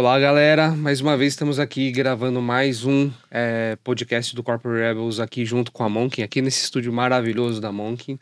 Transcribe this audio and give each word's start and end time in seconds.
Olá, 0.00 0.18
galera. 0.18 0.70
Mais 0.70 1.02
uma 1.02 1.14
vez 1.14 1.34
estamos 1.34 1.58
aqui 1.58 1.92
gravando 1.92 2.40
mais 2.40 2.86
um 2.86 3.10
é, 3.30 3.76
podcast 3.84 4.34
do 4.34 4.42
Corporate 4.42 4.80
Rebels 4.80 5.20
aqui 5.20 5.44
junto 5.44 5.70
com 5.70 5.84
a 5.84 5.90
Monkin, 5.90 6.22
aqui 6.22 6.40
nesse 6.40 6.64
estúdio 6.64 6.90
maravilhoso 6.90 7.60
da 7.60 7.70
Monkin 7.70 8.18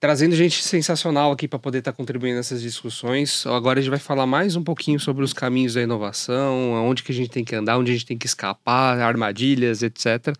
trazendo 0.00 0.34
gente 0.34 0.64
sensacional 0.64 1.30
aqui 1.30 1.46
para 1.46 1.58
poder 1.58 1.78
estar 1.80 1.92
tá 1.92 1.96
contribuindo 1.96 2.36
nessas 2.36 2.62
discussões. 2.62 3.46
Agora 3.46 3.78
a 3.78 3.82
gente 3.82 3.90
vai 3.90 3.98
falar 3.98 4.26
mais 4.26 4.56
um 4.56 4.64
pouquinho 4.64 4.98
sobre 4.98 5.22
os 5.22 5.34
caminhos 5.34 5.74
da 5.74 5.82
inovação, 5.82 6.72
onde 6.72 7.02
que 7.02 7.12
a 7.12 7.14
gente 7.14 7.28
tem 7.28 7.44
que 7.44 7.54
andar, 7.54 7.76
onde 7.76 7.90
a 7.90 7.94
gente 7.94 8.06
tem 8.06 8.16
que 8.16 8.26
escapar, 8.26 8.98
armadilhas, 8.98 9.82
etc. 9.82 10.34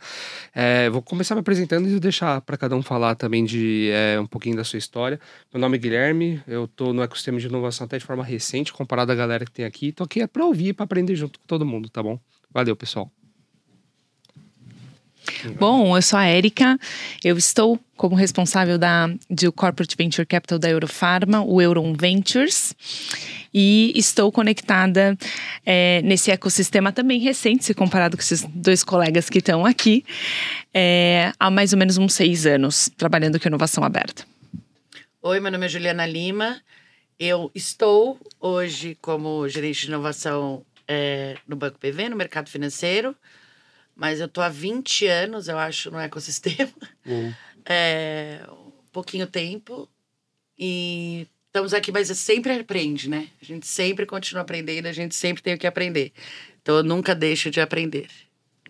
É, 0.54 0.88
vou 0.88 1.02
começar 1.02 1.34
me 1.34 1.42
apresentando 1.42 1.86
e 1.86 2.00
deixar 2.00 2.41
para 2.41 2.56
cada 2.56 2.74
um 2.74 2.82
falar 2.82 3.14
também 3.14 3.45
de 3.45 3.91
é, 3.92 4.18
um 4.18 4.27
pouquinho 4.27 4.56
da 4.56 4.64
sua 4.64 4.78
história. 4.78 5.20
Meu 5.52 5.61
nome 5.61 5.77
é 5.77 5.79
Guilherme, 5.79 6.42
eu 6.48 6.64
estou 6.64 6.95
no 6.95 7.02
ecossistema 7.02 7.38
de 7.38 7.47
inovação 7.47 7.84
até 7.84 7.98
de 7.98 8.05
forma 8.05 8.24
recente, 8.24 8.72
comparado 8.72 9.12
à 9.12 9.14
galera 9.14 9.45
que 9.45 9.52
tem 9.52 9.66
aqui. 9.66 9.88
Estou 9.88 10.06
aqui 10.06 10.22
é 10.22 10.27
para 10.27 10.42
ouvir 10.42 10.69
e 10.69 10.72
para 10.72 10.84
aprender 10.84 11.14
junto 11.14 11.38
com 11.38 11.47
todo 11.47 11.66
mundo, 11.66 11.91
tá 11.91 12.02
bom? 12.02 12.19
Valeu, 12.50 12.74
pessoal. 12.74 13.20
Bom, 15.59 15.97
eu 15.97 16.02
sou 16.02 16.19
a 16.19 16.25
Érica, 16.25 16.79
eu 17.25 17.37
estou 17.37 17.79
como 17.97 18.15
responsável 18.15 18.79
da, 18.79 19.09
de 19.29 19.51
Corporate 19.53 19.95
Venture 19.97 20.27
Capital 20.27 20.59
da 20.59 20.70
Eurofarma, 20.70 21.43
o 21.43 21.61
Euron 21.61 21.93
Ventures, 21.93 22.75
e 23.53 23.93
estou 23.95 24.33
conectada 24.33 25.16
é, 25.66 26.01
nesse 26.03 26.30
ecossistema 26.30 26.93
também 26.93 27.20
recente, 27.20 27.65
se 27.65 27.75
comparado 27.75 28.16
com 28.16 28.23
esses 28.23 28.43
dois 28.55 28.83
colegas 28.83 29.29
que 29.29 29.39
estão 29.39 29.66
aqui, 29.66 30.05
é, 30.73 31.33
há 31.39 31.51
mais 31.51 31.73
ou 31.73 31.78
menos 31.78 31.98
uns 31.98 32.15
seis 32.15 32.47
anos, 32.47 32.91
trabalhando 32.97 33.39
com 33.39 33.48
inovação 33.48 33.84
aberta. 33.84 34.25
Oi, 35.23 35.39
meu 35.41 35.53
nome 35.53 35.67
é 35.67 35.69
Juliana 35.69 36.06
Lima, 36.06 36.61
eu 37.19 37.51
estou 37.55 38.19
hoje 38.41 38.97
como 39.03 39.47
gerente 39.47 39.83
de 39.83 39.89
inovação 39.89 40.65
é, 40.89 41.37
no 41.47 41.55
Banco 41.55 41.78
PV, 41.78 42.09
no 42.09 42.17
mercado 42.17 42.48
financeiro, 42.48 43.15
mas 44.01 44.19
eu 44.19 44.27
tô 44.27 44.41
há 44.41 44.48
20 44.48 45.06
anos, 45.06 45.47
eu 45.47 45.59
acho, 45.59 45.91
no 45.91 45.98
ecossistema. 45.98 46.73
Uhum. 47.05 47.33
É, 47.73 48.41
um 48.51 48.91
pouquinho 48.91 49.27
tempo. 49.27 49.87
E 50.59 51.27
estamos 51.47 51.75
aqui, 51.75 51.93
mas 51.93 52.09
sempre 52.09 52.59
aprende, 52.59 53.09
né? 53.09 53.28
A 53.41 53.45
gente 53.45 53.67
sempre 53.67 54.06
continua 54.06 54.41
aprendendo, 54.41 54.87
a 54.87 54.93
gente 54.93 55.15
sempre 55.15 55.43
tem 55.43 55.55
o 55.55 55.59
que 55.59 55.67
aprender. 55.67 56.11
Então 56.62 56.77
eu 56.77 56.83
nunca 56.83 57.15
deixo 57.15 57.51
de 57.51 57.61
aprender. 57.61 58.09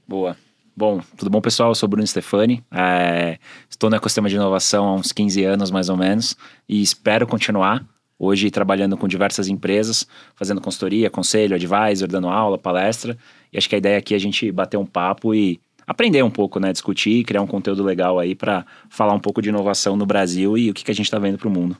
Boa. 0.06 0.36
Bom, 0.76 1.00
tudo 1.16 1.30
bom, 1.30 1.40
pessoal? 1.40 1.70
Eu 1.70 1.74
sou 1.76 1.88
Bruno 1.88 2.04
Stefani. 2.04 2.64
É, 2.72 3.38
estou 3.70 3.88
no 3.88 3.96
ecossistema 3.96 4.28
de 4.28 4.34
inovação 4.34 4.84
há 4.84 4.94
uns 4.96 5.12
15 5.12 5.44
anos, 5.44 5.70
mais 5.70 5.88
ou 5.88 5.96
menos, 5.96 6.36
e 6.68 6.82
espero 6.82 7.28
continuar. 7.28 7.86
Hoje, 8.18 8.50
trabalhando 8.50 8.98
com 8.98 9.08
diversas 9.08 9.48
empresas, 9.48 10.06
fazendo 10.34 10.60
consultoria, 10.60 11.08
conselho, 11.08 11.54
advisor, 11.54 12.08
dando 12.08 12.28
aula, 12.28 12.58
palestra. 12.58 13.16
E 13.52 13.58
acho 13.58 13.68
que 13.68 13.74
a 13.74 13.78
ideia 13.78 13.98
aqui 13.98 14.14
é 14.14 14.16
a 14.16 14.20
gente 14.20 14.50
bater 14.50 14.76
um 14.76 14.86
papo 14.86 15.34
e 15.34 15.60
aprender 15.86 16.22
um 16.22 16.30
pouco, 16.30 16.60
né? 16.60 16.72
Discutir, 16.72 17.24
criar 17.24 17.42
um 17.42 17.46
conteúdo 17.46 17.82
legal 17.82 18.18
aí 18.18 18.34
para 18.34 18.64
falar 18.88 19.12
um 19.12 19.18
pouco 19.18 19.42
de 19.42 19.48
inovação 19.48 19.96
no 19.96 20.06
Brasil 20.06 20.56
e 20.56 20.70
o 20.70 20.74
que, 20.74 20.84
que 20.84 20.90
a 20.90 20.94
gente 20.94 21.06
está 21.06 21.18
vendo 21.18 21.38
para 21.38 21.48
o 21.48 21.50
mundo. 21.50 21.76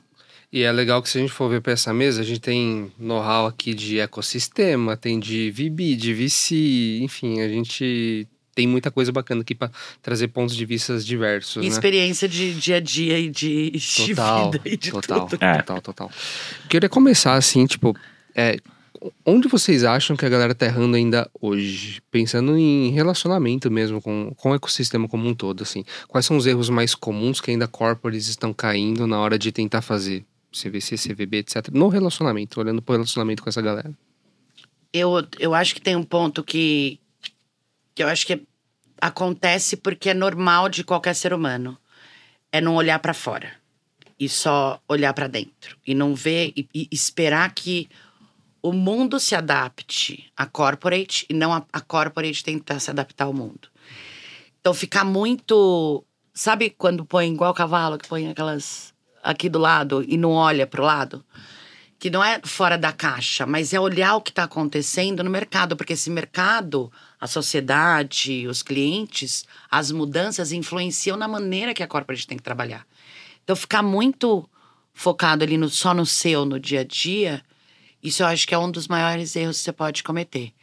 E 0.51 0.63
é 0.63 0.71
legal 0.71 1.01
que 1.01 1.09
se 1.09 1.17
a 1.17 1.21
gente 1.21 1.31
for 1.31 1.49
ver 1.49 1.61
para 1.61 1.71
essa 1.71 1.93
mesa, 1.93 2.19
a 2.19 2.25
gente 2.25 2.41
tem 2.41 2.91
know-how 2.99 3.45
aqui 3.45 3.73
de 3.73 3.99
ecossistema, 3.99 4.97
tem 4.97 5.17
de 5.17 5.49
VB, 5.49 5.95
de 5.95 6.13
VC, 6.13 6.99
enfim, 7.01 7.39
a 7.39 7.47
gente 7.47 8.27
tem 8.53 8.67
muita 8.67 8.91
coisa 8.91 9.13
bacana 9.13 9.41
aqui 9.41 9.55
para 9.55 9.71
trazer 10.01 10.27
pontos 10.27 10.55
de 10.55 10.65
vista 10.65 10.97
diversos. 10.99 11.63
E 11.63 11.67
né? 11.69 11.73
experiência 11.73 12.27
de 12.27 12.53
dia 12.53 12.77
a 12.77 12.79
dia 12.81 13.17
e 13.17 13.29
de, 13.29 13.71
total, 14.05 14.51
de 14.51 14.57
vida 14.57 14.61
e 14.65 14.77
de 14.77 14.91
total, 14.91 15.27
tudo. 15.27 15.41
É. 15.41 15.57
Total, 15.59 15.81
total. 15.81 16.11
Queria 16.67 16.89
começar 16.89 17.35
assim, 17.35 17.65
tipo, 17.65 17.95
é, 18.35 18.57
onde 19.25 19.47
vocês 19.47 19.83
acham 19.83 20.15
que 20.15 20.25
a 20.25 20.29
galera 20.29 20.53
tá 20.53 20.65
errando 20.65 20.95
ainda 20.95 21.29
hoje? 21.39 22.01
Pensando 22.11 22.57
em 22.57 22.91
relacionamento 22.91 23.71
mesmo 23.71 24.01
com, 24.01 24.33
com 24.35 24.51
o 24.51 24.55
ecossistema 24.55 25.07
como 25.07 25.27
um 25.27 25.33
todo, 25.33 25.63
assim. 25.63 25.83
Quais 26.07 26.25
são 26.25 26.37
os 26.37 26.45
erros 26.45 26.69
mais 26.69 26.93
comuns 26.93 27.41
que 27.41 27.51
ainda 27.51 27.67
corporates 27.67 28.27
estão 28.27 28.53
caindo 28.53 29.07
na 29.07 29.19
hora 29.19 29.37
de 29.39 29.51
tentar 29.51 29.81
fazer 29.81 30.23
CVC, 30.51 30.95
CVB, 30.95 31.37
etc. 31.37 31.69
No 31.71 31.87
relacionamento, 31.87 32.59
olhando 32.59 32.81
pro 32.81 32.93
relacionamento 32.93 33.41
com 33.41 33.49
essa 33.49 33.61
galera? 33.61 33.91
Eu, 34.93 35.25
eu 35.39 35.53
acho 35.53 35.73
que 35.73 35.81
tem 35.81 35.95
um 35.95 36.03
ponto 36.03 36.43
que, 36.43 36.99
que 37.95 38.03
eu 38.03 38.07
acho 38.07 38.27
que 38.27 38.41
acontece 38.99 39.77
porque 39.77 40.09
é 40.09 40.13
normal 40.13 40.69
de 40.69 40.83
qualquer 40.83 41.15
ser 41.15 41.33
humano. 41.33 41.77
É 42.51 42.59
não 42.59 42.75
olhar 42.75 42.99
para 42.99 43.13
fora 43.13 43.53
e 44.19 44.27
só 44.27 44.79
olhar 44.87 45.13
para 45.13 45.27
dentro 45.27 45.77
e 45.87 45.95
não 45.95 46.13
ver 46.13 46.51
e, 46.55 46.67
e 46.75 46.87
esperar 46.91 47.51
que 47.55 47.89
o 48.61 48.71
mundo 48.71 49.19
se 49.19 49.35
adapte 49.35 50.31
a 50.37 50.45
corporate 50.45 51.25
e 51.29 51.33
não 51.33 51.51
a, 51.51 51.65
a 51.73 51.81
corporate 51.81 52.43
tentar 52.43 52.79
se 52.79 52.89
adaptar 52.89 53.25
ao 53.25 53.33
mundo. 53.33 53.69
Então 54.59 54.73
ficar 54.73 55.03
muito. 55.03 56.05
Sabe 56.33 56.69
quando 56.69 57.03
põe 57.03 57.31
igual 57.31 57.53
cavalo, 57.53 57.97
que 57.97 58.07
põe 58.07 58.29
aquelas 58.29 58.93
aqui 59.23 59.49
do 59.49 59.59
lado 59.59 60.03
e 60.07 60.15
não 60.15 60.31
olha 60.31 60.67
pro 60.67 60.83
lado? 60.83 61.25
Que 61.99 62.09
não 62.09 62.23
é 62.23 62.39
fora 62.43 62.77
da 62.77 62.91
caixa, 62.91 63.45
mas 63.45 63.73
é 63.73 63.79
olhar 63.79 64.15
o 64.15 64.21
que 64.21 64.31
está 64.31 64.43
acontecendo 64.43 65.23
no 65.23 65.29
mercado, 65.29 65.75
porque 65.75 65.93
esse 65.93 66.09
mercado, 66.09 66.91
a 67.19 67.27
sociedade, 67.27 68.47
os 68.47 68.63
clientes, 68.63 69.45
as 69.69 69.91
mudanças 69.91 70.51
influenciam 70.51 71.17
na 71.17 71.27
maneira 71.27 71.73
que 71.73 71.83
a 71.83 71.87
corporate 71.87 72.25
tem 72.25 72.37
que 72.37 72.43
trabalhar. 72.43 72.85
Então 73.43 73.55
ficar 73.55 73.83
muito 73.83 74.47
focado 74.93 75.43
ali 75.43 75.57
no, 75.57 75.69
só 75.69 75.93
no 75.93 76.05
seu, 76.05 76.45
no 76.45 76.59
dia 76.59 76.81
a 76.81 76.83
dia, 76.83 77.43
isso 78.03 78.23
eu 78.23 78.27
acho 78.27 78.47
que 78.47 78.53
é 78.53 78.57
um 78.57 78.71
dos 78.71 78.87
maiores 78.87 79.35
erros 79.35 79.57
que 79.57 79.63
você 79.63 79.73
pode 79.73 80.03
cometer. 80.03 80.53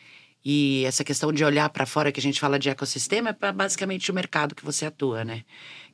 E 0.45 0.85
essa 0.85 1.05
questão 1.05 1.33
de 1.33 1.45
olhar 1.45 1.69
para 1.69 1.85
fora, 1.85 2.13
que 2.13 2.21
a 2.21 2.23
gente 2.23 2.41
fala 2.41 2.59
de 2.59 2.71
ecossistema, 2.71 3.37
é 3.41 3.53
basicamente 3.53 4.11
o 4.11 4.15
mercado 4.15 4.55
que 4.55 4.65
você 4.65 4.87
atua, 4.87 5.25
né? 5.25 5.43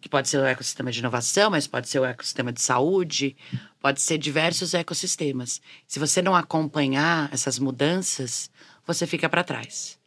Que 0.01 0.09
pode 0.09 0.29
ser 0.29 0.39
o 0.39 0.45
ecossistema 0.45 0.93
de 0.93 0.99
inovação, 1.01 1.51
mas 1.51 1.67
pode 1.67 1.89
ser 1.89 1.99
o 1.99 2.05
ecossistema 2.05 2.53
de 2.53 2.61
saúde, 2.61 3.37
pode 3.81 4.01
ser 4.01 4.19
diversos 4.19 4.75
ecossistemas. 4.75 5.61
Se 5.87 5.99
você 5.99 6.21
não 6.21 6.37
acompanhar 6.37 7.33
essas 7.33 7.59
mudanças, 7.59 8.51
você 8.87 9.07
fica 9.07 9.29
para 9.29 9.43
trás. 9.43 9.99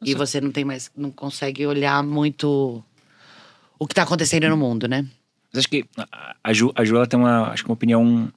Nossa. 0.00 0.12
E 0.12 0.14
você 0.14 0.40
não 0.40 0.50
tem 0.50 0.64
mais, 0.64 0.90
não 0.96 1.10
consegue 1.10 1.66
olhar 1.66 2.02
muito 2.02 2.84
o 3.78 3.86
que 3.86 3.92
está 3.92 4.02
acontecendo 4.02 4.48
no 4.48 4.56
mundo, 4.56 4.88
né? 4.88 5.06
Mas 5.52 5.60
acho 5.60 5.68
que 5.68 5.84
a 6.44 6.52
Ju, 6.52 6.72
a 6.74 6.84
Ju 6.84 6.96
ela 6.96 7.06
tem 7.06 7.18
uma, 7.18 7.48
acho 7.50 7.62
que 7.62 7.70
uma 7.70 7.74
opinião 7.74 8.30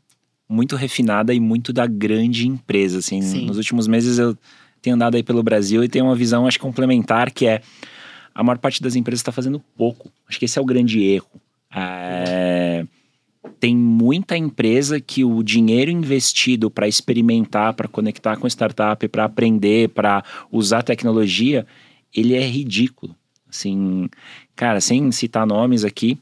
muito 0.51 0.75
refinada 0.75 1.33
e 1.33 1.39
muito 1.39 1.71
da 1.71 1.87
grande 1.87 2.45
empresa, 2.45 2.99
assim. 2.99 3.21
Sim. 3.21 3.45
Nos 3.45 3.55
últimos 3.55 3.87
meses 3.87 4.19
eu 4.19 4.37
tenho 4.81 4.95
andado 4.95 5.15
aí 5.15 5.23
pelo 5.23 5.41
Brasil 5.41 5.81
e 5.83 5.87
tenho 5.87 6.05
uma 6.05 6.15
visão, 6.15 6.45
acho, 6.45 6.59
complementar, 6.59 7.31
que 7.31 7.47
é 7.47 7.61
a 8.35 8.43
maior 8.43 8.57
parte 8.57 8.81
das 8.83 8.95
empresas 8.95 9.21
está 9.21 9.31
fazendo 9.31 9.59
pouco. 9.77 10.11
Acho 10.27 10.37
que 10.37 10.45
esse 10.45 10.59
é 10.59 10.61
o 10.61 10.65
grande 10.65 11.01
erro. 11.01 11.29
É, 11.73 12.85
tem 13.61 13.75
muita 13.75 14.35
empresa 14.35 14.99
que 14.99 15.23
o 15.23 15.41
dinheiro 15.41 15.89
investido 15.89 16.69
para 16.69 16.87
experimentar, 16.87 17.73
para 17.73 17.87
conectar 17.87 18.35
com 18.35 18.47
startup, 18.47 19.07
para 19.07 19.23
aprender, 19.23 19.89
para 19.89 20.21
usar 20.51 20.83
tecnologia, 20.83 21.65
ele 22.13 22.35
é 22.35 22.45
ridículo. 22.45 23.15
Assim, 23.49 24.09
cara, 24.55 24.81
sem 24.81 25.11
citar 25.13 25.47
nomes 25.47 25.85
aqui, 25.85 26.17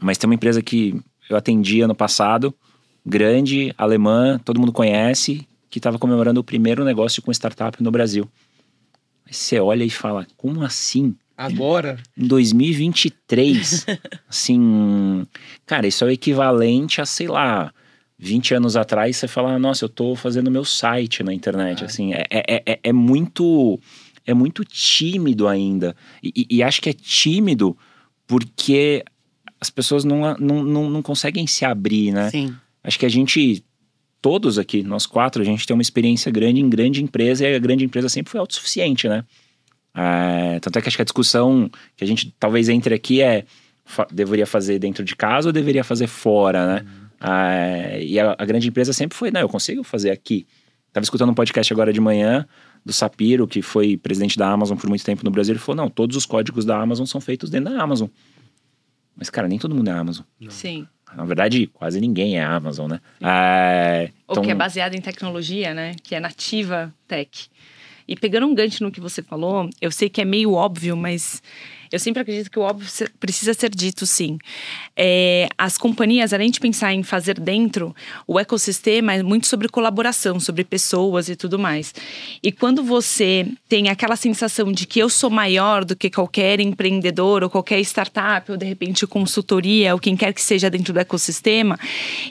mas 0.00 0.16
tem 0.16 0.28
uma 0.28 0.34
empresa 0.34 0.62
que 0.62 0.98
eu 1.28 1.36
atendi 1.36 1.80
ano 1.82 1.94
passado, 1.94 2.54
grande, 3.04 3.74
alemã, 3.76 4.40
todo 4.44 4.58
mundo 4.58 4.72
conhece, 4.72 5.46
que 5.68 5.78
estava 5.78 5.98
comemorando 5.98 6.40
o 6.40 6.44
primeiro 6.44 6.84
negócio 6.84 7.20
com 7.20 7.32
startup 7.32 7.82
no 7.82 7.90
Brasil. 7.90 8.30
Aí 9.26 9.34
você 9.34 9.58
olha 9.58 9.84
e 9.84 9.90
fala, 9.90 10.26
como 10.36 10.62
assim? 10.62 11.14
Agora? 11.36 11.98
Em 12.16 12.26
2023. 12.26 13.86
assim, 14.28 15.26
cara, 15.66 15.86
isso 15.86 16.04
é 16.04 16.06
o 16.06 16.10
equivalente 16.10 17.00
a, 17.00 17.06
sei 17.06 17.26
lá, 17.26 17.72
20 18.18 18.54
anos 18.54 18.76
atrás 18.76 19.16
você 19.16 19.26
fala, 19.26 19.58
nossa, 19.58 19.84
eu 19.84 19.88
tô 19.88 20.14
fazendo 20.14 20.50
meu 20.50 20.64
site 20.64 21.22
na 21.22 21.34
internet. 21.34 21.82
Ah. 21.82 21.86
Assim, 21.86 22.14
é, 22.14 22.24
é, 22.30 22.62
é, 22.66 22.80
é, 22.82 22.92
muito. 22.92 23.78
É 24.26 24.32
muito 24.32 24.64
tímido 24.64 25.46
ainda. 25.46 25.94
E, 26.22 26.32
e, 26.34 26.56
e 26.56 26.62
acho 26.62 26.80
que 26.80 26.88
é 26.88 26.94
tímido 26.94 27.76
porque 28.26 29.04
as 29.60 29.68
pessoas 29.68 30.04
não, 30.04 30.34
não, 30.38 30.62
não, 30.62 30.90
não 30.90 31.02
conseguem 31.02 31.46
se 31.46 31.64
abrir, 31.64 32.12
né? 32.12 32.30
Sim. 32.30 32.54
Acho 32.84 32.98
que 32.98 33.06
a 33.06 33.08
gente, 33.08 33.64
todos 34.20 34.58
aqui, 34.58 34.82
nós 34.82 35.06
quatro, 35.06 35.40
a 35.40 35.44
gente 35.44 35.66
tem 35.66 35.74
uma 35.74 35.82
experiência 35.82 36.30
grande 36.30 36.60
em 36.60 36.68
grande 36.68 37.02
empresa 37.02 37.48
e 37.48 37.54
a 37.54 37.58
grande 37.58 37.84
empresa 37.84 38.10
sempre 38.10 38.30
foi 38.30 38.38
autossuficiente, 38.38 39.08
né? 39.08 39.24
É, 39.96 40.60
tanto 40.60 40.78
é 40.78 40.82
que 40.82 40.88
acho 40.88 40.96
que 40.96 41.02
a 41.02 41.04
discussão 41.04 41.70
que 41.96 42.04
a 42.04 42.06
gente 42.06 42.34
talvez 42.38 42.68
entre 42.68 42.94
aqui 42.94 43.22
é 43.22 43.44
deveria 44.10 44.46
fazer 44.46 44.78
dentro 44.78 45.04
de 45.04 45.14
casa 45.14 45.48
ou 45.48 45.52
deveria 45.52 45.84
fazer 45.84 46.06
fora, 46.06 46.66
né? 46.66 46.86
Uhum. 46.86 47.04
É, 47.26 48.04
e 48.04 48.18
a, 48.20 48.34
a, 48.36 48.44
grande 48.44 48.68
empresa 48.68 48.92
sempre 48.92 49.16
foi, 49.16 49.30
não, 49.30 49.40
eu 49.40 49.48
consigo 49.48 49.82
fazer 49.82 50.10
aqui. 50.10 50.46
Tava 50.92 51.04
escutando 51.04 51.30
um 51.30 51.34
podcast 51.34 51.72
agora 51.72 51.92
de 51.92 52.00
manhã 52.00 52.46
do 52.84 52.92
Sapiro, 52.92 53.46
que 53.46 53.62
foi 53.62 53.96
presidente 53.96 54.38
da 54.38 54.48
Amazon 54.48 54.76
por 54.76 54.88
muito 54.88 55.04
tempo 55.04 55.24
no 55.24 55.30
Brasil, 55.30 55.52
ele 55.52 55.58
falou, 55.58 55.76
não, 55.82 55.88
todos 55.88 56.16
os 56.16 56.26
códigos 56.26 56.64
da 56.64 56.78
Amazon 56.78 57.06
são 57.06 57.20
feitos 57.20 57.50
dentro 57.50 57.72
da 57.72 57.82
Amazon. 57.82 58.08
Mas, 59.16 59.30
cara, 59.30 59.48
nem 59.48 59.58
todo 59.58 59.74
mundo 59.74 59.88
é 59.88 59.92
Amazon. 59.92 60.24
Sim. 60.50 60.86
Na 61.16 61.24
verdade, 61.24 61.66
quase 61.66 62.00
ninguém 62.00 62.38
é 62.38 62.42
Amazon, 62.42 62.90
né? 62.90 63.00
É, 63.22 64.10
então... 64.24 64.36
Ou 64.36 64.42
que 64.42 64.50
é 64.50 64.54
baseado 64.54 64.94
em 64.94 65.00
tecnologia, 65.00 65.72
né? 65.72 65.94
Que 66.02 66.14
é 66.14 66.20
nativa 66.20 66.92
tech. 67.06 67.48
E 68.06 68.14
pegando 68.16 68.46
um 68.46 68.54
gancho 68.54 68.84
no 68.84 68.90
que 68.90 69.00
você 69.00 69.22
falou, 69.22 69.68
eu 69.80 69.90
sei 69.90 70.08
que 70.08 70.20
é 70.20 70.24
meio 70.24 70.52
óbvio, 70.52 70.96
mas 70.96 71.42
eu 71.90 71.98
sempre 71.98 72.22
acredito 72.22 72.50
que 72.50 72.58
o 72.58 72.62
óbvio 72.62 72.88
precisa 73.18 73.54
ser 73.54 73.70
dito, 73.70 74.06
sim. 74.06 74.38
É, 74.96 75.48
as 75.56 75.78
companhias, 75.78 76.32
além 76.32 76.50
de 76.50 76.60
pensar 76.60 76.92
em 76.92 77.02
fazer 77.02 77.38
dentro, 77.38 77.94
o 78.26 78.38
ecossistema 78.38 79.14
é 79.14 79.22
muito 79.22 79.46
sobre 79.46 79.68
colaboração, 79.68 80.38
sobre 80.38 80.64
pessoas 80.64 81.28
e 81.28 81.36
tudo 81.36 81.58
mais. 81.58 81.94
E 82.42 82.52
quando 82.52 82.82
você 82.82 83.46
tem 83.68 83.88
aquela 83.88 84.16
sensação 84.16 84.72
de 84.72 84.86
que 84.86 84.98
eu 84.98 85.08
sou 85.08 85.30
maior 85.30 85.84
do 85.84 85.96
que 85.96 86.10
qualquer 86.10 86.60
empreendedor 86.60 87.42
ou 87.42 87.50
qualquer 87.50 87.80
startup, 87.80 88.50
ou 88.50 88.56
de 88.56 88.66
repente 88.66 89.06
consultoria, 89.06 89.94
ou 89.94 90.00
quem 90.00 90.16
quer 90.16 90.32
que 90.32 90.42
seja 90.42 90.70
dentro 90.70 90.92
do 90.92 91.00
ecossistema, 91.00 91.78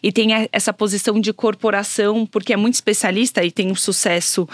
e 0.01 0.11
tem 0.11 0.29
essa 0.51 0.73
posição 0.73 1.19
de 1.19 1.31
corporação, 1.33 2.25
porque 2.25 2.53
é 2.53 2.57
muito 2.57 2.75
especialista 2.75 3.43
e 3.43 3.51
tem 3.51 3.71
um 3.71 3.75
sucesso 3.75 4.47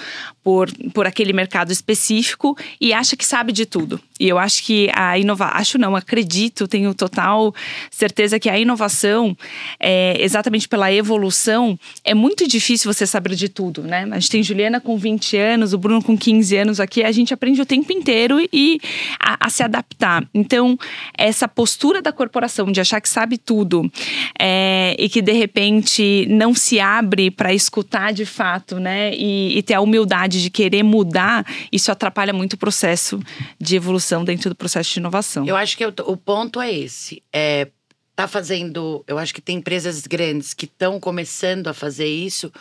por, 0.44 0.70
por 0.94 1.08
aquele 1.08 1.34
mercado 1.34 1.72
específico 1.72 2.58
e 2.80 2.94
acha 2.94 3.16
que 3.16 3.26
sabe 3.26 3.52
de 3.52 3.66
tudo. 3.66 4.00
E 4.20 4.28
eu 4.28 4.38
acho 4.38 4.64
que 4.64 4.90
a 4.94 5.18
inovação, 5.18 5.58
acho 5.58 5.78
não, 5.78 5.96
acredito, 5.96 6.68
tenho 6.68 6.94
total 6.94 7.56
certeza 7.90 8.38
que 8.38 8.50
a 8.50 8.60
inovação, 8.60 9.36
é, 9.80 10.18
exatamente 10.20 10.68
pela 10.68 10.92
evolução, 10.92 11.80
é 12.04 12.14
muito 12.14 12.46
difícil 12.46 12.92
você 12.92 13.08
saber 13.08 13.36
de 13.36 13.48
tudo, 13.48 13.82
né? 13.84 14.06
A 14.12 14.20
gente 14.20 14.30
tem 14.30 14.44
Juliana 14.44 14.82
com 14.82 14.98
20 14.98 15.38
anos, 15.38 15.74
o 15.74 15.78
Bruno 15.78 16.04
com 16.04 16.18
15 16.18 16.58
anos 16.58 16.80
aqui, 16.82 17.02
a 17.04 17.12
gente 17.14 17.34
aprende 17.34 17.62
o 17.62 17.66
tempo 17.66 17.94
inteiro 17.94 18.46
e 18.52 18.80
a, 19.20 19.48
a 19.48 19.50
se 19.50 19.64
adaptar. 19.64 20.28
Então, 20.34 20.78
essa 21.18 21.48
postura 21.48 22.02
da 22.02 22.12
corporação 22.12 22.70
de 22.72 22.82
achar 22.82 23.00
que 23.00 23.08
sabe 23.08 23.38
tudo 23.38 23.90
é, 24.38 24.96
e 25.00 25.08
que 25.08 25.22
de 25.22 25.32
repente 25.32 26.26
não 26.30 26.54
se 26.54 26.80
abre 26.80 27.32
para 27.32 27.54
escutar 27.54 28.12
de 28.12 28.26
fato, 28.26 28.80
né? 28.80 29.14
E, 29.14 29.58
e 29.58 29.64
ter 29.64 29.76
a 29.76 29.82
humildade 29.82 30.42
de 30.42 30.50
querer 30.50 30.84
mudar, 30.84 31.46
isso 31.72 31.90
atrapalha 31.90 32.34
muito 32.34 32.54
o 32.54 32.58
processo 32.58 33.20
de 33.60 33.78
evolução 33.78 34.09
dentro 34.24 34.50
do 34.50 34.56
processo 34.56 34.94
de 34.94 35.00
inovação. 35.00 35.46
Eu 35.46 35.56
acho 35.56 35.78
que 35.78 35.86
eu, 35.86 35.94
o 36.06 36.18
ponto 36.18 36.60
é 36.60 36.72
esse. 36.72 37.24
É, 37.32 37.70
tá 38.16 38.28
fazendo. 38.28 39.04
Eu 39.08 39.18
acho 39.18 39.34
que 39.34 39.42
tem 39.42 39.58
empresas 39.58 40.06
grandes 40.06 40.54
que 40.54 40.66
estão 40.66 41.00
começando 41.00 41.68
a 41.68 41.74
fazer 41.74 42.08
isso 42.08 42.52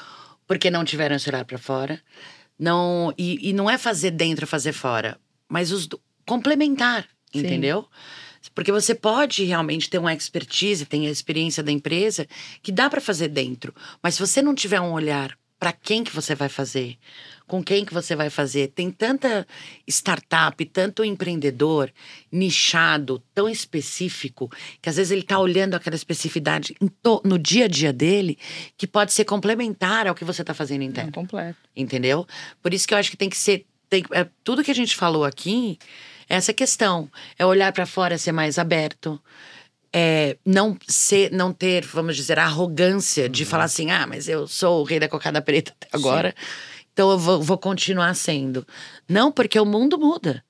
porque 0.47 0.71
não 0.71 0.85
tiveram 0.85 1.17
esse 1.17 1.29
olhar 1.29 1.45
para 1.45 1.59
fora. 1.59 2.01
Não, 2.59 3.15
e, 3.17 3.51
e, 3.51 3.53
não 3.53 3.71
é 3.71 3.79
fazer 3.79 4.11
dentro, 4.11 4.47
fazer 4.47 4.73
fora, 4.73 5.17
mas 5.49 5.71
os, 5.71 5.89
complementar, 6.27 7.09
Sim. 7.33 7.41
entendeu? 7.41 7.87
Porque 8.55 8.73
você 8.73 8.95
pode 8.95 9.45
realmente 9.45 9.89
ter 9.89 9.99
uma 9.99 10.13
expertise, 10.13 10.85
tem 10.85 11.07
a 11.07 11.11
experiência 11.11 11.63
da 11.63 11.71
empresa 11.71 12.27
que 12.63 12.73
dá 12.73 12.91
para 12.91 13.01
fazer 13.01 13.29
dentro, 13.29 13.73
mas 14.03 14.15
se 14.15 14.21
você 14.21 14.43
não 14.43 14.55
tiver 14.55 14.81
um 14.81 14.93
olhar 14.93 15.39
para 15.59 15.73
quem 15.73 16.05
que 16.05 16.15
você 16.15 16.35
vai 16.35 16.49
fazer, 16.49 16.97
com 17.47 17.63
quem 17.63 17.85
que 17.85 17.93
você 17.93 18.15
vai 18.15 18.31
fazer. 18.31 18.69
Tem 18.69 18.91
tanta 18.91 19.47
startup, 19.89 20.65
tanto 20.67 21.05
empreendedor 21.05 21.93
nichado, 22.31 23.23
tão 23.35 23.49
específico, 23.49 24.51
que 24.81 24.89
às 24.89 24.97
vezes 24.97 25.11
ele 25.11 25.23
está 25.23 25.39
olhando 25.39 25.75
aquela 25.75 25.97
especificidade 25.97 26.77
no 27.25 27.39
dia 27.39 27.65
a 27.65 27.69
dia 27.69 27.93
dele, 27.93 28.39
que 28.77 28.87
pode 28.87 29.13
ser 29.13 29.25
complementar 29.25 30.07
ao 30.07 30.15
que 30.15 30.25
você 30.25 30.43
está 30.43 30.55
fazendo 30.55 30.83
interno. 30.83 31.11
É 31.11 31.13
completo. 31.13 31.59
Entendeu? 31.75 32.27
Por 32.63 32.73
isso 32.73 32.87
que 32.87 32.95
eu 32.95 32.99
acho 32.99 33.11
que 33.11 33.17
tem 33.17 33.29
que 33.29 33.37
ser. 33.37 33.67
Tem, 33.91 34.05
é, 34.13 34.29
tudo 34.45 34.63
que 34.63 34.71
a 34.71 34.75
gente 34.75 34.95
falou 34.95 35.25
aqui, 35.25 35.79
é 36.29 36.37
essa 36.37 36.53
questão. 36.53 37.11
É 37.39 37.45
olhar 37.45 37.73
para 37.73 37.87
fora, 37.87 38.19
ser 38.19 38.33
mais 38.33 38.59
aberto. 38.59 39.21
É, 39.93 40.37
não 40.45 40.77
ser, 40.87 41.33
não 41.33 41.53
ter, 41.53 41.85
vamos 41.85 42.15
dizer, 42.15 42.39
a 42.39 42.45
arrogância 42.45 43.29
de 43.29 43.43
uhum. 43.43 43.49
falar 43.49 43.65
assim, 43.65 43.91
ah, 43.91 44.07
mas 44.07 44.29
eu 44.29 44.47
sou 44.47 44.81
o 44.81 44.85
rei 44.85 45.01
da 45.01 45.09
cocada 45.09 45.41
preta 45.41 45.73
até 45.73 45.89
agora. 45.93 46.35
Sim 46.37 46.79
então 46.99 47.13
eu 47.13 47.19
vou, 47.19 47.41
vou 47.41 47.57
continuar 47.57 48.13
sendo. 48.15 48.67
Não, 49.09 49.31
porque 49.31 49.57
o 49.61 49.65
mundo 49.65 49.97
muda. 49.97 50.45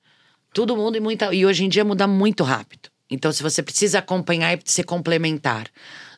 Tudo 0.51 0.75
muda 0.75 0.97
e, 0.97 0.99
muita, 0.99 1.31
e 1.31 1.45
hoje 1.45 1.63
em 1.63 1.69
dia 1.69 1.85
muda 1.85 2.07
muito 2.07 2.43
rápido. 2.43 2.89
Então, 3.07 3.31
se 3.31 3.43
você 3.43 3.61
precisa 3.61 3.99
acompanhar 3.99 4.57
e 4.57 4.61
se 4.65 4.83
complementar, 4.83 5.67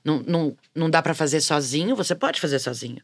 não, 0.06 0.24
não, 0.26 0.58
não 0.74 0.90
dá 0.90 1.02
para 1.02 1.14
fazer 1.14 1.42
sozinho, 1.42 1.98
você 1.98 2.16
pode 2.16 2.40
fazer 2.40 2.60
sozinho. 2.60 3.02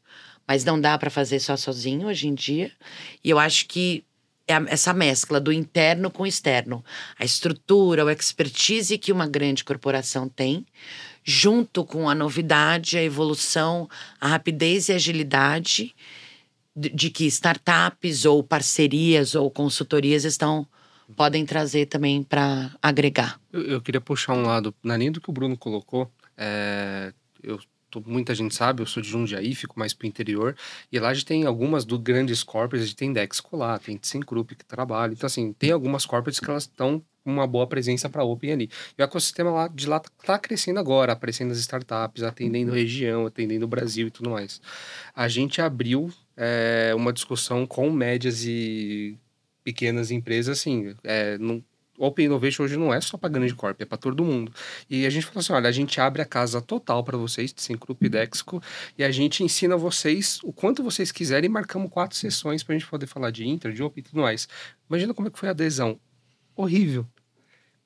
Mas 0.47 0.63
não 0.63 0.79
dá 0.79 0.97
para 0.97 1.09
fazer 1.09 1.41
só 1.41 1.57
sozinho 1.57 2.07
hoje 2.07 2.29
em 2.29 2.33
dia. 2.33 2.71
E 3.21 3.29
eu 3.29 3.37
acho 3.37 3.67
que 3.67 4.05
essa 4.47 4.94
mescla 4.94 5.39
do 5.39 5.51
interno 5.51 6.09
com 6.09 6.23
o 6.23 6.27
externo. 6.27 6.83
A 7.19 7.25
estrutura, 7.25 8.05
o 8.05 8.09
expertise 8.09 8.97
que 8.97 9.11
uma 9.11 9.27
grande 9.27 9.63
corporação 9.63 10.29
tem, 10.29 10.65
junto 11.23 11.83
com 11.83 12.09
a 12.09 12.15
novidade, 12.15 12.97
a 12.97 13.03
evolução, 13.03 13.89
a 14.19 14.29
rapidez 14.29 14.88
e 14.88 14.94
a 14.94 14.95
agilidade 14.95 15.94
de 16.75 17.09
que 17.09 17.25
startups 17.25 18.23
ou 18.23 18.44
parcerias 18.44 19.35
ou 19.35 19.49
consultorias 19.49 20.23
estão 20.23 20.67
podem 21.15 21.45
trazer 21.45 21.85
também 21.85 22.21
para 22.21 22.71
agregar. 22.81 23.39
Eu, 23.51 23.61
eu, 23.63 23.81
queria 23.81 24.01
puxar 24.01 24.33
um 24.33 24.43
lado, 24.43 24.75
na 24.83 24.97
linha 24.97 25.11
do 25.11 25.21
que 25.21 25.29
o 25.29 25.33
Bruno 25.33 25.57
colocou, 25.57 26.11
é, 26.38 27.13
eu 27.41 27.59
muita 28.06 28.36
gente 28.36 28.54
sabe, 28.54 28.81
eu 28.81 28.86
sou 28.86 29.01
de 29.01 29.10
Jundiaí, 29.10 29.56
fico 29.56 29.78
mais 29.78 29.94
para 29.94 30.06
o 30.06 30.07
interior, 30.07 30.56
e 30.92 31.00
lá 31.00 31.10
a 31.10 31.13
gente 31.13 31.25
tem 31.25 31.45
algumas 31.45 31.86
do 31.86 31.98
grandes 31.98 32.44
corporates, 32.44 32.84
a 32.84 32.86
gente 32.88 32.95
tem 32.95 33.13
Dexco 33.13 33.56
lá, 33.57 33.80
tem 33.80 34.00
Group 34.25 34.51
que 34.51 34.66
trabalha, 34.66 35.13
então 35.13 35.28
assim, 35.28 35.54
tem 35.54 35.72
algumas 35.72 36.06
corporates 36.06 36.39
que 36.39 36.50
elas 36.50 36.63
estão 36.63 37.04
com 37.24 37.31
uma 37.34 37.45
boa 37.45 37.68
presença 37.68 38.10
para 38.10 38.24
Open 38.24 38.54
ali. 38.54 38.69
E 38.98 39.01
o 39.01 39.04
ecossistema 39.04 39.51
lá 39.51 39.68
de 39.68 39.86
lá 39.86 39.98
está 39.98 40.39
crescendo 40.39 40.80
agora, 40.80 41.12
aparecendo 41.12 41.51
as 41.51 41.57
startups, 41.57 42.24
atendendo 42.24 42.72
região, 42.72 43.25
atendendo 43.25 43.66
o 43.66 43.68
Brasil 43.68 44.07
e 44.07 44.12
tudo 44.12 44.30
mais. 44.30 44.62
A 45.13 45.28
gente 45.28 45.62
abriu 45.62 46.10
é, 46.38 46.94
uma 46.95 47.12
discussão 47.12 47.68
com 47.68 47.92
médias 47.92 48.45
e 48.45 49.18
pequenas 49.62 50.10
empresas, 50.10 50.57
assim, 50.57 50.95
é, 51.04 51.38
não, 51.38 51.62
Open 51.97 52.25
Innovation 52.25 52.63
hoje 52.63 52.77
não 52.77 52.94
é 52.94 53.01
só 53.01 53.17
para 53.17 53.29
grande 53.29 53.55
corp, 53.55 53.81
é 53.81 53.85
para 53.85 53.97
todo 53.97 54.23
mundo. 54.23 54.51
E 54.89 55.05
a 55.05 55.09
gente 55.09 55.25
falou 55.25 55.39
assim: 55.39 55.53
olha, 55.53 55.67
a 55.67 55.71
gente 55.71 55.99
abre 55.99 56.21
a 56.21 56.25
casa 56.25 56.61
total 56.61 57.03
para 57.03 57.17
vocês, 57.17 57.53
Syncrup 57.57 58.01
e 58.03 58.09
Dexco, 58.09 58.61
e 58.97 59.03
a 59.03 59.11
gente 59.11 59.44
ensina 59.44 59.75
vocês 59.75 60.39
o 60.44 60.53
quanto 60.53 60.83
vocês 60.83 61.11
quiserem 61.11 61.49
e 61.49 61.51
marcamos 61.51 61.89
quatro 61.91 62.15
sessões 62.15 62.63
para 62.63 62.75
a 62.75 62.77
gente 62.77 62.88
poder 62.88 63.07
falar 63.07 63.31
de 63.31 63.47
Inter, 63.47 63.73
de 63.73 63.81
Open 63.81 64.01
e 64.01 64.03
tudo 64.03 64.21
mais. 64.21 64.47
Imagina 64.89 65.13
como 65.13 65.27
é 65.27 65.31
que 65.31 65.39
foi 65.39 65.49
a 65.49 65.51
adesão. 65.51 65.99
Horrível. 66.55 67.05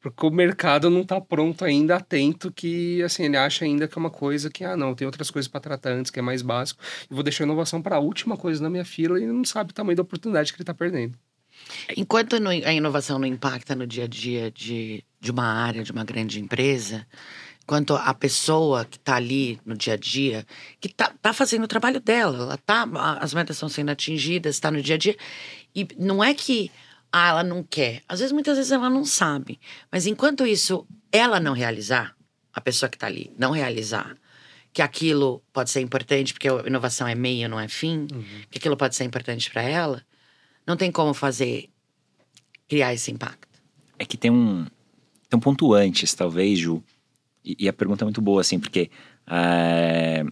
Porque 0.02 0.26
o 0.26 0.32
mercado 0.32 0.90
não 0.90 1.02
está 1.02 1.22
pronto 1.22 1.64
ainda, 1.64 1.96
atento, 1.96 2.52
que 2.52 3.04
assim, 3.04 3.26
ele 3.26 3.38
acha 3.38 3.66
ainda 3.66 3.88
que 3.88 3.96
é 3.96 4.00
uma 4.00 4.10
coisa 4.10 4.50
que, 4.50 4.64
ah, 4.64 4.76
não, 4.76 4.96
tem 4.96 5.06
outras 5.06 5.30
coisas 5.30 5.48
para 5.48 5.62
tratar 5.62 5.92
antes, 5.92 6.10
que 6.10 6.18
é 6.18 6.24
mais 6.24 6.42
básico, 6.42 6.82
e 7.10 7.14
vou 7.14 7.22
deixar 7.22 7.44
a 7.44 7.46
inovação 7.46 7.82
para 7.84 7.98
a 7.98 8.00
última 8.00 8.36
coisa 8.36 8.64
na 8.64 8.70
minha 8.70 8.84
fila 8.84 9.20
e 9.22 9.28
não 9.28 9.46
sabe 9.46 9.70
o 9.70 9.74
tamanho 9.74 9.96
da 9.96 10.02
oportunidade 10.02 10.52
que 10.52 10.58
ele 10.58 10.64
está 10.64 10.74
perdendo. 10.74 11.16
Enquanto 11.96 12.36
a 12.36 12.74
inovação 12.74 13.20
não 13.20 13.28
impacta 13.28 13.76
no 13.76 13.88
dia 13.88 14.06
a 14.06 14.08
dia 14.08 14.52
de, 14.52 15.04
de 15.20 15.32
uma 15.32 15.46
área, 15.46 15.84
de 15.84 15.92
uma 15.92 16.04
grande 16.04 16.40
empresa, 16.40 17.06
quanto 17.66 17.96
a 17.96 18.14
pessoa 18.14 18.86
que 18.86 18.98
está 18.98 19.16
ali 19.16 19.60
no 19.66 19.76
dia 19.76 19.94
a 19.94 19.98
dia, 19.98 20.46
que 20.80 20.88
está 20.88 21.14
tá 21.22 21.34
fazendo 21.34 21.64
o 21.64 21.68
trabalho 21.68 22.00
dela, 22.00 22.38
ela 22.38 22.58
tá, 22.58 22.88
as 23.20 23.34
metas 23.34 23.56
estão 23.56 23.70
sendo 23.70 23.90
atingidas, 23.90 24.56
está 24.56 24.72
no 24.72 24.82
dia 24.82 24.96
a 24.96 24.98
dia, 24.98 25.16
e 25.76 25.88
não 25.98 26.24
é 26.24 26.34
que 26.34 26.72
ah, 27.12 27.30
ela 27.30 27.44
não 27.44 27.64
quer. 27.64 28.02
Às 28.08 28.20
vezes, 28.20 28.32
muitas 28.32 28.58
vezes 28.58 28.72
ela 28.72 28.90
não 28.90 29.04
sabe. 29.04 29.60
Mas 29.92 30.06
enquanto 30.06 30.46
isso, 30.46 30.88
ela 31.12 31.40
não 31.40 31.54
realizar, 31.54 32.16
a 32.54 32.62
pessoa 32.62 32.90
que 32.90 32.96
está 32.96 33.08
ali 33.08 33.32
não 33.38 33.52
realizar, 33.52 34.16
que 34.74 34.82
aquilo 34.82 35.44
pode 35.52 35.70
ser 35.70 35.82
importante, 35.82 36.34
porque 36.34 36.48
a 36.48 36.64
inovação 36.66 37.08
é 37.08 37.16
meio, 37.16 37.50
não 37.50 37.60
é 37.60 37.68
fim, 37.68 38.08
uhum. 38.12 38.24
que 38.50 38.58
aquilo 38.58 38.78
pode 38.78 38.96
ser 38.96 39.04
importante 39.04 39.52
para 39.52 39.62
ela, 39.62 40.04
não 40.72 40.78
tem 40.78 40.92
como 40.92 41.14
fazer, 41.14 41.70
criar 42.68 42.94
esse 42.94 43.12
impacto. 43.12 43.60
É 44.00 44.06
que 44.06 44.16
tem 44.16 44.32
um, 44.32 44.66
tem 45.30 45.38
um 45.38 45.40
ponto 45.40 45.74
antes, 45.74 46.14
talvez, 46.14 46.60
Ju, 46.60 46.82
e, 47.44 47.58
e 47.60 47.70
a 47.70 47.74
pergunta 47.74 48.04
é 48.04 48.06
muito 48.06 48.22
boa, 48.22 48.40
assim, 48.40 48.58
porque 48.58 48.90
uh, 49.28 50.32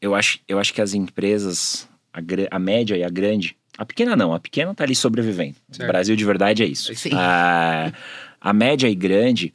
eu, 0.00 0.14
acho, 0.14 0.40
eu 0.48 0.58
acho 0.58 0.72
que 0.72 0.80
as 0.80 0.94
empresas, 0.94 1.86
a, 2.12 2.20
a 2.50 2.58
média 2.58 2.96
e 2.96 3.04
a 3.04 3.10
grande, 3.10 3.54
a 3.76 3.84
pequena 3.84 4.16
não, 4.16 4.32
a 4.32 4.40
pequena 4.40 4.74
tá 4.74 4.84
ali 4.84 4.94
sobrevivendo. 4.94 5.56
Certo. 5.70 5.88
O 5.88 5.92
Brasil 5.92 6.16
de 6.16 6.24
verdade 6.24 6.62
é 6.62 6.66
isso. 6.66 6.90
A, 7.12 7.92
a 8.40 8.52
média 8.54 8.88
e 8.88 8.94
grande, 8.94 9.52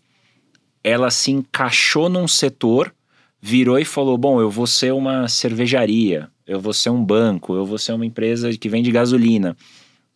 ela 0.83 1.09
se 1.09 1.31
encaixou 1.31 2.09
num 2.09 2.27
setor, 2.27 2.93
virou 3.41 3.79
e 3.79 3.85
falou: 3.85 4.17
bom, 4.17 4.39
eu 4.39 4.51
vou 4.51 4.67
ser 4.67 4.93
uma 4.93 5.27
cervejaria, 5.27 6.29
eu 6.45 6.59
vou 6.59 6.74
ser 6.74 6.91
um 6.91 7.03
banco, 7.03 7.55
eu 7.55 7.65
vou 7.65 7.79
ser 7.79 7.93
uma 7.93 8.05
empresa 8.05 8.55
que 8.55 8.69
vende 8.69 8.91
gasolina. 8.91 9.57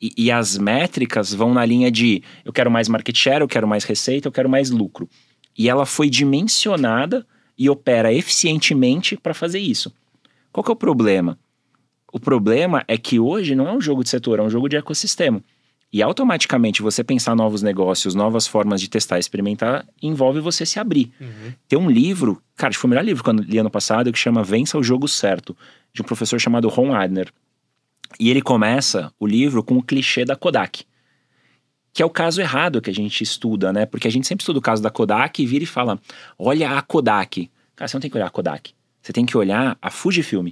E, 0.01 0.13
e 0.17 0.31
as 0.31 0.57
métricas 0.57 1.33
vão 1.33 1.53
na 1.53 1.65
linha 1.65 1.91
de 1.91 2.23
eu 2.45 2.53
quero 2.53 2.71
mais 2.71 2.87
market 2.87 3.15
share, 3.15 3.41
eu 3.41 3.47
quero 3.47 3.67
mais 3.67 3.83
receita, 3.83 4.27
eu 4.27 4.31
quero 4.31 4.49
mais 4.49 4.69
lucro. 4.69 5.09
E 5.57 5.69
ela 5.69 5.85
foi 5.85 6.09
dimensionada 6.09 7.25
e 7.57 7.69
opera 7.69 8.13
eficientemente 8.13 9.17
para 9.17 9.33
fazer 9.33 9.59
isso. 9.59 9.93
Qual 10.51 10.63
que 10.63 10.71
é 10.71 10.73
o 10.73 10.77
problema? 10.77 11.37
O 12.11 12.19
problema 12.19 12.83
é 12.87 12.97
que 12.97 13.19
hoje 13.19 13.53
não 13.55 13.67
é 13.67 13.73
um 13.73 13.81
jogo 13.81 14.03
de 14.03 14.09
setor, 14.09 14.39
é 14.39 14.41
um 14.41 14.49
jogo 14.49 14.69
de 14.69 14.77
ecossistema. 14.77 15.43
E 15.91 16.03
automaticamente 16.03 16.83
você 16.83 17.03
pensar 17.03 17.35
novos 17.35 17.63
negócios, 17.63 18.13
novas 18.13 18.45
formas 18.45 18.79
de 18.79 18.87
testar 18.87 19.17
e 19.17 19.19
experimentar, 19.19 19.85
envolve 20.01 20.39
você 20.39 20.65
se 20.65 20.79
abrir. 20.79 21.11
Uhum. 21.19 21.53
Tem 21.67 21.79
um 21.79 21.89
livro, 21.89 22.41
cara, 22.55 22.73
foi 22.73 22.87
o 22.87 22.89
melhor 22.89 23.03
livro 23.03 23.23
que 23.23 23.29
eu 23.29 23.33
li 23.33 23.57
ano 23.57 23.71
passado, 23.71 24.11
que 24.11 24.19
chama 24.19 24.43
Vença 24.43 24.77
o 24.77 24.83
Jogo 24.83 25.07
Certo, 25.07 25.57
de 25.91 26.01
um 26.01 26.05
professor 26.05 26.39
chamado 26.39 26.69
Ron 26.69 26.93
Adner. 26.93 27.33
E 28.17 28.29
ele 28.29 28.41
começa 28.41 29.11
o 29.19 29.27
livro 29.27 29.63
com 29.63 29.77
o 29.77 29.83
clichê 29.83 30.23
da 30.23 30.35
Kodak. 30.35 30.83
Que 31.91 32.01
é 32.01 32.05
o 32.05 32.09
caso 32.09 32.39
errado 32.39 32.81
que 32.81 32.89
a 32.89 32.93
gente 32.93 33.23
estuda, 33.23 33.73
né? 33.73 33.85
Porque 33.85 34.07
a 34.07 34.11
gente 34.11 34.27
sempre 34.27 34.43
estuda 34.43 34.59
o 34.59 34.61
caso 34.61 34.81
da 34.81 34.89
Kodak 34.89 35.41
e 35.41 35.45
vira 35.45 35.63
e 35.63 35.67
fala: 35.67 35.99
olha 36.37 36.77
a 36.77 36.81
Kodak. 36.81 37.49
Cara, 37.75 37.87
você 37.87 37.97
não 37.97 38.01
tem 38.01 38.09
que 38.09 38.17
olhar 38.17 38.27
a 38.27 38.31
Kodak. 38.31 38.73
Você 39.01 39.13
tem 39.13 39.25
que 39.25 39.37
olhar 39.37 39.77
a 39.81 39.89
Fujifilm, 39.89 40.49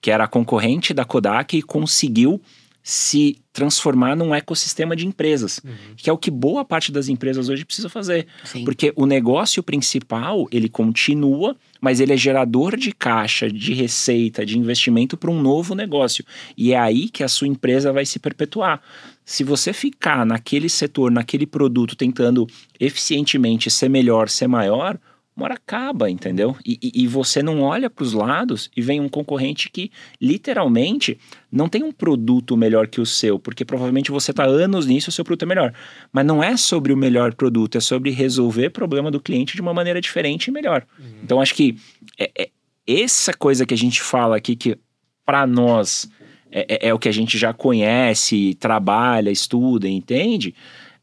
que 0.00 0.10
era 0.10 0.24
a 0.24 0.28
concorrente 0.28 0.92
da 0.92 1.04
Kodak 1.04 1.56
e 1.56 1.62
conseguiu 1.62 2.40
se 2.82 3.38
transformar 3.52 4.16
num 4.16 4.34
ecossistema 4.34 4.96
de 4.96 5.06
empresas, 5.06 5.60
uhum. 5.62 5.94
que 5.96 6.08
é 6.08 6.12
o 6.12 6.16
que 6.16 6.30
boa 6.30 6.64
parte 6.64 6.90
das 6.90 7.08
empresas 7.08 7.48
hoje 7.48 7.64
precisa 7.64 7.88
fazer. 7.88 8.26
Sim. 8.44 8.64
Porque 8.64 8.92
o 8.96 9.04
negócio 9.04 9.62
principal, 9.62 10.46
ele 10.50 10.68
continua, 10.68 11.54
mas 11.80 12.00
ele 12.00 12.12
é 12.12 12.16
gerador 12.16 12.76
de 12.76 12.92
caixa, 12.92 13.50
de 13.50 13.72
receita, 13.74 14.44
de 14.44 14.58
investimento 14.58 15.16
para 15.16 15.30
um 15.30 15.40
novo 15.40 15.74
negócio. 15.74 16.24
E 16.56 16.72
é 16.72 16.78
aí 16.78 17.08
que 17.08 17.22
a 17.22 17.28
sua 17.28 17.48
empresa 17.48 17.92
vai 17.92 18.04
se 18.04 18.18
perpetuar. 18.18 18.80
Se 19.24 19.44
você 19.44 19.72
ficar 19.72 20.24
naquele 20.24 20.68
setor, 20.68 21.10
naquele 21.10 21.46
produto, 21.46 21.96
tentando 21.96 22.46
eficientemente 22.80 23.70
ser 23.70 23.88
melhor, 23.88 24.28
ser 24.28 24.48
maior, 24.48 24.98
uma 25.38 25.44
hora 25.44 25.54
acaba, 25.54 26.10
entendeu? 26.10 26.56
E, 26.66 26.78
e, 26.82 27.02
e 27.04 27.06
você 27.06 27.42
não 27.42 27.62
olha 27.62 27.88
para 27.88 28.02
os 28.02 28.12
lados 28.12 28.68
e 28.76 28.82
vem 28.82 29.00
um 29.00 29.08
concorrente 29.08 29.70
que 29.70 29.90
literalmente 30.20 31.16
não 31.50 31.68
tem 31.68 31.84
um 31.84 31.92
produto 31.92 32.56
melhor 32.56 32.88
que 32.88 33.00
o 33.00 33.06
seu, 33.06 33.38
porque 33.38 33.64
provavelmente 33.64 34.10
você 34.10 34.32
está 34.32 34.44
anos 34.44 34.86
nisso 34.86 35.08
e 35.08 35.10
o 35.10 35.12
seu 35.12 35.24
produto 35.24 35.44
é 35.44 35.46
melhor. 35.46 35.72
Mas 36.12 36.26
não 36.26 36.42
é 36.42 36.56
sobre 36.56 36.92
o 36.92 36.96
melhor 36.96 37.34
produto, 37.34 37.78
é 37.78 37.80
sobre 37.80 38.10
resolver 38.10 38.70
problema 38.70 39.12
do 39.12 39.20
cliente 39.20 39.54
de 39.54 39.62
uma 39.62 39.72
maneira 39.72 40.00
diferente 40.00 40.48
e 40.48 40.50
melhor. 40.50 40.84
Uhum. 40.98 41.06
Então 41.22 41.40
acho 41.40 41.54
que 41.54 41.76
é, 42.18 42.30
é, 42.36 42.50
essa 42.84 43.32
coisa 43.32 43.64
que 43.64 43.74
a 43.74 43.78
gente 43.78 44.02
fala 44.02 44.36
aqui 44.36 44.56
que 44.56 44.76
para 45.24 45.46
nós 45.46 46.10
é, 46.50 46.66
é, 46.68 46.88
é, 46.88 46.94
o 46.94 46.98
que 46.98 47.08
a 47.08 47.12
gente 47.12 47.38
já 47.38 47.52
conhece, 47.52 48.56
trabalha, 48.58 49.30
estuda, 49.30 49.86
entende. 49.86 50.52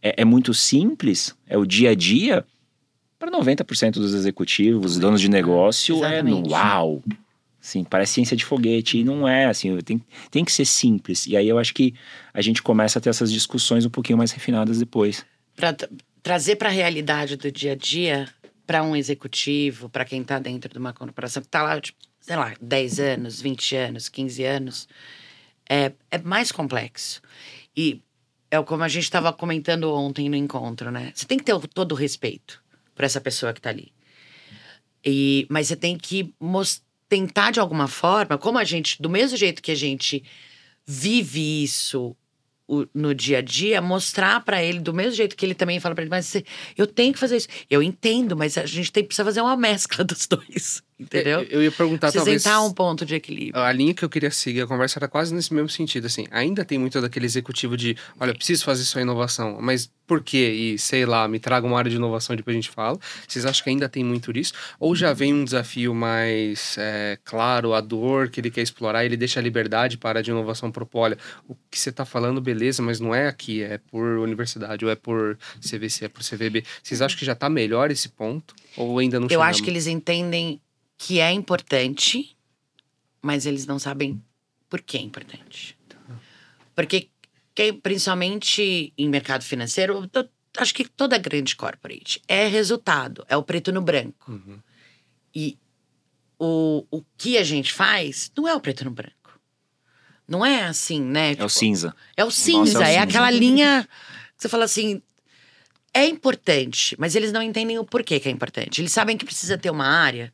É, 0.01 0.21
é 0.21 0.25
muito 0.25 0.53
simples, 0.53 1.33
é 1.47 1.57
o 1.57 1.65
dia 1.65 1.91
a 1.91 1.95
dia 1.95 2.45
para 3.25 3.39
90% 3.39 3.93
dos 3.93 4.13
executivos, 4.13 4.97
donos 4.97 5.19
de 5.19 5.29
negócio, 5.29 5.97
Exatamente. 5.97 6.37
é 6.37 6.41
no 6.41 6.49
uau. 6.49 7.03
Sim, 7.59 7.83
parece 7.83 8.13
ciência 8.13 8.37
de 8.37 8.45
foguete 8.45 8.99
e 8.99 9.03
não 9.03 9.27
é 9.27 9.45
assim, 9.45 9.75
tem, 9.81 9.99
tem 10.29 10.45
que 10.45 10.51
ser 10.51 10.65
simples. 10.65 11.25
E 11.25 11.35
aí 11.35 11.49
eu 11.49 11.57
acho 11.57 11.73
que 11.73 11.95
a 12.31 12.41
gente 12.41 12.61
começa 12.61 12.99
a 12.99 13.01
ter 13.01 13.09
essas 13.09 13.31
discussões 13.31 13.83
um 13.85 13.89
pouquinho 13.89 14.19
mais 14.19 14.31
refinadas 14.31 14.77
depois. 14.77 15.25
Para 15.55 15.75
trazer 16.21 16.57
para 16.57 16.69
a 16.69 16.71
realidade 16.71 17.35
do 17.35 17.51
dia 17.51 17.71
a 17.71 17.75
dia, 17.75 18.29
para 18.67 18.83
um 18.83 18.95
executivo, 18.95 19.89
para 19.89 20.05
quem 20.05 20.21
está 20.21 20.37
dentro 20.37 20.71
de 20.71 20.77
uma 20.77 20.93
corporação 20.93 21.41
que 21.41 21.47
está 21.47 21.63
lá, 21.63 21.81
tipo, 21.81 21.97
sei 22.21 22.35
lá, 22.35 22.53
10 22.61 22.99
anos, 22.99 23.41
20 23.41 23.75
anos, 23.75 24.09
15 24.09 24.43
anos, 24.43 24.87
é, 25.67 25.91
é 26.11 26.19
mais 26.19 26.51
complexo. 26.51 27.19
E 27.75 27.99
é 28.51 28.61
como 28.61 28.83
a 28.83 28.87
gente 28.87 29.05
estava 29.05 29.33
comentando 29.33 29.91
ontem 29.91 30.29
no 30.29 30.35
encontro, 30.35 30.91
né? 30.91 31.11
Você 31.15 31.25
tem 31.25 31.39
que 31.39 31.43
ter 31.43 31.59
todo 31.69 31.93
o 31.93 31.95
respeito 31.95 32.63
para 32.95 33.05
essa 33.05 33.21
pessoa 33.21 33.53
que 33.53 33.59
está 33.59 33.69
ali. 33.69 33.91
E, 35.05 35.45
mas 35.49 35.67
você 35.67 35.75
tem 35.75 35.97
que 35.97 36.33
tentar 37.07 37.51
de 37.51 37.59
alguma 37.59 37.87
forma, 37.87 38.37
como 38.37 38.57
a 38.57 38.63
gente, 38.63 38.99
do 38.99 39.09
mesmo 39.09 39.37
jeito 39.37 39.61
que 39.61 39.71
a 39.71 39.75
gente 39.75 40.23
vive 40.87 41.63
isso 41.63 42.15
o, 42.67 42.87
no 42.93 43.13
dia 43.13 43.39
a 43.39 43.41
dia, 43.41 43.81
mostrar 43.81 44.43
para 44.43 44.63
ele, 44.63 44.79
do 44.79 44.93
mesmo 44.93 45.13
jeito 45.13 45.35
que 45.35 45.45
ele 45.45 45.53
também 45.53 45.79
fala 45.79 45.93
para 45.93 46.03
ele, 46.03 46.09
mas 46.09 46.35
eu 46.75 46.87
tenho 46.87 47.13
que 47.13 47.19
fazer 47.19 47.37
isso. 47.37 47.47
Eu 47.69 47.83
entendo, 47.83 48.35
mas 48.35 48.57
a 48.57 48.65
gente 48.65 48.91
tem, 48.91 49.03
precisa 49.03 49.25
fazer 49.25 49.41
uma 49.41 49.55
mescla 49.55 50.03
dos 50.05 50.25
dois. 50.27 50.81
Entendeu? 50.97 51.41
Eu, 51.41 51.47
eu 51.47 51.63
ia 51.63 51.71
perguntar 51.71 52.07
Precisa 52.07 52.23
talvez. 52.23 52.43
tentar 52.43 52.61
um 52.61 52.71
ponto 52.71 53.05
de 53.05 53.15
equilíbrio. 53.15 53.61
A 53.61 53.71
linha 53.71 53.93
que 53.93 54.03
eu 54.03 54.09
queria 54.09 54.31
seguir, 54.31 54.61
a 54.61 54.67
conversa 54.67 54.97
era 54.97 55.09
quase 55.09 55.33
nesse 55.35 55.53
mesmo 55.53 55.67
sentido. 55.67 56.07
Assim, 56.07 56.25
ainda 56.31 56.63
tem 56.63 56.77
muito 56.77 57.01
daquele 57.01 57.25
executivo 57.25 57.75
de: 57.75 57.97
olha, 58.17 58.33
preciso 58.33 58.63
fazer 58.63 58.85
sua 58.85 59.01
inovação, 59.01 59.57
mas 59.61 59.91
por 60.07 60.23
quê? 60.23 60.51
E 60.51 60.79
sei 60.79 61.05
lá, 61.05 61.27
me 61.27 61.37
traga 61.37 61.67
uma 61.67 61.77
área 61.77 61.89
de 61.89 61.97
inovação 61.97 62.33
e 62.33 62.37
depois 62.37 62.55
a 62.55 62.59
gente 62.59 62.69
fala. 62.69 62.97
Vocês 63.27 63.45
acham 63.45 63.61
que 63.63 63.69
ainda 63.69 63.89
tem 63.89 64.05
muito 64.05 64.31
disso? 64.31 64.53
Ou 64.79 64.95
já 64.95 65.11
vem 65.11 65.33
um 65.33 65.43
desafio 65.43 65.93
mais 65.93 66.77
é, 66.77 67.19
claro, 67.25 67.73
a 67.73 67.81
dor 67.81 68.29
que 68.29 68.39
ele 68.39 68.49
quer 68.49 68.61
explorar, 68.61 69.03
ele 69.03 69.17
deixa 69.17 69.41
a 69.41 69.43
liberdade 69.43 69.97
para 69.97 70.19
a 70.19 70.21
de 70.21 70.31
inovação 70.31 70.71
propor: 70.71 70.99
olha, 71.01 71.17
o 71.45 71.55
que 71.69 71.77
você 71.77 71.89
está 71.89 72.05
falando, 72.05 72.39
beleza, 72.39 72.81
mas 72.81 73.01
não 73.01 73.13
é 73.13 73.27
aqui, 73.27 73.61
é 73.61 73.77
por 73.77 74.19
universidade, 74.19 74.85
ou 74.85 74.91
é 74.91 74.95
por 74.95 75.37
CVC, 75.59 76.05
é 76.05 76.07
por 76.07 76.23
CVB. 76.23 76.63
Vocês 76.81 77.01
acham 77.01 77.19
que 77.19 77.25
já 77.25 77.33
está 77.33 77.49
melhor 77.49 77.91
esse 77.91 78.07
ponto? 78.07 78.55
Ou 78.77 78.97
ainda 78.99 79.19
não 79.19 79.27
Eu 79.29 79.41
acho 79.41 79.61
que 79.61 79.69
eles 79.69 79.87
entendem 79.87 80.61
que 80.97 81.19
é 81.19 81.31
importante, 81.31 82.35
mas 83.21 83.45
eles 83.45 83.65
não 83.65 83.79
sabem 83.79 84.21
por 84.69 84.81
que 84.81 84.97
é 84.97 85.01
importante. 85.01 85.77
Porque, 86.75 87.09
principalmente 87.81 88.93
em 88.97 89.09
mercado 89.09 89.43
financeiro, 89.43 90.09
acho 90.57 90.73
que 90.73 90.85
toda 90.85 91.17
grande 91.17 91.55
corporate 91.55 92.21
é 92.27 92.47
resultado, 92.47 93.25
é 93.29 93.37
o 93.37 93.43
preto 93.43 93.71
no 93.71 93.81
branco. 93.81 94.31
Uhum. 94.31 94.59
E 95.33 95.57
o, 96.37 96.85
o 96.91 97.03
que 97.17 97.37
a 97.37 97.43
gente 97.43 97.71
faz 97.71 98.31
não 98.35 98.47
é 98.47 98.55
o 98.55 98.59
preto 98.59 98.83
no 98.83 98.91
branco. 98.91 99.39
Não 100.27 100.45
é 100.45 100.63
assim, 100.63 101.01
né? 101.01 101.31
Tipo, 101.31 101.43
é 101.43 101.45
o 101.45 101.47
tipo, 101.47 101.59
cinza. 101.59 101.95
É 102.17 102.25
o 102.25 102.31
cinza, 102.31 102.79
Nossa, 102.79 102.85
é, 102.85 102.87
o 102.87 102.89
é 102.89 102.93
cinza. 102.93 103.03
aquela 103.03 103.31
linha 103.31 103.87
que 104.35 104.41
você 104.41 104.49
fala 104.49 104.65
assim, 104.65 105.01
é 105.93 106.05
importante, 106.07 106.95
mas 106.99 107.15
eles 107.15 107.31
não 107.31 107.41
entendem 107.41 107.79
o 107.79 107.85
porquê 107.85 108.19
que 108.19 108.27
é 108.27 108.31
importante. 108.31 108.81
Eles 108.81 108.91
sabem 108.91 109.15
que 109.15 109.23
precisa 109.23 109.57
ter 109.57 109.69
uma 109.69 109.87
área 109.87 110.33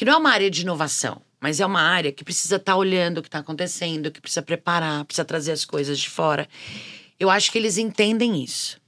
que 0.00 0.04
não 0.06 0.14
é 0.14 0.16
uma 0.16 0.30
área 0.30 0.50
de 0.50 0.62
inovação, 0.62 1.20
mas 1.38 1.60
é 1.60 1.66
uma 1.66 1.82
área 1.82 2.10
que 2.10 2.24
precisa 2.24 2.56
estar 2.56 2.72
tá 2.72 2.78
olhando 2.78 3.18
o 3.18 3.22
que 3.22 3.28
está 3.28 3.40
acontecendo, 3.40 4.10
que 4.10 4.18
precisa 4.18 4.40
preparar, 4.40 5.04
precisa 5.04 5.26
trazer 5.26 5.52
as 5.52 5.66
coisas 5.66 5.98
de 5.98 6.08
fora. 6.08 6.48
Eu 7.18 7.28
acho 7.28 7.52
que 7.52 7.58
eles 7.58 7.76
entendem 7.76 8.42
isso. 8.42 8.80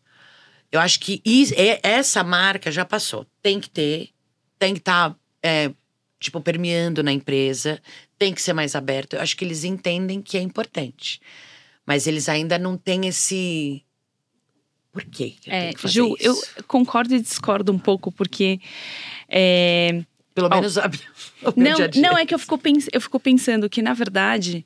Eu 0.70 0.80
acho 0.80 0.98
que 0.98 1.20
isso, 1.22 1.52
essa 1.82 2.24
marca 2.24 2.72
já 2.72 2.82
passou. 2.82 3.26
Tem 3.42 3.60
que 3.60 3.68
ter, 3.68 4.08
tem 4.58 4.72
que 4.72 4.80
estar, 4.80 5.10
tá, 5.10 5.16
é, 5.42 5.70
tipo, 6.18 6.40
permeando 6.40 7.02
na 7.02 7.12
empresa, 7.12 7.78
tem 8.18 8.32
que 8.32 8.40
ser 8.40 8.54
mais 8.54 8.74
aberto. 8.74 9.12
Eu 9.12 9.20
acho 9.20 9.36
que 9.36 9.44
eles 9.44 9.64
entendem 9.64 10.22
que 10.22 10.38
é 10.38 10.40
importante. 10.40 11.20
Mas 11.84 12.06
eles 12.06 12.26
ainda 12.26 12.58
não 12.58 12.74
têm 12.74 13.06
esse. 13.06 13.84
Por 14.90 15.04
quê? 15.04 15.34
É, 15.46 15.72
Ju, 15.84 16.16
isso? 16.18 16.42
eu 16.56 16.64
concordo 16.64 17.14
e 17.14 17.20
discordo 17.20 17.70
um 17.70 17.78
pouco, 17.78 18.10
porque. 18.10 18.58
É, 19.28 20.02
pelo 20.34 20.48
menos 20.48 20.76
oh. 21.44 21.52
não, 21.56 21.74
dia 21.74 21.88
-dia. 21.88 22.02
não, 22.02 22.16
é 22.16 22.24
que 22.24 22.34
eu 22.34 22.38
fico, 22.38 22.56
pens 22.58 22.88
eu 22.92 23.00
fico 23.00 23.18
pensando 23.20 23.68
que, 23.68 23.82
na 23.82 23.92
verdade, 23.92 24.64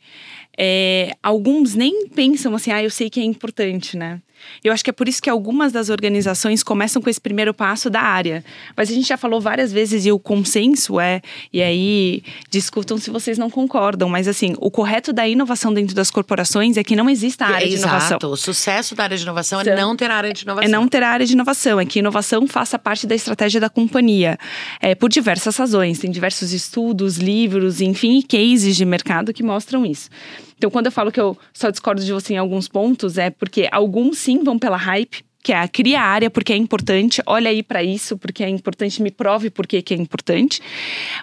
é, 0.59 1.17
alguns 1.23 1.75
nem 1.75 2.09
pensam 2.09 2.55
assim, 2.55 2.71
ah, 2.71 2.83
eu 2.83 2.91
sei 2.91 3.11
que 3.11 3.21
é 3.21 3.25
importante, 3.25 3.97
né? 3.97 4.21
Eu 4.63 4.73
acho 4.73 4.85
que 4.85 4.91
é 4.91 4.93
por 4.93 5.09
isso 5.09 5.23
que 5.23 5.31
algumas 5.31 5.73
das 5.73 5.89
organizações 5.89 6.63
começam 6.63 7.01
com 7.01 7.09
esse 7.09 7.21
primeiro 7.21 7.55
passo 7.55 7.89
da 7.89 8.01
área. 8.01 8.45
Mas 8.77 8.91
a 8.91 8.93
gente 8.93 9.09
já 9.09 9.17
falou 9.17 9.41
várias 9.41 9.73
vezes 9.73 10.05
e 10.07 10.13
o 10.13 10.19
consenso 10.19 11.01
é, 11.01 11.23
e 11.53 11.63
aí 11.63 12.23
discutam 12.51 12.99
se 12.99 13.11
vocês 13.11 13.39
não 13.39 13.51
concordam, 13.51 14.09
mas 14.09 14.29
assim, 14.29 14.55
o 14.59 14.71
correto 14.71 15.13
da 15.13 15.27
inovação 15.27 15.73
dentro 15.73 15.95
das 15.95 16.11
corporações 16.11 16.77
é 16.77 16.85
que 16.85 16.97
não 16.97 17.09
exista 17.09 17.47
área 17.47 17.65
é, 17.65 17.69
de 17.69 17.75
exato. 17.75 17.95
inovação. 17.95 18.31
O 18.31 18.37
sucesso 18.37 18.95
da 18.95 19.05
área 19.05 19.17
de 19.17 19.23
inovação 19.23 19.61
é 19.61 19.63
então, 19.63 19.75
é 19.75 19.77
não 19.77 19.97
ter 19.97 20.11
área 20.11 20.33
de 20.33 20.43
inovação. 20.43 20.69
É 20.69 20.71
não 20.71 20.89
ter 20.89 21.03
área 21.03 21.27
de 21.27 21.33
inovação, 21.33 21.81
é 21.81 21.87
que 21.87 21.99
inovação 21.99 22.47
faça 22.47 22.79
parte 22.79 23.07
da 23.07 23.15
estratégia 23.15 23.61
da 23.61 23.71
companhia. 23.71 24.39
É, 24.81 24.95
por 24.95 25.09
diversas 25.09 25.57
razões. 25.57 25.99
Tem 25.99 26.11
diversos 26.11 26.53
estudos, 26.53 27.17
livros, 27.17 27.81
enfim, 27.81 28.23
cases 28.23 28.77
de 28.77 28.85
mercado 28.85 29.33
que 29.33 29.43
mostram 29.43 29.85
isso. 29.85 30.09
Então, 30.57 30.71
quando 30.71 30.87
eu 30.87 30.93
falo 30.93 31.13
que 31.13 31.21
eu 31.21 31.37
só 31.53 31.71
discordo 31.71 32.03
de 32.03 32.13
você 32.13 32.35
em 32.35 32.39
alguns 32.39 32.69
pontos, 32.69 33.19
é 33.19 33.31
porque 33.31 33.69
alguns 33.71 34.19
sim 34.19 34.43
vão 34.43 34.59
pela 34.59 34.77
hype, 34.77 35.25
que 35.47 35.53
é 35.53 35.69
cria 35.69 36.01
a 36.01 36.05
área 36.05 36.29
porque 36.29 36.53
é 36.53 36.57
importante, 36.57 37.23
olha 37.25 37.49
aí 37.49 37.63
para 37.63 37.81
isso 37.81 38.19
porque 38.19 38.43
é 38.43 38.49
importante, 38.49 39.01
me 39.01 39.13
prove 39.13 39.49
por 39.49 39.65
que 39.65 39.95
é 39.95 39.97
importante. 39.97 40.61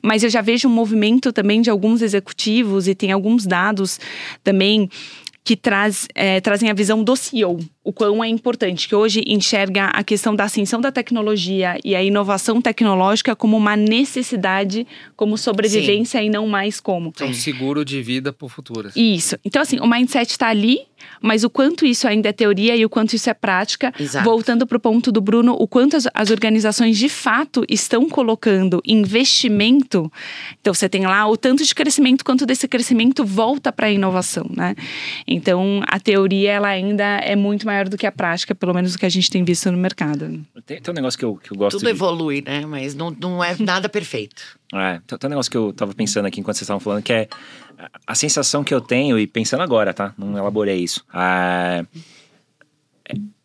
Mas 0.02 0.24
eu 0.24 0.30
já 0.30 0.40
vejo 0.40 0.70
um 0.70 0.72
movimento 0.72 1.34
também 1.34 1.62
de 1.62 1.70
alguns 1.70 2.02
executivos 2.02 2.88
e 2.88 2.96
tem 2.96 3.12
alguns 3.12 3.46
dados 3.46 4.00
também 4.42 4.90
que 5.44 5.58
traz, 5.58 6.08
é, 6.16 6.40
trazem 6.40 6.70
a 6.70 6.74
visão 6.74 7.04
do 7.04 7.16
CEO, 7.16 7.60
o 7.84 7.92
quão 7.92 8.24
é 8.24 8.28
importante, 8.28 8.88
que 8.88 8.96
hoje 8.96 9.24
enxerga 9.28 9.88
a 9.88 10.04
questão 10.04 10.34
da 10.34 10.46
ascensão 10.46 10.80
da 10.80 10.92
tecnologia 10.92 11.78
e 11.84 11.96
a 11.96 12.02
inovação 12.02 12.62
tecnológica 12.62 13.36
como 13.36 13.58
uma 13.58 13.76
necessidade, 13.76 14.88
como 15.18 15.38
sobrevivência 15.38 16.20
Sim. 16.20 16.28
e 16.28 16.30
não 16.30 16.48
mais 16.48 16.80
como. 16.80 17.12
É 17.20 17.26
um 17.26 17.34
seguro 17.34 17.84
de 17.84 18.02
vida 18.02 18.32
para 18.32 18.46
o 18.46 18.50
futuro. 18.50 18.88
Assim. 18.88 19.14
Isso. 19.14 19.38
Então, 19.44 19.62
assim, 19.62 19.80
o 19.80 19.88
mindset 19.88 20.32
está 20.32 20.48
ali, 20.48 20.82
mas 21.22 21.44
o 21.44 21.50
quanto 21.50 21.86
isso 21.86 22.08
ainda 22.08 22.30
é 22.30 22.34
teoria 22.34 22.76
e 22.76 22.86
o 22.86 22.90
quanto 22.90 23.16
isso 23.16 23.30
é 23.30 23.34
prática. 23.34 23.94
Exato. 23.98 24.26
Voltando 24.26 24.68
para 24.68 24.78
o 24.78 24.80
ponto 24.80 25.12
do 25.12 25.22
Bruno, 25.22 25.56
o 25.58 25.68
quanto 25.68 25.96
as, 25.96 26.08
as, 26.14 26.30
organizações 26.30 26.98
de 26.98 27.10
fato 27.10 27.64
estão 27.70 28.10
colocando 28.10 28.82
investimento. 28.86 30.12
Então, 30.60 30.74
você 30.74 30.90
tem 30.90 31.06
lá 31.06 31.28
o 31.28 31.38
tanto 31.38 31.64
de 31.64 31.74
crescimento 31.74 32.26
quanto 32.26 32.46
desse 32.46 32.68
crescimento 32.68 33.24
volta 33.26 33.72
para 33.72 33.88
a 33.88 33.92
inovação, 33.92 34.50
né? 34.56 34.76
Então, 35.28 35.82
a 35.88 36.00
teoria 36.00 36.52
ela 36.52 36.68
ainda 36.68 37.04
é 37.04 37.36
muito 37.36 37.66
maior 37.66 37.88
do 37.88 37.98
que 37.98 38.06
a 38.06 38.12
prática, 38.12 38.54
pelo 38.54 38.74
menos 38.74 38.96
o 38.96 39.00
que 39.00 39.06
a 39.06 39.10
gente 39.10 39.30
tem 39.30 39.44
visto 39.44 39.72
no 39.72 39.78
mercado. 39.78 40.42
Tem, 40.66 40.82
tem 40.82 40.92
um 40.92 40.96
negócio 40.96 41.18
que 41.18 41.26
eu, 41.26 41.36
que 41.36 41.52
eu 41.52 41.58
gosto 41.58 41.78
Tudo 41.78 41.86
de... 41.86 41.92
evolui, 41.92 42.42
né? 42.46 42.66
Mas 42.66 42.96
não, 42.96 43.12
não 43.12 43.44
é 43.44 43.56
nada 43.60 43.88
perfeito. 43.88 44.58
É, 44.74 45.00
tem, 45.06 45.28
um 45.28 45.30
negócio 45.30 45.52
que 45.52 45.58
eu 45.58 45.72
tava 45.72 45.94
pensando 45.94 46.26
aqui 46.26 46.40
enquanto 46.40 46.56
vocês 46.56 46.64
estavam 46.64 46.80
falando, 46.80 47.04
que 47.04 47.14
é 47.14 47.28
a 48.08 48.16
sensação 48.16 48.64
que 48.64 48.74
eu 48.74 48.82
tenho, 48.82 49.20
e 49.20 49.28
pensando 49.28 49.62
agora, 49.62 49.94
tá? 49.94 50.14
Não 50.18 50.38
elaborei 50.38 50.80
isso. 50.80 51.06
É, 51.14 51.86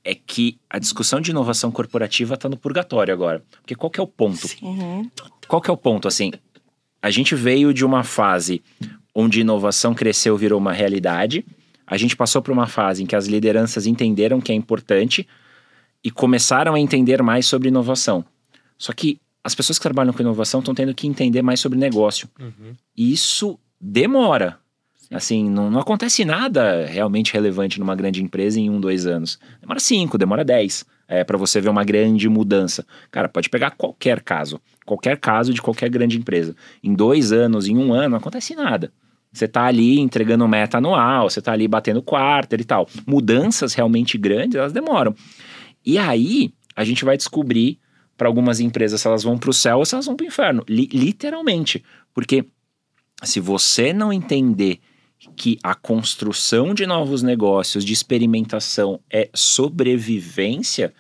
é 0.04 0.14
que 0.14 0.58
a 0.70 0.78
discussão 0.78 1.20
de 1.20 1.30
inovação 1.30 1.70
corporativa 1.70 2.34
está 2.34 2.48
no 2.48 2.56
purgatório 2.56 3.12
agora. 3.12 3.42
Porque 3.60 3.74
qual 3.74 3.90
que 3.90 4.00
é 4.00 4.02
o 4.02 4.06
ponto? 4.06 4.46
Uhum. 4.62 5.10
Qual 5.46 5.60
que 5.60 5.70
é 5.70 5.72
o 5.72 5.76
ponto? 5.76 6.08
Assim, 6.08 6.32
a 7.02 7.10
gente 7.10 7.34
veio 7.34 7.74
de 7.74 7.84
uma 7.84 8.02
fase 8.02 8.62
onde 9.14 9.40
inovação 9.40 9.94
cresceu, 9.94 10.36
virou 10.36 10.58
uma 10.58 10.72
realidade. 10.72 11.44
A 11.86 11.96
gente 11.96 12.16
passou 12.16 12.40
por 12.40 12.52
uma 12.52 12.66
fase 12.66 13.02
em 13.02 13.06
que 13.06 13.16
as 13.16 13.26
lideranças 13.26 13.86
entenderam 13.86 14.40
que 14.40 14.52
é 14.52 14.54
importante 14.54 15.28
e 16.02 16.10
começaram 16.10 16.74
a 16.74 16.80
entender 16.80 17.22
mais 17.22 17.44
sobre 17.44 17.68
inovação. 17.68 18.24
Só 18.78 18.92
que 18.92 19.20
as 19.42 19.54
pessoas 19.54 19.78
que 19.78 19.82
trabalham 19.82 20.12
com 20.12 20.22
inovação 20.22 20.60
estão 20.60 20.74
tendo 20.74 20.94
que 20.94 21.06
entender 21.06 21.42
mais 21.42 21.60
sobre 21.60 21.78
negócio. 21.78 22.28
Uhum. 22.38 22.74
E 22.96 23.12
isso 23.12 23.58
demora. 23.80 24.58
Assim, 25.10 25.48
não, 25.48 25.70
não, 25.70 25.80
acontece 25.80 26.24
nada 26.24 26.84
realmente 26.84 27.32
relevante 27.32 27.80
numa 27.80 27.94
grande 27.94 28.22
empresa 28.22 28.60
em 28.60 28.68
um, 28.68 28.78
dois 28.78 29.06
anos. 29.06 29.38
Demora 29.60 29.80
cinco, 29.80 30.18
demora 30.18 30.44
dez. 30.44 30.84
É, 31.10 31.24
para 31.24 31.38
você 31.38 31.58
ver 31.58 31.70
uma 31.70 31.84
grande 31.84 32.28
mudança. 32.28 32.84
Cara, 33.10 33.30
pode 33.30 33.48
pegar 33.48 33.70
qualquer 33.70 34.20
caso. 34.20 34.60
Qualquer 34.84 35.16
caso 35.16 35.54
de 35.54 35.62
qualquer 35.62 35.88
grande 35.88 36.18
empresa. 36.18 36.54
Em 36.84 36.92
dois 36.92 37.32
anos, 37.32 37.66
em 37.66 37.78
um 37.78 37.94
ano, 37.94 38.10
não 38.10 38.18
acontece 38.18 38.54
nada. 38.54 38.92
Você 39.32 39.48
tá 39.48 39.64
ali 39.64 39.98
entregando 39.98 40.46
meta 40.46 40.76
anual, 40.76 41.30
você 41.30 41.40
tá 41.40 41.52
ali 41.52 41.66
batendo 41.66 42.02
quarter 42.02 42.60
e 42.60 42.64
tal. 42.64 42.86
Mudanças 43.06 43.72
realmente 43.72 44.18
grandes, 44.18 44.56
elas 44.56 44.72
demoram. 44.72 45.14
E 45.84 45.96
aí, 45.96 46.52
a 46.76 46.84
gente 46.84 47.04
vai 47.04 47.16
descobrir 47.16 47.78
para 48.18 48.28
algumas 48.28 48.58
empresas 48.58 49.00
se 49.00 49.06
elas 49.06 49.22
vão 49.22 49.38
para 49.38 49.48
o 49.48 49.54
céu 49.54 49.78
ou 49.78 49.86
se 49.86 49.94
elas 49.94 50.06
vão 50.06 50.16
para 50.16 50.24
o 50.24 50.26
inferno. 50.26 50.64
Li 50.68 50.86
literalmente. 50.92 51.82
Porque 52.12 52.44
se 53.22 53.38
você 53.38 53.92
não 53.92 54.12
entender 54.12 54.80
que 55.36 55.56
a 55.62 55.74
construção 55.74 56.74
de 56.74 56.84
novos 56.84 57.22
negócios, 57.22 57.84
de 57.84 57.92
experimentação 57.92 59.00
é 59.08 59.30
sobrevivência, 59.32 60.92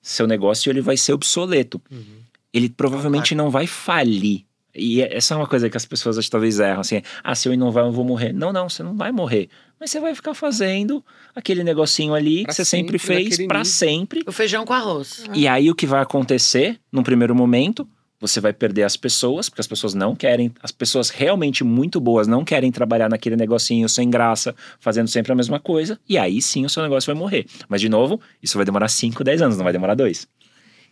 seu 0.00 0.26
negócio 0.26 0.70
ele 0.70 0.82
vai 0.82 0.96
ser 0.96 1.14
obsoleto. 1.14 1.80
Uhum. 1.90 2.18
Ele 2.52 2.68
provavelmente 2.68 3.34
não 3.34 3.50
vai 3.50 3.66
falir. 3.66 4.44
E 4.78 5.02
essa 5.02 5.34
é 5.34 5.36
uma 5.36 5.46
coisa 5.46 5.68
que 5.68 5.76
as 5.76 5.84
pessoas 5.84 6.18
acho, 6.18 6.30
talvez 6.30 6.60
erram, 6.60 6.80
assim, 6.80 7.02
ah, 7.22 7.34
se 7.34 7.48
eu 7.48 7.52
inovar 7.52 7.84
eu 7.84 7.92
vou 7.92 8.04
morrer. 8.04 8.32
Não, 8.32 8.52
não, 8.52 8.68
você 8.68 8.82
não 8.82 8.96
vai 8.96 9.12
morrer. 9.12 9.48
Mas 9.80 9.90
você 9.90 10.00
vai 10.00 10.14
ficar 10.14 10.34
fazendo 10.34 11.04
aquele 11.34 11.62
negocinho 11.62 12.14
ali 12.14 12.42
pra 12.42 12.48
que 12.48 12.54
você 12.54 12.64
sempre, 12.64 12.98
sempre 12.98 13.24
fez 13.24 13.46
para 13.46 13.64
sempre. 13.64 14.22
O 14.26 14.32
feijão 14.32 14.64
com 14.64 14.72
arroz. 14.72 15.24
E 15.34 15.46
aí 15.46 15.70
o 15.70 15.74
que 15.74 15.86
vai 15.86 16.00
acontecer, 16.00 16.78
num 16.90 17.02
primeiro 17.02 17.34
momento, 17.34 17.86
você 18.20 18.40
vai 18.40 18.52
perder 18.52 18.82
as 18.82 18.96
pessoas, 18.96 19.48
porque 19.48 19.60
as 19.60 19.66
pessoas 19.66 19.94
não 19.94 20.14
querem, 20.14 20.52
as 20.62 20.72
pessoas 20.72 21.08
realmente 21.08 21.62
muito 21.62 22.00
boas 22.00 22.26
não 22.26 22.44
querem 22.44 22.72
trabalhar 22.72 23.08
naquele 23.08 23.36
negocinho 23.36 23.88
sem 23.88 24.10
graça, 24.10 24.54
fazendo 24.80 25.08
sempre 25.08 25.32
a 25.32 25.34
mesma 25.34 25.60
coisa, 25.60 25.98
e 26.08 26.18
aí 26.18 26.42
sim 26.42 26.64
o 26.64 26.68
seu 26.68 26.82
negócio 26.82 27.12
vai 27.12 27.18
morrer. 27.18 27.46
Mas, 27.68 27.80
de 27.80 27.88
novo, 27.88 28.20
isso 28.42 28.58
vai 28.58 28.64
demorar 28.64 28.88
5, 28.88 29.22
10 29.22 29.42
anos, 29.42 29.56
não 29.56 29.64
vai 29.64 29.72
demorar 29.72 29.94
dois. 29.94 30.26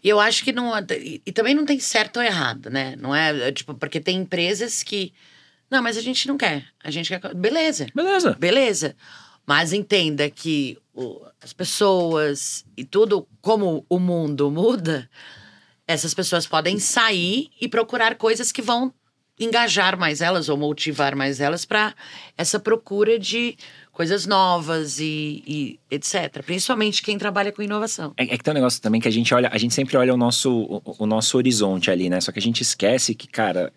E 0.03 0.09
eu 0.09 0.21
acho 0.21 0.45
que 0.45 0.53
não. 0.53 0.73
E 1.25 1.33
também 1.33 1.55
não 1.55 1.65
tem 1.65 1.81
certo 1.81 2.19
ou 2.19 2.23
errado, 2.23 2.71
né? 2.71 2.95
Não 2.97 3.15
é. 3.15 3.51
Tipo, 3.53 3.75
porque 3.75 4.01
tem 4.01 4.19
empresas 4.19 4.83
que. 4.83 5.13
Não, 5.71 5.83
mas 5.83 5.97
a 5.97 6.01
gente 6.01 6.29
não 6.29 6.37
quer. 6.37 6.65
A 6.83 6.91
gente 6.91 7.09
quer. 7.09 7.35
Beleza. 7.35 7.87
Beleza. 7.95 8.37
Beleza. 8.39 8.97
Mas 9.47 9.73
entenda 9.73 10.29
que 10.29 10.79
o, 10.93 11.25
as 11.41 11.53
pessoas 11.53 12.65
e 12.77 12.85
tudo, 12.85 13.29
como 13.41 13.85
o 13.89 13.99
mundo 13.99 14.51
muda, 14.51 15.09
essas 15.87 16.13
pessoas 16.15 16.47
podem 16.47 16.79
sair 16.79 17.49
e 17.61 17.69
procurar 17.69 18.17
coisas 18.17 18.51
que 18.51 18.61
vão 18.61 18.93
engajar 19.39 19.99
mais 19.99 20.21
elas 20.21 20.49
ou 20.49 20.57
motivar 20.57 21.15
mais 21.15 21.41
elas 21.41 21.65
para 21.65 21.95
essa 22.37 22.59
procura 22.59 23.19
de 23.19 23.57
coisas 23.97 24.27
novas 24.27 25.01
e, 25.01 25.43
e, 25.47 25.81
etc. 25.91 26.43
Principalmente 26.45 27.03
quem 27.03 27.17
trabalha 27.17 27.51
com 27.51 27.63
inovação. 27.63 28.13
É, 28.19 28.25
é, 28.25 28.37
que 28.37 28.45
tem 28.45 28.53
um 28.53 28.55
negócio 28.55 28.79
também 28.83 29.01
que 29.01 29.09
a 29.09 29.11
gente 29.11 29.33
olha, 29.33 29.49
a 29.51 29.57
gente 29.57 29.73
sempre 29.73 29.97
olha 29.97 30.13
o 30.13 30.19
nosso, 30.19 30.53
o, 30.53 30.97
o 30.99 31.07
nosso 31.07 31.39
horizonte 31.39 31.91
ali, 31.91 32.11
né? 32.11 32.21
Só 32.21 32.31
que 32.31 32.39
a 32.39 32.43
gente 32.43 32.61
esquece 32.61 33.15
que, 33.15 33.27
cara, 33.27 33.73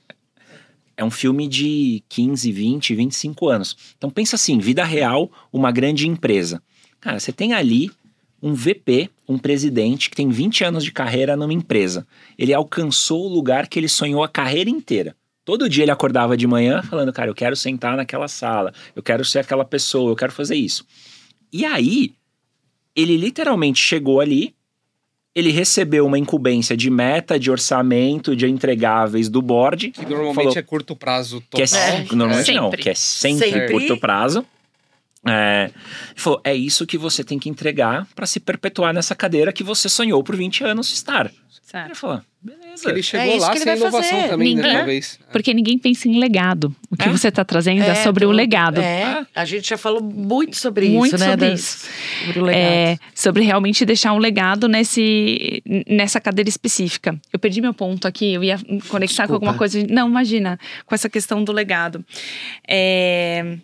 é 0.98 1.06
um 1.06 1.10
filme 1.10 1.48
de 1.48 2.04
15, 2.10 2.52
20, 2.52 2.96
25 2.96 3.48
anos. 3.48 3.78
Então 3.98 4.10
pensa 4.10 4.36
assim, 4.36 4.60
vida 4.60 4.84
real, 4.84 5.32
uma 5.54 5.72
grande 5.72 6.06
empresa. 6.06 6.62
Cara, 7.00 7.18
você 7.18 7.32
tem 7.32 7.54
ali 7.54 7.90
um 8.44 8.54
VP, 8.54 9.10
um 9.26 9.38
presidente 9.38 10.10
que 10.10 10.18
tem 10.18 10.28
20 10.28 10.66
anos 10.66 10.84
de 10.84 10.92
carreira 10.92 11.38
numa 11.38 11.54
empresa. 11.54 12.06
Ele 12.38 12.54
alcançou 12.54 13.26
o 13.26 13.34
lugar 13.34 13.70
que 13.70 13.80
ele 13.80 13.88
sonhou 13.88 14.22
a 14.22 14.28
carreira 14.28 14.70
inteira. 14.70 15.16
Todo 15.50 15.68
dia 15.68 15.84
ele 15.84 15.90
acordava 15.90 16.38
de 16.38 16.46
manhã 16.46 16.84
falando, 16.84 17.12
cara, 17.12 17.28
eu 17.28 17.34
quero 17.34 17.56
sentar 17.56 17.98
naquela 17.98 18.28
sala, 18.28 18.72
eu 18.96 19.02
quero 19.02 19.26
ser 19.26 19.40
aquela 19.40 19.66
pessoa, 19.66 20.12
eu 20.12 20.16
quero 20.16 20.32
fazer 20.32 20.56
isso. 20.56 20.86
E 21.52 21.66
aí, 21.66 22.14
ele 22.96 23.18
literalmente 23.18 23.82
chegou 23.82 24.20
ali, 24.20 24.54
ele 25.34 25.50
recebeu 25.50 26.06
uma 26.06 26.20
incumbência 26.20 26.78
de 26.78 26.92
meta, 26.92 27.40
de 27.40 27.50
orçamento, 27.50 28.36
de 28.36 28.46
entregáveis 28.46 29.28
do 29.28 29.42
board. 29.42 29.90
Que 29.90 30.02
normalmente 30.02 30.36
falou, 30.36 30.54
é 30.56 30.62
curto 30.62 30.96
prazo 30.96 31.42
total. 31.50 31.68
Que 31.68 31.76
é, 31.76 32.16
normalmente 32.16 32.52
é. 32.52 32.54
não, 32.54 32.70
que 32.70 32.88
é 32.88 32.94
sempre, 32.94 33.50
sempre. 33.50 33.72
curto 33.72 33.98
prazo. 33.98 34.46
É, 35.28 35.70
falou: 36.16 36.40
é 36.44 36.56
isso 36.56 36.88
que 36.88 36.98
você 36.98 37.24
tem 37.24 37.38
que 37.38 37.50
entregar 37.50 38.08
para 38.16 38.26
se 38.26 38.40
perpetuar 38.40 38.94
nessa 38.94 39.14
cadeira 39.14 39.52
que 39.52 39.64
você 39.64 39.90
sonhou 39.90 40.24
por 40.24 40.36
20 40.36 40.64
anos 40.64 40.94
estar. 40.94 41.30
Certo. 41.62 41.88
Ele 41.88 41.96
falou: 41.96 42.22
beleza. 42.42 42.84
Que 42.84 42.90
ele 42.90 43.04
chegou 43.04 43.36
é 43.36 43.40
lá 43.40 43.56
sem 43.56 43.76
inovação 43.76 44.02
fazer. 44.02 44.30
também, 44.30 44.56
né, 44.56 44.62
ninguém, 44.62 44.74
né, 44.74 44.78
talvez. 44.78 45.20
Porque 45.32 45.54
ninguém 45.54 45.78
pensa 45.78 46.08
em 46.08 46.20
legado. 46.20 46.74
O 46.90 46.96
que 46.96 47.10
é? 47.10 47.12
você 47.12 47.28
está 47.28 47.44
trazendo 47.44 47.84
é, 47.84 47.90
é 47.90 47.96
sobre 47.96 48.26
o 48.26 48.32
legado. 48.32 48.80
É, 48.80 49.26
a 49.36 49.44
gente 49.44 49.70
já 49.70 49.78
falou 49.78 50.02
muito 50.02 50.56
sobre 50.56 50.88
muito 50.88 51.16
isso, 51.16 51.18
né? 51.18 51.32
Sobre 51.32 51.54
isso. 51.54 51.88
Sobre, 52.26 52.40
o 52.40 52.44
legado. 52.44 52.62
É, 52.62 52.98
sobre 53.14 53.44
realmente 53.44 53.86
deixar 53.86 54.14
um 54.14 54.20
legado 54.20 54.70
nesse, 54.70 55.62
nessa 55.86 56.22
cadeira 56.22 56.50
específica. 56.50 57.20
Eu 57.32 57.38
perdi 57.38 57.60
meu 57.60 57.74
ponto 57.74 58.08
aqui, 58.08 58.34
eu 58.34 58.44
ia 58.44 58.58
conectar 58.88 59.24
Desculpa. 59.24 59.28
com 59.28 59.34
alguma 59.34 59.54
coisa. 59.54 59.86
Não, 59.90 60.08
imagina, 60.08 60.58
com 60.86 60.96
essa 60.96 61.10
questão 61.10 61.44
do 61.44 61.52
legado. 61.52 62.06
É 62.66 63.58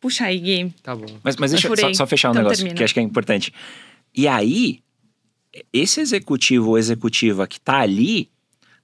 Puxa 0.00 0.24
aí, 0.24 0.38
Gui. 0.38 0.74
Tá 0.82 0.96
bom. 0.96 1.06
Mas, 1.22 1.36
mas 1.36 1.50
deixa 1.50 1.68
eu 1.68 1.76
só, 1.76 1.92
só, 1.92 2.06
fechar 2.06 2.28
um 2.28 2.32
então, 2.32 2.42
negócio 2.42 2.58
termina. 2.58 2.76
que 2.76 2.84
acho 2.84 2.94
que 2.94 3.00
é 3.00 3.02
importante. 3.02 3.52
E 4.14 4.26
aí, 4.26 4.80
esse 5.72 6.00
executivo 6.00 6.70
ou 6.70 6.78
executiva 6.78 7.46
que 7.46 7.60
tá 7.60 7.80
ali, 7.80 8.30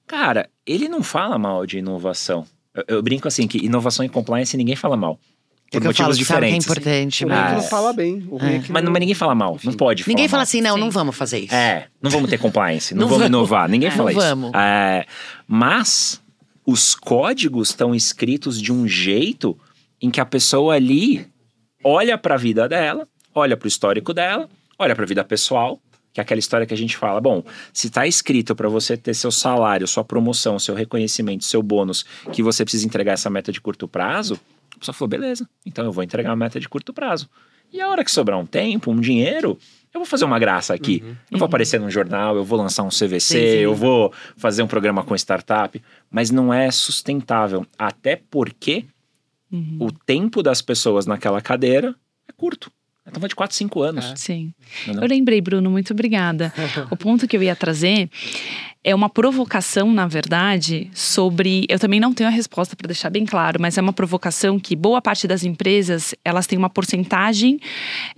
cara, 0.07 0.49
ele 0.67 0.89
não 0.89 1.03
fala 1.03 1.39
mal 1.39 1.65
de 1.65 1.79
inovação. 1.79 2.47
Eu, 2.75 2.85
eu 2.89 3.03
brinco 3.03 3.27
assim, 3.27 3.49
que 3.49 3.59
inovação 3.65 4.05
e 4.05 4.09
compliance 4.09 4.57
ninguém 4.57 4.77
fala 4.77 4.97
mal. 4.97 5.19
Por 5.71 5.83
é 5.83 5.85
motivos 5.85 5.97
falo, 5.97 6.15
diferentes. 6.15 6.67
Sabe 6.67 6.81
que 6.81 6.89
é 6.89 6.93
importante. 7.03 7.25
O 7.25 7.29
mas... 7.29 7.53
não 7.55 7.63
fala 7.63 7.93
bem. 7.93 8.29
É. 8.41 8.47
É 8.47 8.63
mas, 8.69 8.85
não, 8.85 8.93
mas 8.93 9.01
ninguém 9.01 9.15
fala 9.15 9.35
mal. 9.35 9.59
Não 9.65 9.73
pode 9.73 10.05
falar 10.05 10.13
Ninguém 10.13 10.29
fala 10.29 10.43
assim, 10.43 10.61
não, 10.61 10.75
Sim. 10.75 10.81
não 10.81 10.91
vamos 10.91 11.17
fazer 11.17 11.41
isso. 11.41 11.55
É, 11.55 11.89
não 12.01 12.11
vamos 12.11 12.31
ter 12.31 12.39
compliance. 12.39 12.95
não, 12.95 13.03
não 13.03 13.09
vamos, 13.09 13.27
inovar. 13.27 13.69
Ninguém 13.69 13.91
fala 13.91 14.13
não 14.13 14.19
isso. 14.19 14.29
Vamos. 14.29 14.53
É, 14.55 15.07
mas 15.49 16.23
os 16.65 16.95
códigos 16.95 17.71
estão 17.71 17.95
escritos 17.95 18.61
de 18.61 18.73
um 18.73 18.87
jeito 18.87 19.59
em 20.01 20.11
que 20.11 20.21
a 20.21 20.27
pessoa 20.27 20.75
ali 20.75 21.27
olha 21.83 22.19
para 22.19 22.35
a 22.35 22.39
vida 22.39 22.69
dela, 22.69 23.09
olha 23.35 23.57
para 23.57 23.67
o 23.67 23.69
histórico 23.69 24.13
dela, 24.13 24.49
olha 24.79 24.95
para 24.95 25.05
a 25.05 25.07
vida 25.07 25.25
pessoal, 25.25 25.81
que 26.13 26.21
é 26.21 26.23
aquela 26.23 26.39
história 26.39 26.67
que 26.67 26.75
a 26.75 26.77
gente 26.77 26.97
fala, 26.97 27.21
bom, 27.21 27.43
se 27.73 27.89
está 27.89 28.07
escrito 28.07 28.57
para 28.57 28.69
você 28.69 28.97
ter 28.97 29.15
seu 29.15 29.31
salário, 29.31 29.87
sua 29.87 30.03
promoção, 30.03 30.59
seu 30.59 30.75
reconhecimento, 30.75 31.45
seu 31.45 31.63
bônus, 31.63 32.05
que 32.33 32.43
você 32.43 32.65
precisa 32.65 32.87
entregar 32.87 33.13
essa 33.13 33.29
meta 33.29 33.53
de 33.53 33.61
curto 33.61 33.87
prazo, 33.87 34.41
a 34.75 34.79
pessoa 34.79 34.95
falou, 34.95 35.09
beleza, 35.09 35.49
então 35.65 35.85
eu 35.85 35.93
vou 35.93 36.03
entregar 36.03 36.31
uma 36.31 36.37
meta 36.37 36.59
de 36.59 36.69
curto 36.69 36.93
prazo. 36.93 37.29
E 37.73 37.81
a 37.81 37.89
hora 37.89 38.05
que 38.05 38.11
sobrar 38.11 38.39
um 38.39 38.47
tempo, 38.47 38.91
um 38.91 39.01
dinheiro, 39.01 39.59
eu 39.93 40.01
vou 40.01 40.07
fazer 40.07 40.25
uma 40.25 40.39
graça 40.39 40.73
aqui. 40.73 41.03
Uhum. 41.05 41.17
Eu 41.33 41.39
vou 41.39 41.47
aparecer 41.47 41.81
num 41.81 41.91
jornal, 41.91 42.37
eu 42.37 42.45
vou 42.45 42.59
lançar 42.59 42.83
um 42.83 42.89
CVC, 42.89 43.21
sim, 43.21 43.39
sim. 43.39 43.59
eu 43.59 43.75
vou 43.75 44.13
fazer 44.37 44.63
um 44.63 44.67
programa 44.67 45.03
com 45.03 45.15
startup, 45.15 45.83
mas 46.11 46.31
não 46.31 46.53
é 46.53 46.71
sustentável. 46.71 47.67
Até 47.79 48.21
porque 48.31 48.85
Uhum. 49.51 49.79
O 49.81 49.93
tempo 49.93 50.43
das 50.43 50.61
pessoas 50.61 51.07
naquela 51.07 51.41
cadeira 51.41 51.95
é 52.29 52.33
curto. 52.33 52.71
Então 53.07 53.21
vai 53.21 53.29
de 53.29 53.37
4, 53.37 53.55
5 53.55 53.83
anos. 53.83 54.05
É. 54.05 54.17
Sim. 54.17 54.53
Não, 54.89 55.03
Eu 55.03 55.09
lembrei, 55.09 55.41
Bruno, 55.41 55.71
muito 55.71 55.93
obrigada. 55.93 56.53
o 56.91 56.97
ponto 56.97 57.29
que 57.29 57.37
eu 57.37 57.43
ia 57.43 57.55
trazer 57.55 58.11
é 58.83 58.95
uma 58.95 59.09
provocação, 59.09 59.93
na 59.93 60.07
verdade, 60.09 60.91
sobre. 60.93 61.67
Eu 61.69 61.79
também 61.79 62.01
não 62.01 62.13
tenho 62.13 62.29
a 62.29 62.33
resposta 62.33 62.75
para 62.75 62.89
deixar 62.89 63.11
bem 63.11 63.25
claro, 63.25 63.61
mas 63.61 63.79
é 63.79 63.81
uma 63.81 63.93
provocação 63.93 64.59
que 64.59 64.75
boa 64.75 65.01
parte 65.01 65.29
das 65.29 65.45
empresas 65.45 66.15
elas 66.25 66.47
têm 66.47 66.59
uma 66.59 66.71
porcentagem. 66.71 67.61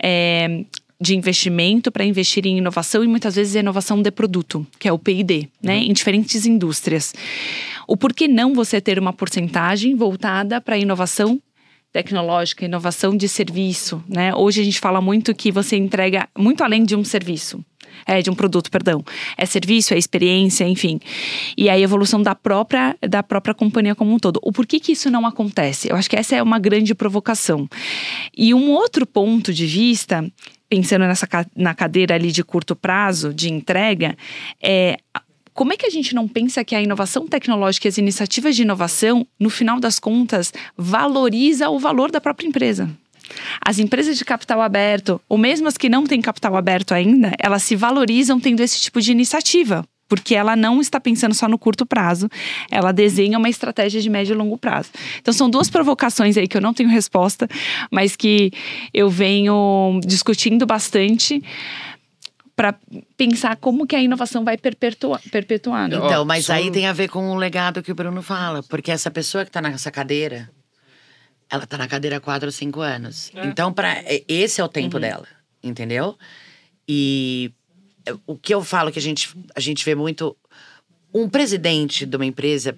É, 0.01 0.65
de 1.01 1.15
investimento 1.15 1.91
para 1.91 2.03
investir 2.03 2.45
em 2.45 2.57
inovação 2.57 3.03
e 3.03 3.07
muitas 3.07 3.35
vezes 3.35 3.55
inovação 3.55 4.01
de 4.01 4.11
produto, 4.11 4.67
que 4.77 4.87
é 4.87 4.91
o 4.91 4.99
PID, 4.99 5.49
né, 5.61 5.77
uhum. 5.77 5.83
em 5.83 5.93
diferentes 5.93 6.45
indústrias. 6.45 7.13
O 7.87 7.95
porquê 7.95 8.27
não 8.27 8.53
você 8.53 8.81
ter 8.81 8.99
uma 8.99 9.13
porcentagem 9.13 9.95
voltada 9.95 10.59
para 10.59 10.77
inovação 10.77 11.41
tecnológica, 11.91 12.65
inovação 12.65 13.17
de 13.17 13.27
serviço, 13.27 14.03
né? 14.07 14.33
Hoje 14.35 14.61
a 14.61 14.63
gente 14.63 14.79
fala 14.79 15.01
muito 15.01 15.33
que 15.33 15.51
você 15.51 15.75
entrega 15.75 16.29
muito 16.37 16.63
além 16.63 16.83
de 16.83 16.95
um 16.95 17.03
serviço. 17.03 17.63
É, 18.05 18.21
de 18.21 18.29
um 18.29 18.35
produto, 18.35 18.71
perdão. 18.71 19.03
É 19.37 19.45
serviço, 19.45 19.93
é 19.93 19.97
experiência, 19.97 20.63
enfim. 20.67 20.99
E 21.57 21.69
a 21.69 21.77
evolução 21.77 22.21
da 22.21 22.33
própria, 22.33 22.95
da 23.07 23.21
própria 23.21 23.53
companhia 23.53 23.93
como 23.93 24.13
um 24.13 24.17
todo. 24.17 24.39
O 24.41 24.51
porquê 24.51 24.79
que 24.79 24.93
isso 24.93 25.09
não 25.09 25.25
acontece? 25.25 25.89
Eu 25.89 25.95
acho 25.95 26.09
que 26.09 26.15
essa 26.15 26.35
é 26.35 26.41
uma 26.41 26.59
grande 26.59 26.95
provocação. 26.95 27.67
E 28.35 28.53
um 28.53 28.71
outro 28.71 29.05
ponto 29.05 29.53
de 29.53 29.65
vista, 29.65 30.23
pensando 30.69 31.05
nessa 31.05 31.27
na 31.55 31.73
cadeira 31.73 32.15
ali 32.15 32.31
de 32.31 32.43
curto 32.43 32.75
prazo, 32.75 33.33
de 33.33 33.51
entrega, 33.51 34.15
é 34.61 34.97
como 35.53 35.73
é 35.73 35.75
que 35.75 35.85
a 35.85 35.89
gente 35.89 36.15
não 36.15 36.25
pensa 36.25 36.63
que 36.63 36.73
a 36.73 36.81
inovação 36.81 37.27
tecnológica 37.27 37.85
e 37.85 37.89
as 37.89 37.97
iniciativas 37.97 38.55
de 38.55 38.61
inovação, 38.61 39.27
no 39.37 39.49
final 39.49 39.77
das 39.77 39.99
contas, 39.99 40.53
valoriza 40.77 41.69
o 41.69 41.77
valor 41.77 42.11
da 42.11 42.21
própria 42.21 42.47
empresa? 42.47 42.89
As 43.59 43.77
empresas 43.77 44.17
de 44.17 44.23
capital 44.23 44.61
aberto, 44.61 45.19
ou 45.27 45.37
mesmo 45.37 45.67
as 45.67 45.77
que 45.77 45.89
não 45.89 46.05
têm 46.05 46.21
capital 46.21 46.55
aberto 46.55 46.93
ainda, 46.93 47.33
elas 47.37 47.63
se 47.63 47.75
valorizam 47.75 48.39
tendo 48.39 48.61
esse 48.61 48.79
tipo 48.79 49.01
de 49.01 49.11
iniciativa 49.11 49.85
porque 50.09 50.35
ela 50.35 50.55
não 50.55 50.81
está 50.81 50.99
pensando 50.99 51.33
só 51.35 51.47
no 51.47 51.57
curto 51.57 51.85
prazo, 51.85 52.27
ela 52.69 52.91
desenha 52.91 53.37
uma 53.37 53.47
estratégia 53.47 54.01
de 54.01 54.09
médio 54.09 54.33
e 54.33 54.37
longo 54.37 54.57
prazo. 54.57 54.89
Então 55.21 55.33
são 55.33 55.49
duas 55.49 55.69
provocações 55.69 56.35
aí 56.35 56.47
que 56.47 56.57
eu 56.57 56.61
não 56.61 56.73
tenho 56.73 56.89
resposta, 56.89 57.47
mas 57.91 58.15
que 58.15 58.51
eu 58.93 59.09
venho 59.09 60.01
discutindo 60.03 60.65
bastante 60.65 61.41
para 62.55 62.75
pensar 63.15 63.55
como 63.55 63.87
que 63.87 63.95
a 63.95 64.01
inovação 64.01 64.43
vai 64.43 64.57
perpetuar. 64.57 65.21
perpetuar 65.31 65.87
né? 65.87 65.95
Então, 65.95 66.25
mas 66.25 66.47
Só... 66.47 66.53
aí 66.53 66.69
tem 66.69 66.87
a 66.87 66.91
ver 66.91 67.07
com 67.07 67.29
o 67.29 67.35
legado 67.35 67.81
que 67.81 67.89
o 67.89 67.95
Bruno 67.95 68.21
fala, 68.21 68.61
porque 68.63 68.91
essa 68.91 69.09
pessoa 69.09 69.45
que 69.45 69.49
está 69.49 69.61
nessa 69.61 69.89
cadeira, 69.89 70.49
ela 71.49 71.63
está 71.63 71.77
na 71.77 71.87
cadeira 71.87 72.17
há 72.17 72.19
quatro 72.19 72.47
ou 72.47 72.51
cinco 72.51 72.81
anos. 72.81 73.31
É. 73.33 73.45
Então, 73.45 73.71
para 73.71 74.03
esse 74.27 74.59
é 74.59 74.63
o 74.63 74.67
tempo 74.67 74.97
uhum. 74.97 75.01
dela, 75.01 75.27
entendeu? 75.63 76.17
E 76.85 77.53
o 78.25 78.37
que 78.37 78.53
eu 78.53 78.63
falo 78.63 78.91
que 78.91 78.99
a 78.99 79.01
gente, 79.01 79.35
a 79.55 79.59
gente 79.59 79.83
vê 79.83 79.95
muito. 79.95 80.35
Um 81.11 81.27
presidente 81.27 82.05
de 82.05 82.15
uma 82.15 82.25
empresa, 82.25 82.77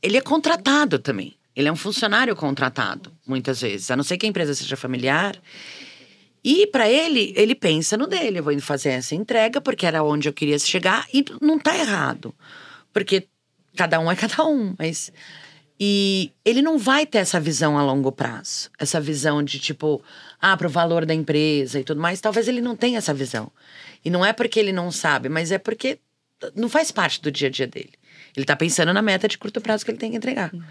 ele 0.00 0.16
é 0.16 0.20
contratado 0.20 1.00
também. 1.00 1.34
Ele 1.54 1.68
é 1.68 1.72
um 1.72 1.76
funcionário 1.76 2.34
contratado, 2.36 3.12
muitas 3.26 3.60
vezes. 3.60 3.90
A 3.90 3.96
não 3.96 4.04
ser 4.04 4.16
que 4.16 4.24
a 4.24 4.28
empresa 4.28 4.54
seja 4.54 4.76
familiar. 4.76 5.36
E 6.44 6.66
para 6.68 6.88
ele, 6.88 7.32
ele 7.36 7.54
pensa 7.54 7.96
no 7.96 8.06
dele. 8.06 8.38
Eu 8.38 8.44
vou 8.44 8.58
fazer 8.60 8.90
essa 8.90 9.14
entrega 9.14 9.60
porque 9.60 9.84
era 9.84 10.02
onde 10.02 10.28
eu 10.28 10.32
queria 10.32 10.58
chegar 10.58 11.06
e 11.12 11.24
não 11.40 11.58
tá 11.58 11.76
errado. 11.76 12.34
Porque 12.92 13.26
cada 13.76 14.00
um 14.00 14.10
é 14.10 14.16
cada 14.16 14.44
um, 14.46 14.74
mas 14.78 15.12
e 15.84 16.30
ele 16.44 16.62
não 16.62 16.78
vai 16.78 17.04
ter 17.04 17.18
essa 17.18 17.40
visão 17.40 17.76
a 17.76 17.82
longo 17.82 18.12
prazo, 18.12 18.70
essa 18.78 19.00
visão 19.00 19.42
de 19.42 19.58
tipo, 19.58 20.00
ah, 20.40 20.56
pro 20.56 20.68
valor 20.68 21.04
da 21.04 21.12
empresa 21.12 21.80
e 21.80 21.82
tudo 21.82 22.00
mais. 22.00 22.20
Talvez 22.20 22.46
ele 22.46 22.60
não 22.60 22.76
tenha 22.76 22.98
essa 22.98 23.12
visão. 23.12 23.50
E 24.04 24.08
não 24.08 24.24
é 24.24 24.32
porque 24.32 24.60
ele 24.60 24.70
não 24.70 24.92
sabe, 24.92 25.28
mas 25.28 25.50
é 25.50 25.58
porque 25.58 25.98
não 26.54 26.68
faz 26.68 26.92
parte 26.92 27.20
do 27.20 27.32
dia 27.32 27.48
a 27.48 27.50
dia 27.50 27.66
dele. 27.66 27.94
Ele 28.36 28.46
tá 28.46 28.54
pensando 28.54 28.92
na 28.92 29.02
meta 29.02 29.26
de 29.26 29.36
curto 29.36 29.60
prazo 29.60 29.84
que 29.84 29.90
ele 29.90 29.98
tem 29.98 30.12
que 30.12 30.16
entregar. 30.16 30.54
Uhum. 30.54 30.62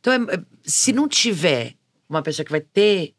Então, 0.00 0.12
é, 0.12 0.34
é 0.34 0.40
se 0.64 0.92
não 0.92 1.06
tiver 1.06 1.74
uma 2.08 2.20
pessoa 2.20 2.44
que 2.44 2.50
vai 2.50 2.60
ter 2.60 3.14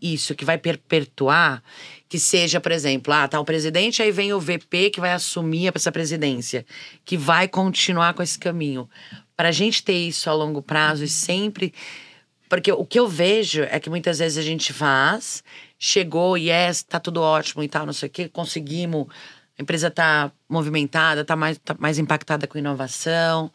isso 0.00 0.36
que 0.36 0.44
vai 0.44 0.58
perpetuar, 0.58 1.64
que 2.08 2.18
seja, 2.18 2.60
por 2.60 2.70
exemplo, 2.70 3.12
ah, 3.12 3.26
tá 3.26 3.40
o 3.40 3.44
presidente, 3.44 4.02
aí 4.02 4.12
vem 4.12 4.32
o 4.32 4.38
VP 4.38 4.90
que 4.90 5.00
vai 5.00 5.12
assumir 5.12 5.72
essa 5.74 5.90
presidência, 5.90 6.64
que 7.04 7.16
vai 7.16 7.48
continuar 7.48 8.14
com 8.14 8.22
esse 8.22 8.38
caminho. 8.38 8.88
Para 9.36 9.48
a 9.50 9.52
gente 9.52 9.82
ter 9.82 9.94
isso 9.94 10.30
a 10.30 10.32
longo 10.32 10.62
prazo 10.62 11.04
e 11.04 11.08
sempre. 11.08 11.74
Porque 12.48 12.70
o 12.72 12.84
que 12.84 12.98
eu 12.98 13.08
vejo 13.08 13.62
é 13.64 13.78
que 13.80 13.90
muitas 13.90 14.18
vezes 14.18 14.38
a 14.38 14.42
gente 14.42 14.72
faz, 14.72 15.42
chegou, 15.78 16.36
yes, 16.36 16.82
tá 16.82 17.00
tudo 17.00 17.20
ótimo 17.20 17.62
e 17.62 17.68
tal, 17.68 17.84
não 17.84 17.92
sei 17.92 18.08
o 18.08 18.10
quê, 18.10 18.28
conseguimos, 18.28 19.08
a 19.58 19.62
empresa 19.62 19.90
tá 19.90 20.30
movimentada, 20.48 21.24
tá 21.24 21.34
mais, 21.34 21.58
tá 21.58 21.74
mais 21.78 21.98
impactada 21.98 22.46
com 22.46 22.56
inovação, 22.56 23.50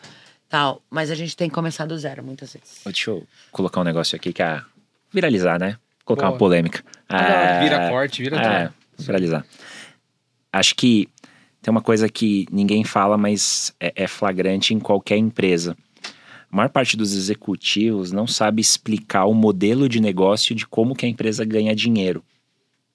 tal. 0.50 0.82
Mas 0.90 1.10
a 1.10 1.16
gente 1.16 1.38
tem 1.38 1.48
que 1.48 1.56
começar 1.56 1.86
do 1.86 1.98
zero 1.98 2.22
muitas 2.22 2.54
vezes. 2.54 2.82
Deixa 2.84 3.12
eu 3.12 3.26
colocar 3.50 3.80
um 3.80 3.86
negócio 3.86 4.16
aqui 4.16 4.34
que 4.34 4.44
é 4.44 4.62
viralizar, 5.12 5.58
né? 5.58 5.78
colocar 6.12 6.28
Boa. 6.28 6.34
uma 6.34 6.38
polêmica. 6.38 6.84
É, 7.10 7.60
vira 7.64 7.90
corte, 7.90 8.22
vira 8.22 8.38
é, 8.38 8.66
tudo. 8.66 9.06
Finalizar. 9.06 9.46
Acho 10.52 10.76
que 10.76 11.10
tem 11.62 11.72
uma 11.72 11.82
coisa 11.82 12.10
que 12.10 12.48
ninguém 12.52 12.84
fala, 12.84 13.18
mas 13.18 13.74
é, 13.80 13.94
é 13.96 14.08
flagrante 14.08 14.74
em 14.74 14.80
qualquer 14.80 15.18
empresa. 15.18 15.78
A 16.52 16.56
maior 16.56 16.70
parte 16.70 16.98
dos 16.98 17.14
executivos 17.14 18.12
não 18.12 18.28
sabe 18.28 18.62
explicar 18.62 19.26
o 19.26 19.34
modelo 19.34 19.88
de 19.88 20.02
negócio 20.02 20.54
de 20.54 20.68
como 20.68 20.96
que 20.96 21.06
a 21.06 21.10
empresa 21.10 21.46
ganha 21.46 21.76
dinheiro. 21.76 22.24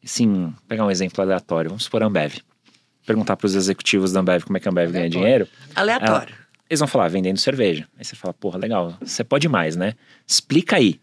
Sim, 0.05 0.53
pegar 0.69 0.85
um 0.85 0.91
exemplo 0.91 1.23
aleatório, 1.23 1.71
vamos 1.71 1.85
supor 1.85 2.03
a 2.03 2.07
Ambev. 2.07 2.35
Perguntar 3.07 3.37
para 3.37 3.47
os 3.47 3.55
executivos 3.55 4.13
da 4.13 4.21
Ambev 4.21 4.45
como 4.45 4.57
é 4.57 4.61
que 4.61 4.69
a 4.69 4.71
Ambev 4.71 4.89
aleatório. 4.89 5.11
ganha 5.11 5.25
dinheiro. 5.25 5.49
Aleatório. 5.75 6.35
Ela, 6.35 6.47
eles 6.69 6.81
vão 6.81 6.89
falar, 6.89 7.09
vendendo 7.09 7.39
cerveja. 7.39 7.89
Aí 7.97 8.05
você 8.05 8.17
fala, 8.17 8.35
porra, 8.35 8.59
legal, 8.59 8.97
você 9.01 9.25
pode 9.25 9.49
mais, 9.49 9.77
né? 9.77 9.95
Explica 10.27 10.77
aí 10.77 11.01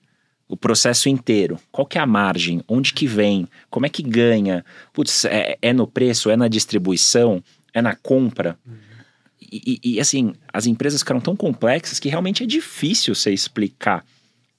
o 0.47 0.57
processo 0.57 1.09
inteiro. 1.09 1.59
Qual 1.71 1.85
que 1.85 1.97
é 1.97 2.01
a 2.01 2.05
margem? 2.05 2.61
Onde 2.67 2.93
que 2.93 3.07
vem? 3.07 3.47
Como 3.69 3.85
é 3.85 3.89
que 3.89 4.03
ganha? 4.03 4.63
Putz, 4.91 5.25
é, 5.25 5.57
é 5.61 5.73
no 5.73 5.87
preço? 5.87 6.29
É 6.29 6.37
na 6.37 6.47
distribuição? 6.47 7.43
É 7.73 7.81
na 7.81 7.95
compra? 7.95 8.57
Uhum. 8.65 8.75
E, 9.51 9.79
e, 9.83 9.93
e, 9.95 9.99
assim, 9.99 10.33
as 10.51 10.65
empresas 10.65 11.01
ficaram 11.01 11.21
tão 11.21 11.35
complexas 11.35 11.99
que 11.99 12.09
realmente 12.09 12.43
é 12.43 12.45
difícil 12.45 13.13
você 13.13 13.31
explicar. 13.31 14.03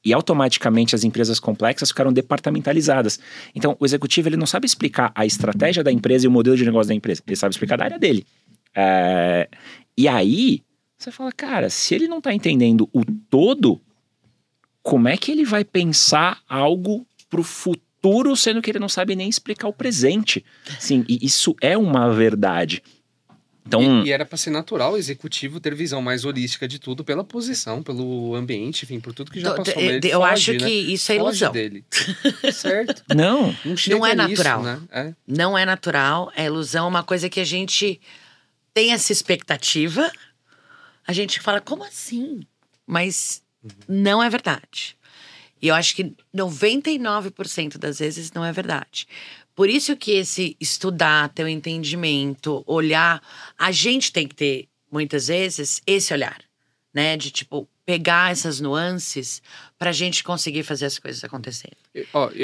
E 0.04 0.12
automaticamente 0.12 0.94
as 0.94 1.02
empresas 1.02 1.40
complexas 1.40 1.88
ficaram 1.88 2.12
departamentalizadas. 2.12 3.18
Então, 3.54 3.76
o 3.80 3.84
executivo 3.84 4.28
ele 4.28 4.36
não 4.36 4.46
sabe 4.46 4.66
explicar 4.66 5.10
a 5.14 5.24
estratégia 5.24 5.82
da 5.82 5.90
empresa 5.90 6.26
e 6.26 6.28
o 6.28 6.30
modelo 6.30 6.56
de 6.56 6.64
negócio 6.64 6.88
da 6.88 6.94
empresa. 6.94 7.22
Ele 7.26 7.36
sabe 7.36 7.52
explicar 7.54 7.76
da 7.76 7.84
área 7.84 7.98
dele. 7.98 8.26
É... 8.74 9.48
E 9.96 10.06
aí, 10.06 10.62
você 10.98 11.10
fala, 11.10 11.32
cara, 11.32 11.70
se 11.70 11.94
ele 11.94 12.06
não 12.06 12.18
está 12.18 12.34
entendendo 12.34 12.88
o 12.92 13.04
todo, 13.30 13.80
como 14.84 15.08
é 15.08 15.16
que 15.16 15.32
ele 15.32 15.46
vai 15.46 15.64
pensar 15.64 16.42
algo 16.46 17.06
para 17.30 17.40
o 17.40 17.42
futuro, 17.42 18.36
sendo 18.36 18.60
que 18.60 18.70
ele 18.70 18.78
não 18.78 18.88
sabe 18.88 19.16
nem 19.16 19.30
explicar 19.30 19.66
o 19.66 19.72
presente? 19.72 20.44
Sim, 20.78 21.06
e 21.08 21.24
isso 21.24 21.56
é 21.58 21.76
uma 21.76 22.12
verdade. 22.12 22.82
Então, 23.66 24.02
e, 24.02 24.08
e 24.08 24.12
era 24.12 24.26
para 24.26 24.36
ser 24.36 24.50
natural 24.50 24.92
o 24.92 24.98
executivo 24.98 25.58
ter 25.58 25.74
visão 25.74 26.02
mais 26.02 26.26
holística 26.26 26.68
de 26.68 26.78
tudo 26.78 27.02
pela 27.02 27.24
posição, 27.24 27.82
pelo 27.82 28.34
ambiente, 28.34 28.82
enfim, 28.82 29.00
por 29.00 29.14
tudo 29.14 29.30
que 29.30 29.40
já 29.40 29.54
passou. 29.54 29.82
Eu, 29.82 30.00
eu 30.02 30.22
acho 30.22 30.52
que 30.52 30.64
né? 30.64 30.70
isso 30.70 31.10
é 31.10 31.16
ilusão. 31.16 31.50
dele. 31.50 31.82
certo? 32.52 33.02
Não. 33.14 33.56
Não, 33.64 33.74
não 33.88 34.06
é 34.06 34.14
natural. 34.14 34.62
Nisso, 34.62 34.70
né? 34.70 34.88
é. 34.92 35.14
Não 35.26 35.56
é 35.56 35.64
natural, 35.64 36.30
é 36.36 36.44
ilusão, 36.44 36.86
uma 36.86 37.02
coisa 37.02 37.30
que 37.30 37.40
a 37.40 37.44
gente 37.44 37.98
tem 38.74 38.92
essa 38.92 39.12
expectativa, 39.12 40.12
a 41.06 41.12
gente 41.14 41.40
fala, 41.40 41.58
como 41.58 41.84
assim? 41.84 42.46
Mas 42.86 43.42
não 43.88 44.22
é 44.22 44.28
verdade. 44.28 44.96
E 45.60 45.68
eu 45.68 45.74
acho 45.74 45.96
que 45.96 46.14
99% 46.34 47.78
das 47.78 47.98
vezes 47.98 48.32
não 48.32 48.44
é 48.44 48.52
verdade. 48.52 49.06
Por 49.54 49.70
isso 49.70 49.96
que 49.96 50.12
esse 50.12 50.56
estudar, 50.60 51.28
ter 51.28 51.44
o 51.44 51.46
um 51.46 51.48
entendimento, 51.48 52.62
olhar, 52.66 53.22
a 53.56 53.70
gente 53.70 54.12
tem 54.12 54.26
que 54.26 54.34
ter 54.34 54.68
muitas 54.90 55.28
vezes 55.28 55.80
esse 55.86 56.12
olhar, 56.12 56.38
né, 56.94 57.16
de 57.16 57.30
tipo 57.30 57.68
pegar 57.84 58.32
essas 58.32 58.60
nuances 58.60 59.42
para 59.78 59.90
a 59.90 59.92
gente 59.92 60.24
conseguir 60.24 60.62
fazer 60.62 60.86
as 60.86 60.98
coisas 60.98 61.22
acontecerem. 61.22 61.76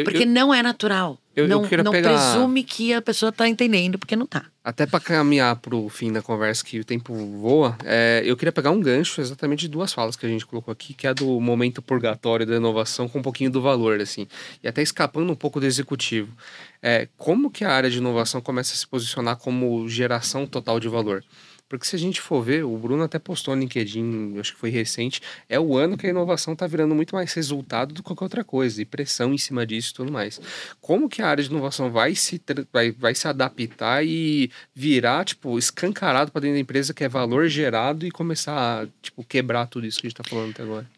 porque 0.04 0.24
eu, 0.24 0.26
não 0.26 0.52
é 0.52 0.62
natural. 0.62 1.18
Eu, 1.34 1.48
não 1.48 1.62
não 1.62 1.92
pegar... 1.92 2.10
presume 2.10 2.62
que 2.62 2.92
a 2.92 3.00
pessoa 3.00 3.30
está 3.30 3.48
entendendo, 3.48 3.98
porque 3.98 4.14
não 4.14 4.24
está. 4.24 4.44
Até 4.62 4.84
para 4.84 5.00
caminhar 5.00 5.56
para 5.56 5.74
o 5.74 5.88
fim 5.88 6.12
da 6.12 6.20
conversa, 6.20 6.62
que 6.62 6.78
o 6.78 6.84
tempo 6.84 7.14
voa, 7.14 7.78
é, 7.84 8.20
eu 8.26 8.36
queria 8.36 8.52
pegar 8.52 8.70
um 8.70 8.80
gancho 8.80 9.20
exatamente 9.20 9.60
de 9.60 9.68
duas 9.68 9.92
falas 9.92 10.16
que 10.16 10.26
a 10.26 10.28
gente 10.28 10.44
colocou 10.44 10.70
aqui, 10.70 10.92
que 10.92 11.06
é 11.06 11.14
do 11.14 11.40
momento 11.40 11.80
purgatório 11.80 12.44
da 12.44 12.56
inovação 12.56 13.08
com 13.08 13.20
um 13.20 13.22
pouquinho 13.22 13.50
do 13.50 13.62
valor, 13.62 13.98
assim, 14.00 14.26
e 14.62 14.68
até 14.68 14.82
escapando 14.82 15.32
um 15.32 15.36
pouco 15.36 15.58
do 15.58 15.64
executivo. 15.64 16.36
É, 16.82 17.08
como 17.16 17.50
que 17.50 17.64
a 17.64 17.72
área 17.72 17.88
de 17.88 17.96
inovação 17.96 18.42
começa 18.42 18.74
a 18.74 18.76
se 18.76 18.86
posicionar 18.86 19.36
como 19.36 19.88
geração 19.88 20.46
total 20.46 20.78
de 20.78 20.88
valor? 20.88 21.24
Porque 21.70 21.86
se 21.86 21.94
a 21.94 21.98
gente 22.00 22.20
for 22.20 22.42
ver, 22.42 22.64
o 22.64 22.76
Bruno 22.76 23.04
até 23.04 23.16
postou 23.16 23.54
no 23.54 23.62
LinkedIn, 23.62 24.36
acho 24.40 24.54
que 24.54 24.58
foi 24.58 24.70
recente, 24.70 25.22
é 25.48 25.58
o 25.60 25.76
ano 25.76 25.96
que 25.96 26.04
a 26.04 26.10
inovação 26.10 26.52
está 26.52 26.66
virando 26.66 26.96
muito 26.96 27.14
mais 27.14 27.32
resultado 27.32 27.94
do 27.94 28.02
que 28.02 28.08
qualquer 28.08 28.24
outra 28.24 28.42
coisa, 28.42 28.82
e 28.82 28.84
pressão 28.84 29.32
em 29.32 29.38
cima 29.38 29.64
disso 29.64 29.92
e 29.92 29.94
tudo 29.94 30.10
mais. 30.10 30.40
Como 30.80 31.08
que 31.08 31.22
a 31.22 31.28
área 31.28 31.44
de 31.44 31.48
inovação 31.48 31.88
vai 31.88 32.16
se, 32.16 32.42
vai, 32.72 32.90
vai 32.90 33.14
se 33.14 33.28
adaptar 33.28 34.04
e 34.04 34.50
virar, 34.74 35.24
tipo, 35.24 35.56
escancarado 35.56 36.32
para 36.32 36.40
dentro 36.40 36.56
da 36.56 36.60
empresa 36.60 36.92
que 36.92 37.04
é 37.04 37.08
valor 37.08 37.46
gerado 37.46 38.04
e 38.04 38.10
começar 38.10 38.82
a, 38.82 38.86
tipo, 39.00 39.22
quebrar 39.22 39.68
tudo 39.68 39.86
isso 39.86 40.00
que 40.00 40.08
a 40.08 40.10
gente 40.10 40.20
está 40.20 40.28
falando 40.28 40.50
até 40.50 40.64
agora? 40.64 40.90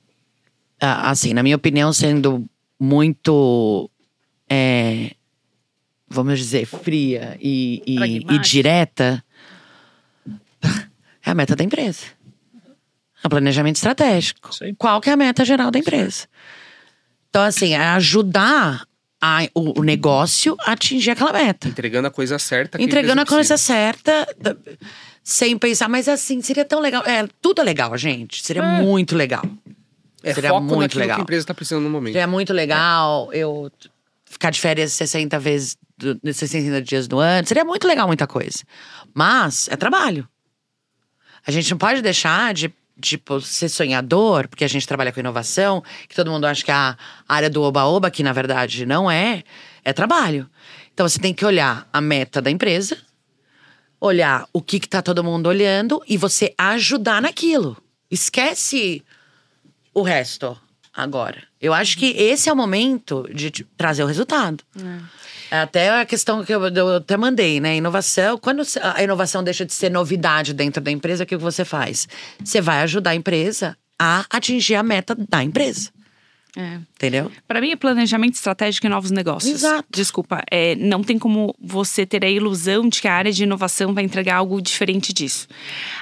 Ah, 0.80 1.10
assim, 1.10 1.34
na 1.34 1.42
minha 1.42 1.56
opinião, 1.56 1.92
sendo 1.92 2.46
muito. 2.80 3.90
É, 4.48 5.10
vamos 6.08 6.38
dizer, 6.38 6.64
fria 6.64 7.36
e, 7.38 7.82
e, 7.86 8.34
e 8.34 8.38
direta 8.38 9.22
é 11.24 11.30
a 11.30 11.34
meta 11.34 11.54
da 11.56 11.64
empresa. 11.64 12.06
É 13.22 13.26
o 13.26 13.30
planejamento 13.30 13.76
estratégico. 13.76 14.50
Qual 14.76 15.00
que 15.00 15.08
é 15.08 15.12
a 15.12 15.16
meta 15.16 15.44
geral 15.44 15.70
da 15.70 15.78
empresa? 15.78 16.26
Então, 17.30 17.42
assim, 17.42 17.74
é 17.74 17.78
ajudar 17.78 18.84
a, 19.20 19.44
o, 19.54 19.80
o, 19.80 19.84
negócio 19.84 20.56
a 20.60 20.72
atingir 20.72 21.12
aquela 21.12 21.32
meta. 21.32 21.68
Entregando 21.68 22.08
a 22.08 22.10
coisa 22.10 22.38
certa. 22.38 22.82
Entregando 22.82 23.20
a, 23.20 23.22
a 23.22 23.26
coisa 23.26 23.56
certa, 23.56 24.26
sem 25.22 25.56
pensar, 25.56 25.88
mas 25.88 26.08
assim, 26.08 26.42
seria 26.42 26.64
tão 26.64 26.80
legal. 26.80 27.04
É, 27.06 27.26
tudo 27.40 27.60
é 27.60 27.64
legal, 27.64 27.96
gente. 27.96 28.42
Seria 28.42 28.62
é. 28.62 28.82
muito 28.82 29.14
legal. 29.14 29.44
É 30.22 30.34
seria 30.34 30.50
foco 30.50 30.62
muito 30.62 30.98
legal. 30.98 31.16
que 31.16 31.20
a 31.20 31.22
empresa 31.22 31.44
está 31.44 31.54
precisando 31.54 31.84
no 31.84 31.90
momento. 31.90 32.12
Seria 32.12 32.26
muito 32.26 32.52
legal 32.52 33.32
eu 33.32 33.70
ficar 34.24 34.50
de 34.50 34.60
férias 34.60 34.92
60 34.92 35.38
vezes, 35.38 35.76
60 36.32 36.82
dias 36.82 37.06
do 37.06 37.18
ano. 37.18 37.46
Seria 37.46 37.64
muito 37.64 37.86
legal 37.86 38.06
muita 38.08 38.26
coisa. 38.26 38.58
Mas 39.14 39.68
é 39.68 39.76
trabalho. 39.76 40.28
A 41.46 41.50
gente 41.50 41.70
não 41.70 41.78
pode 41.78 42.02
deixar 42.02 42.54
de 42.54 42.72
tipo, 43.00 43.40
ser 43.40 43.68
sonhador, 43.68 44.48
porque 44.48 44.64
a 44.64 44.68
gente 44.68 44.86
trabalha 44.86 45.12
com 45.12 45.20
inovação, 45.20 45.82
que 46.08 46.14
todo 46.14 46.30
mundo 46.30 46.44
acha 46.44 46.64
que 46.64 46.70
é 46.70 46.74
a 46.74 46.96
área 47.28 47.50
do 47.50 47.62
oba-oba, 47.62 48.10
que 48.10 48.22
na 48.22 48.32
verdade 48.32 48.86
não 48.86 49.10
é, 49.10 49.42
é 49.84 49.92
trabalho. 49.92 50.48
Então 50.92 51.08
você 51.08 51.18
tem 51.18 51.34
que 51.34 51.44
olhar 51.44 51.88
a 51.92 52.00
meta 52.00 52.40
da 52.40 52.50
empresa, 52.50 52.96
olhar 54.00 54.46
o 54.52 54.60
que, 54.60 54.78
que 54.78 54.88
tá 54.88 55.00
todo 55.00 55.24
mundo 55.24 55.46
olhando 55.46 56.02
e 56.08 56.16
você 56.16 56.54
ajudar 56.58 57.22
naquilo. 57.22 57.76
Esquece 58.10 59.02
o 59.94 60.02
resto 60.02 60.58
agora. 60.92 61.42
Eu 61.60 61.72
acho 61.72 61.96
que 61.96 62.10
esse 62.10 62.48
é 62.48 62.52
o 62.52 62.56
momento 62.56 63.28
de 63.32 63.50
trazer 63.76 64.02
o 64.02 64.06
resultado. 64.06 64.62
É. 64.76 64.98
Até 65.52 66.00
a 66.00 66.06
questão 66.06 66.42
que 66.42 66.54
eu, 66.54 66.66
eu, 66.66 66.96
até 66.96 67.14
mandei, 67.14 67.60
né? 67.60 67.76
Inovação, 67.76 68.38
quando 68.38 68.62
a 68.80 69.02
inovação 69.02 69.44
deixa 69.44 69.66
de 69.66 69.74
ser 69.74 69.90
novidade 69.90 70.54
dentro 70.54 70.82
da 70.82 70.90
empresa, 70.90 71.24
o 71.24 71.26
que 71.26 71.36
você 71.36 71.62
faz? 71.62 72.08
Você 72.42 72.58
vai 72.58 72.80
ajudar 72.82 73.10
a 73.10 73.14
empresa 73.14 73.76
a 73.98 74.24
atingir 74.30 74.76
a 74.76 74.82
meta 74.82 75.14
da 75.14 75.44
empresa. 75.44 75.90
É. 76.56 76.78
Entendeu? 76.94 77.30
Para 77.46 77.60
mim 77.60 77.70
é 77.70 77.76
planejamento 77.76 78.34
estratégico 78.34 78.86
e 78.86 78.88
novos 78.88 79.10
negócios. 79.10 79.52
Exato. 79.52 79.86
Desculpa, 79.90 80.42
é, 80.50 80.74
não 80.76 81.02
tem 81.02 81.18
como 81.18 81.54
você 81.60 82.06
ter 82.06 82.24
a 82.24 82.30
ilusão 82.30 82.88
de 82.88 83.02
que 83.02 83.08
a 83.08 83.12
área 83.12 83.30
de 83.30 83.42
inovação 83.42 83.92
vai 83.92 84.04
entregar 84.04 84.36
algo 84.36 84.60
diferente 84.60 85.12
disso. 85.12 85.48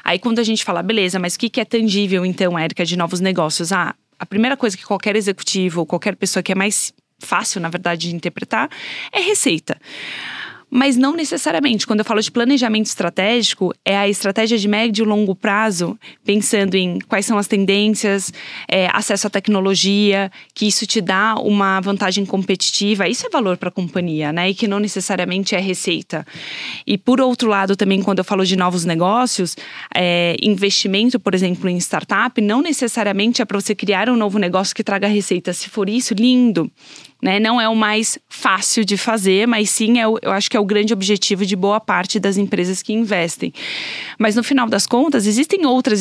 Aí 0.04 0.20
quando 0.20 0.38
a 0.38 0.44
gente 0.44 0.64
fala, 0.64 0.80
beleza, 0.80 1.18
mas 1.18 1.34
o 1.34 1.38
que, 1.40 1.50
que 1.50 1.60
é 1.60 1.64
tangível 1.64 2.24
então, 2.24 2.56
Érica, 2.56 2.84
de 2.84 2.96
novos 2.96 3.18
negócios? 3.18 3.72
Ah, 3.72 3.96
a 4.16 4.26
primeira 4.26 4.56
coisa 4.56 4.76
que 4.76 4.84
qualquer 4.84 5.16
executivo 5.16 5.80
ou 5.80 5.86
qualquer 5.86 6.14
pessoa 6.14 6.40
que 6.40 6.52
é 6.52 6.54
mais 6.54 6.92
fácil, 7.20 7.60
na 7.60 7.68
verdade, 7.68 8.08
de 8.08 8.14
interpretar, 8.16 8.68
é 9.12 9.20
receita 9.20 9.76
mas 10.70 10.96
não 10.96 11.14
necessariamente. 11.14 11.86
Quando 11.86 11.98
eu 11.98 12.04
falo 12.04 12.22
de 12.22 12.30
planejamento 12.30 12.86
estratégico, 12.86 13.74
é 13.84 13.98
a 13.98 14.08
estratégia 14.08 14.56
de 14.56 14.68
médio 14.68 15.04
e 15.04 15.08
longo 15.08 15.34
prazo, 15.34 15.98
pensando 16.24 16.76
em 16.76 17.00
quais 17.00 17.26
são 17.26 17.36
as 17.36 17.48
tendências, 17.48 18.32
é, 18.68 18.88
acesso 18.92 19.26
à 19.26 19.30
tecnologia, 19.30 20.30
que 20.54 20.66
isso 20.66 20.86
te 20.86 21.00
dá 21.00 21.34
uma 21.34 21.80
vantagem 21.80 22.24
competitiva. 22.24 23.08
Isso 23.08 23.26
é 23.26 23.30
valor 23.30 23.56
para 23.56 23.68
a 23.68 23.72
companhia, 23.72 24.32
né? 24.32 24.50
E 24.50 24.54
que 24.54 24.68
não 24.68 24.78
necessariamente 24.78 25.56
é 25.56 25.60
receita. 25.60 26.24
E 26.86 26.96
por 26.96 27.20
outro 27.20 27.48
lado, 27.48 27.74
também, 27.74 28.00
quando 28.00 28.18
eu 28.20 28.24
falo 28.24 28.46
de 28.46 28.54
novos 28.54 28.84
negócios, 28.84 29.56
é, 29.92 30.36
investimento, 30.40 31.18
por 31.18 31.34
exemplo, 31.34 31.68
em 31.68 31.78
startup, 31.78 32.40
não 32.40 32.62
necessariamente 32.62 33.42
é 33.42 33.44
para 33.44 33.60
você 33.60 33.74
criar 33.74 34.08
um 34.08 34.16
novo 34.16 34.38
negócio 34.38 34.74
que 34.74 34.84
traga 34.84 35.08
receita. 35.08 35.52
Se 35.52 35.68
for 35.68 35.88
isso, 35.88 36.14
lindo. 36.14 36.70
Né? 37.22 37.38
Não 37.38 37.60
é 37.60 37.68
o 37.68 37.76
mais 37.76 38.18
fácil 38.28 38.84
de 38.84 38.96
fazer, 38.96 39.46
mas 39.46 39.70
sim 39.70 39.98
é 39.98 40.08
o, 40.08 40.18
eu 40.22 40.32
acho 40.32 40.50
que 40.50 40.56
é 40.56 40.60
o 40.60 40.64
grande 40.64 40.92
objetivo 40.92 41.44
de 41.44 41.54
boa 41.54 41.80
parte 41.80 42.18
das 42.18 42.36
empresas 42.36 42.82
que 42.82 42.92
investem. 42.92 43.52
Mas 44.18 44.36
no 44.36 44.42
final 44.42 44.68
das 44.68 44.86
contas, 44.86 45.26
existem 45.26 45.66
outras 45.66 46.00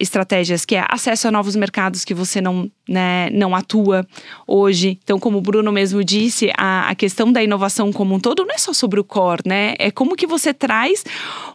estratégias 0.00 0.64
que 0.64 0.76
é 0.76 0.84
acesso 0.88 1.28
a 1.28 1.30
novos 1.30 1.56
mercados 1.56 2.04
que 2.04 2.14
você 2.14 2.40
não, 2.40 2.70
né, 2.88 3.30
não 3.30 3.54
atua 3.54 4.06
hoje. 4.46 4.98
Então, 5.02 5.18
como 5.18 5.38
o 5.38 5.40
Bruno 5.40 5.72
mesmo 5.72 6.04
disse, 6.04 6.50
a, 6.56 6.88
a 6.88 6.94
questão 6.94 7.32
da 7.32 7.42
inovação 7.42 7.92
como 7.92 8.14
um 8.14 8.20
todo 8.20 8.44
não 8.44 8.54
é 8.54 8.58
só 8.58 8.72
sobre 8.72 9.00
o 9.00 9.04
core, 9.04 9.42
né? 9.46 9.74
É 9.78 9.90
como 9.90 10.16
que 10.16 10.26
você 10.26 10.54
traz 10.54 11.04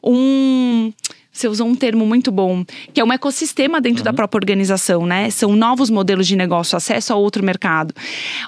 um 0.03 0.91
você 1.35 1.47
usou 1.49 1.67
um 1.67 1.75
termo 1.75 2.05
muito 2.05 2.31
bom, 2.31 2.63
que 2.93 3.01
é 3.01 3.03
um 3.03 3.11
ecossistema 3.11 3.81
dentro 3.81 3.99
uhum. 3.99 4.05
da 4.05 4.13
própria 4.13 4.37
organização, 4.37 5.05
né? 5.05 5.29
São 5.29 5.55
novos 5.55 5.89
modelos 5.89 6.25
de 6.27 6.35
negócio, 6.35 6.77
acesso 6.77 7.11
a 7.11 7.15
outro 7.15 7.43
mercado. 7.43 7.93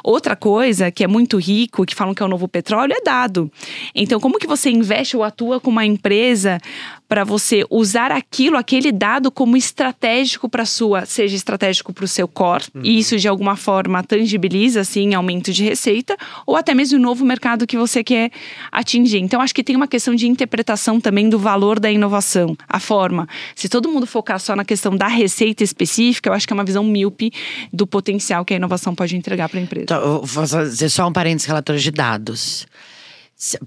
Outra 0.03 0.35
coisa 0.35 0.89
que 0.89 1.03
é 1.03 1.07
muito 1.07 1.37
rico, 1.37 1.85
que 1.85 1.93
falam 1.93 2.13
que 2.13 2.23
é 2.23 2.25
o 2.25 2.29
novo 2.29 2.47
petróleo, 2.47 2.93
é 2.93 3.01
dado. 3.01 3.51
Então, 3.93 4.19
como 4.19 4.39
que 4.39 4.47
você 4.47 4.69
investe 4.69 5.17
ou 5.17 5.23
atua 5.23 5.59
com 5.59 5.69
uma 5.69 5.85
empresa 5.85 6.59
para 7.07 7.23
você 7.23 7.65
usar 7.69 8.11
aquilo, 8.11 8.57
aquele 8.57 8.91
dado 8.91 9.31
como 9.31 9.55
estratégico 9.55 10.49
para 10.49 10.65
sua, 10.65 11.05
seja 11.05 11.35
estratégico 11.35 11.93
para 11.93 12.03
o 12.03 12.07
seu 12.07 12.27
core, 12.27 12.65
uhum. 12.75 12.81
e 12.83 12.99
isso 12.99 13.17
de 13.17 13.27
alguma 13.27 13.55
forma 13.55 14.03
tangibiliza 14.03 14.81
assim 14.81 15.13
aumento 15.13 15.53
de 15.53 15.63
receita, 15.63 16.17
ou 16.45 16.55
até 16.55 16.73
mesmo 16.73 16.97
o 16.97 17.01
novo 17.01 17.25
mercado 17.25 17.65
que 17.65 17.77
você 17.77 18.03
quer 18.03 18.31
atingir. 18.71 19.19
Então 19.19 19.39
acho 19.39 19.55
que 19.55 19.63
tem 19.63 19.75
uma 19.75 19.87
questão 19.87 20.13
de 20.13 20.27
interpretação 20.27 20.99
também 20.99 21.29
do 21.29 21.39
valor 21.39 21.79
da 21.79 21.89
inovação, 21.89 22.57
a 22.67 22.79
forma. 22.79 23.27
Se 23.55 23.69
todo 23.69 23.89
mundo 23.89 24.05
focar 24.05 24.39
só 24.39 24.55
na 24.55 24.65
questão 24.65 24.95
da 24.95 25.07
receita 25.07 25.63
específica, 25.63 26.29
eu 26.29 26.33
acho 26.33 26.45
que 26.45 26.53
é 26.53 26.55
uma 26.55 26.65
visão 26.65 26.83
míope 26.83 27.31
do 27.71 27.87
potencial 27.87 28.43
que 28.43 28.53
a 28.53 28.57
inovação 28.57 28.93
pode 28.93 29.15
entregar 29.15 29.47
para 29.47 29.59
a 29.59 29.63
empresa. 29.63 29.83
Então, 29.83 30.21
vou 30.23 30.47
fazer 30.47 30.89
só 30.89 31.07
um 31.07 31.13
parênteses 31.13 31.47
relatório 31.47 31.81
de 31.81 31.91
dados. 31.91 32.67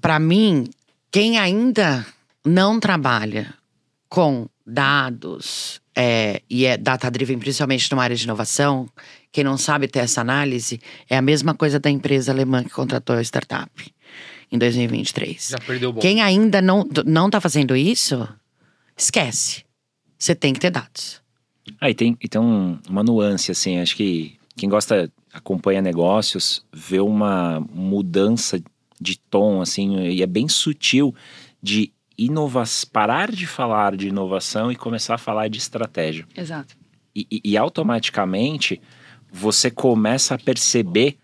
Para 0.00 0.18
mim, 0.18 0.66
quem 1.10 1.38
ainda 1.38 2.06
não 2.44 2.80
trabalha 2.80 3.54
com 4.08 4.48
dados 4.66 5.80
é, 5.96 6.42
e 6.48 6.64
é 6.64 6.76
data-driven, 6.76 7.38
principalmente 7.38 7.90
numa 7.90 8.02
área 8.02 8.16
de 8.16 8.24
inovação, 8.24 8.88
quem 9.32 9.44
não 9.44 9.56
sabe 9.56 9.88
ter 9.88 10.00
essa 10.00 10.20
análise, 10.20 10.80
é 11.08 11.16
a 11.16 11.22
mesma 11.22 11.54
coisa 11.54 11.78
da 11.78 11.90
empresa 11.90 12.32
alemã 12.32 12.62
que 12.62 12.70
contratou 12.70 13.16
a 13.16 13.22
startup 13.22 13.70
em 14.50 14.58
2023. 14.58 15.48
Já 15.50 15.58
perdeu 15.58 15.90
o 15.90 15.92
bom. 15.92 16.00
Quem 16.00 16.22
ainda 16.22 16.60
não, 16.60 16.88
não 17.06 17.30
tá 17.30 17.40
fazendo 17.40 17.76
isso, 17.76 18.26
esquece. 18.96 19.64
Você 20.18 20.34
tem 20.34 20.52
que 20.52 20.60
ter 20.60 20.70
dados. 20.70 21.20
Ah, 21.80 21.90
e 21.90 21.94
tem, 21.94 22.16
e 22.20 22.28
tem 22.28 22.40
um, 22.40 22.78
uma 22.88 23.02
nuance, 23.02 23.50
assim, 23.50 23.78
acho 23.78 23.96
que 23.96 24.38
quem 24.56 24.68
gosta, 24.68 25.10
acompanha 25.32 25.80
negócios, 25.80 26.64
vê 26.72 27.00
uma 27.00 27.60
mudança 27.72 28.60
de 29.00 29.18
tom, 29.18 29.62
assim, 29.62 29.98
e 30.08 30.22
é 30.22 30.26
bem 30.26 30.48
sutil 30.48 31.14
de 31.62 31.92
inovação, 32.24 32.90
parar 32.92 33.32
de 33.32 33.46
falar 33.46 33.96
de 33.96 34.08
inovação 34.08 34.70
e 34.70 34.76
começar 34.76 35.14
a 35.14 35.18
falar 35.18 35.48
de 35.48 35.58
estratégia. 35.58 36.26
Exato. 36.36 36.76
E, 37.14 37.26
e, 37.30 37.40
e, 37.44 37.56
automaticamente 37.56 38.80
você 39.32 39.70
começa 39.70 40.34
a 40.34 40.38
perceber 40.38 41.16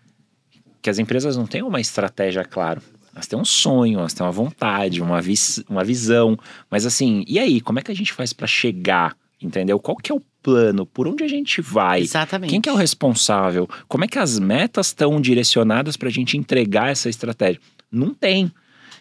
que 0.81 0.89
as 0.89 0.97
empresas 0.97 1.37
não 1.37 1.45
têm 1.45 1.61
uma 1.61 1.79
estratégia 1.79 2.43
clara. 2.43 2.81
Elas 3.13 3.27
têm 3.27 3.39
um 3.39 3.45
sonho, 3.45 3.99
elas 3.99 4.13
têm 4.13 4.25
uma 4.25 4.31
vontade, 4.31 5.01
uma, 5.01 5.21
vis, 5.21 5.63
uma 5.69 5.83
visão. 5.83 6.37
Mas 6.69 6.85
assim, 6.85 7.23
e 7.27 7.39
aí? 7.39 7.61
Como 7.61 7.79
é 7.79 7.81
que 7.81 7.91
a 7.91 7.95
gente 7.95 8.13
faz 8.13 8.33
para 8.33 8.47
chegar? 8.47 9.15
Entendeu? 9.41 9.79
Qual 9.79 9.97
que 9.97 10.11
é 10.11 10.15
o 10.15 10.21
plano? 10.41 10.85
Por 10.85 11.07
onde 11.07 11.23
a 11.23 11.27
gente 11.27 11.61
vai? 11.61 12.01
Exatamente. 12.01 12.49
Quem 12.49 12.61
que 12.61 12.69
é 12.69 12.73
o 12.73 12.75
responsável? 12.75 13.67
Como 13.87 14.03
é 14.03 14.07
que 14.07 14.19
as 14.19 14.39
metas 14.39 14.87
estão 14.87 15.21
direcionadas 15.21 15.95
para 15.95 16.09
a 16.09 16.11
gente 16.11 16.37
entregar 16.37 16.89
essa 16.89 17.09
estratégia? 17.09 17.61
Não 17.91 18.13
tem. 18.13 18.51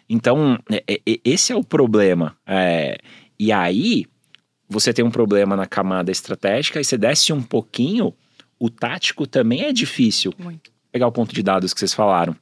Então, 0.09 0.59
é, 0.71 0.83
é, 0.88 1.21
esse 1.25 1.53
é 1.53 1.57
o 1.57 1.64
problema. 1.64 2.37
É, 2.47 2.99
e 3.38 3.53
aí, 3.53 4.07
você 4.69 4.92
tem 4.92 5.05
um 5.05 5.11
problema 5.11 5.57
na 5.57 5.66
camada 5.66 6.11
estratégica 6.11 6.81
e 6.81 6.85
você 6.85 6.97
desce 6.97 7.33
um 7.33 7.42
pouquinho, 7.42 8.14
o 8.59 8.71
tático 8.71 9.27
também 9.27 9.62
é 9.62 9.73
difícil. 9.73 10.33
Muito. 10.38 10.71
Pegar 10.90 11.07
o 11.07 11.12
ponto 11.12 11.35
de 11.35 11.42
dados 11.42 11.75
que 11.75 11.81
vocês 11.81 11.95
falaram. 11.95 12.37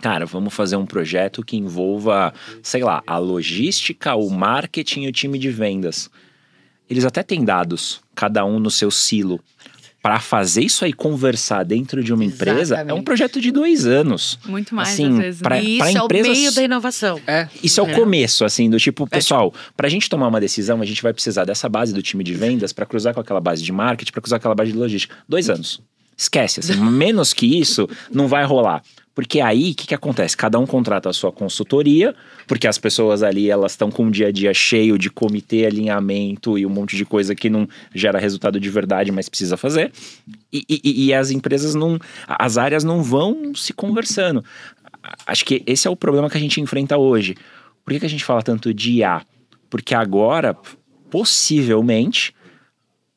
Cara, 0.00 0.26
vamos 0.26 0.52
fazer 0.52 0.76
um 0.76 0.86
projeto 0.86 1.44
que 1.44 1.56
envolva, 1.56 2.34
sei 2.62 2.82
lá, 2.82 3.02
a 3.06 3.16
logística, 3.18 4.14
o 4.14 4.28
marketing 4.30 5.02
e 5.02 5.08
o 5.08 5.12
time 5.12 5.38
de 5.38 5.50
vendas. 5.50 6.10
Eles 6.90 7.04
até 7.04 7.22
têm 7.22 7.44
dados, 7.44 8.02
cada 8.14 8.44
um 8.44 8.58
no 8.58 8.70
seu 8.70 8.90
silo 8.90 9.40
para 10.04 10.20
fazer 10.20 10.60
isso 10.60 10.84
aí 10.84 10.92
conversar 10.92 11.62
dentro 11.62 12.04
de 12.04 12.12
uma 12.12 12.22
empresa 12.22 12.74
Exatamente. 12.74 12.90
é 12.90 12.94
um 12.94 13.02
projeto 13.02 13.40
de 13.40 13.50
dois 13.50 13.86
anos. 13.86 14.38
Muito 14.44 14.74
mais, 14.74 14.90
assim, 14.90 15.08
às 15.08 15.16
vezes. 15.18 15.40
Pra, 15.40 15.58
e 15.58 15.78
isso 15.78 15.98
empresas, 15.98 16.28
é 16.28 16.30
o 16.30 16.36
meio 16.36 16.52
da 16.52 16.62
inovação. 16.62 17.20
É, 17.26 17.48
isso 17.62 17.80
é, 17.80 17.88
é 17.88 17.90
o 17.90 17.98
começo, 17.98 18.44
assim, 18.44 18.68
do 18.68 18.78
tipo, 18.78 19.06
pessoal, 19.06 19.54
é. 19.56 19.72
para 19.74 19.86
a 19.86 19.90
gente 19.90 20.10
tomar 20.10 20.28
uma 20.28 20.38
decisão, 20.38 20.82
a 20.82 20.84
gente 20.84 21.02
vai 21.02 21.14
precisar 21.14 21.46
dessa 21.46 21.70
base 21.70 21.94
do 21.94 22.02
time 22.02 22.22
de 22.22 22.34
vendas 22.34 22.70
para 22.70 22.84
cruzar 22.84 23.14
com 23.14 23.20
aquela 23.20 23.40
base 23.40 23.62
de 23.62 23.72
marketing, 23.72 24.12
para 24.12 24.20
cruzar 24.20 24.38
com 24.38 24.42
aquela 24.42 24.54
base 24.54 24.72
de 24.72 24.76
logística. 24.76 25.16
Dois 25.26 25.48
anos. 25.48 25.80
Esquece, 26.14 26.60
assim, 26.60 26.74
menos 26.84 27.32
que 27.32 27.58
isso, 27.58 27.88
não 28.12 28.28
vai 28.28 28.44
rolar. 28.44 28.82
Porque 29.14 29.40
aí, 29.40 29.70
o 29.70 29.74
que, 29.74 29.86
que 29.86 29.94
acontece? 29.94 30.36
Cada 30.36 30.58
um 30.58 30.66
contrata 30.66 31.08
a 31.08 31.12
sua 31.12 31.30
consultoria, 31.30 32.14
porque 32.48 32.66
as 32.66 32.78
pessoas 32.78 33.22
ali, 33.22 33.48
elas 33.48 33.72
estão 33.72 33.90
com 33.90 34.06
o 34.06 34.10
dia 34.10 34.28
a 34.28 34.32
dia 34.32 34.52
cheio 34.52 34.98
de 34.98 35.08
comitê, 35.08 35.64
alinhamento 35.64 36.58
e 36.58 36.66
um 36.66 36.70
monte 36.70 36.96
de 36.96 37.04
coisa 37.04 37.34
que 37.34 37.48
não 37.48 37.68
gera 37.94 38.18
resultado 38.18 38.58
de 38.58 38.68
verdade, 38.68 39.12
mas 39.12 39.28
precisa 39.28 39.56
fazer. 39.56 39.92
E, 40.52 40.64
e, 40.68 41.06
e 41.06 41.14
as 41.14 41.30
empresas 41.30 41.74
não... 41.74 41.98
As 42.26 42.58
áreas 42.58 42.82
não 42.82 43.02
vão 43.02 43.54
se 43.54 43.72
conversando. 43.72 44.44
Acho 45.26 45.44
que 45.44 45.62
esse 45.64 45.86
é 45.86 45.90
o 45.90 45.96
problema 45.96 46.28
que 46.28 46.36
a 46.36 46.40
gente 46.40 46.60
enfrenta 46.60 46.98
hoje. 46.98 47.36
Por 47.84 47.92
que, 47.92 48.00
que 48.00 48.06
a 48.06 48.10
gente 48.10 48.24
fala 48.24 48.42
tanto 48.42 48.74
de 48.74 48.94
IA? 48.94 49.22
Porque 49.70 49.94
agora, 49.94 50.56
possivelmente 51.08 52.34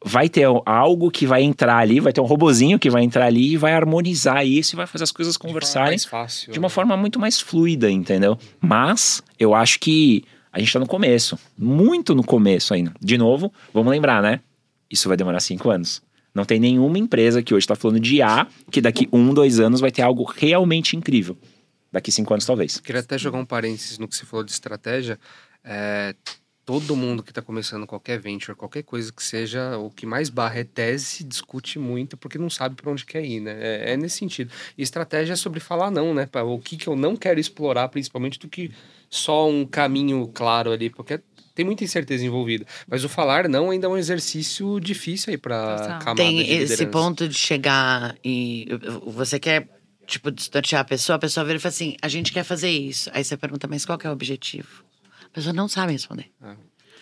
vai 0.04 0.30
ter 0.30 0.48
algo 0.66 1.10
que 1.10 1.26
vai 1.26 1.42
entrar 1.42 1.78
ali, 1.78 2.00
vai 2.00 2.14
ter 2.14 2.22
um 2.22 2.26
robozinho 2.26 2.78
que 2.78 2.90
vai 2.90 3.04
entrar 3.04 3.26
ali 3.26 3.54
e 3.54 3.58
vai 3.58 3.74
harmonizar 3.74 4.46
isso 4.46 4.76
e 4.76 4.78
vai 4.78 4.88
fazer 4.88 5.04
as 5.04 5.12
coisas 5.12 5.38
conversarem 5.38 5.98
de, 5.98 6.08
fácil, 6.08 6.52
de 6.52 6.60
uma 6.60 6.68
né? 6.68 6.74
forma 6.74 6.96
muito 6.96 7.20
mais 7.20 7.40
fluida, 7.42 7.90
entendeu? 7.90 8.38
Mas 8.62 9.24
eu 9.40 9.56
acho 9.56 9.80
que 9.80 10.24
a 10.52 10.60
gente 10.60 10.72
tá 10.72 10.80
no 10.80 10.88
começo, 10.88 11.38
muito 11.58 12.16
no 12.16 12.24
começo 12.24 12.74
ainda. 12.74 12.94
De 13.02 13.18
novo, 13.18 13.52
vamos 13.74 13.92
lembrar, 13.92 14.22
né? 14.22 14.40
Isso 14.90 15.08
vai 15.08 15.18
demorar 15.18 15.40
cinco 15.40 15.70
anos. 15.70 16.02
Não 16.34 16.46
tem 16.46 16.60
nenhuma 16.60 17.00
empresa 17.00 17.42
que 17.42 17.54
hoje 17.54 17.64
está 17.64 17.76
falando 17.76 18.00
de 18.00 18.22
A 18.22 18.48
que 18.72 18.80
daqui 18.80 19.10
um, 19.12 19.34
dois 19.34 19.60
anos 19.60 19.82
vai 19.82 19.92
ter 19.92 20.04
algo 20.04 20.24
realmente 20.24 20.96
incrível. 20.96 21.36
Daqui 21.92 22.12
cinco 22.12 22.34
anos, 22.34 22.46
talvez. 22.46 22.80
Queria 22.80 23.02
até 23.02 23.18
jogar 23.18 23.40
um 23.40 23.46
parênteses 23.46 23.98
no 23.98 24.08
que 24.08 24.16
você 24.16 24.26
falou 24.26 24.44
de 24.44 24.52
estratégia. 24.52 25.20
É, 25.64 26.14
todo 26.68 26.98
mundo 26.98 27.24
que 27.24 27.32
está 27.32 27.42
começando 27.42 27.88
qualquer 27.88 28.20
venture, 28.20 28.54
qualquer 28.54 28.84
coisa 28.84 29.10
que 29.10 29.24
seja, 29.24 29.78
o 29.78 29.90
que 29.90 30.06
mais 30.06 30.30
barra 30.30 30.60
é 30.60 30.64
tese, 30.66 31.24
discute 31.24 31.80
muito 31.80 32.18
porque 32.18 32.38
não 32.38 32.50
sabe 32.50 32.76
para 32.76 32.92
onde 32.92 33.06
quer 33.06 33.24
ir, 33.24 33.40
né? 33.40 33.56
É, 33.58 33.94
é, 33.94 33.98
nesse 33.98 34.18
sentido. 34.18 34.52
E 34.78 34.84
estratégia 34.84 35.32
é 35.32 35.36
sobre 35.38 35.62
falar 35.62 35.90
não, 35.90 36.14
né? 36.14 36.28
O 36.46 36.60
que, 36.60 36.76
que 36.76 36.88
eu 36.90 36.96
não 36.98 37.16
quero 37.16 37.40
explorar, 37.40 37.88
principalmente, 37.88 38.38
do 38.38 38.50
que 38.50 38.70
só 39.10 39.50
um 39.50 39.66
caminho 39.66 40.30
claro 40.34 40.70
ali, 40.70 40.90
porque 40.90 41.22
tem 41.56 41.64
muita 41.64 41.86
incerteza 41.86 42.26
envolvida. 42.26 42.66
Mas 42.86 43.02
o 43.06 43.08
falar 43.08 43.48
não 43.48 43.72
ainda 43.72 43.88
é 43.88 43.90
um 43.90 43.98
exercício 43.98 44.78
difícil 44.82 45.32
aí 45.32 45.38
para 45.38 46.00
camada 46.04 46.16
Tem 46.16 46.52
esse 46.52 46.86
ponto 46.88 47.30
de 47.30 47.34
chegar 47.34 48.14
e 48.22 48.68
você 49.06 49.40
quer 49.40 49.70
tipo 50.06 50.30
distorcer 50.32 50.78
a 50.78 50.84
pessoa, 50.84 51.16
a 51.16 51.20
pessoa 51.20 51.46
vira 51.46 51.58
e 51.58 51.62
fala 51.62 51.70
assim: 51.70 51.96
"A 52.02 52.10
gente 52.10 52.34
quer 52.34 52.44
fazer 52.44 52.70
isso". 52.70 53.10
Aí 53.14 53.24
você 53.24 53.38
pergunta: 53.38 53.70
"Mas 53.70 53.86
qual 53.86 53.98
é 54.04 54.10
o 54.10 54.12
objetivo?" 54.12 54.87
A 55.38 55.40
pessoa 55.40 55.54
não 55.54 55.68
sabe 55.68 55.92
responder. 55.92 56.32
É. 56.44 56.56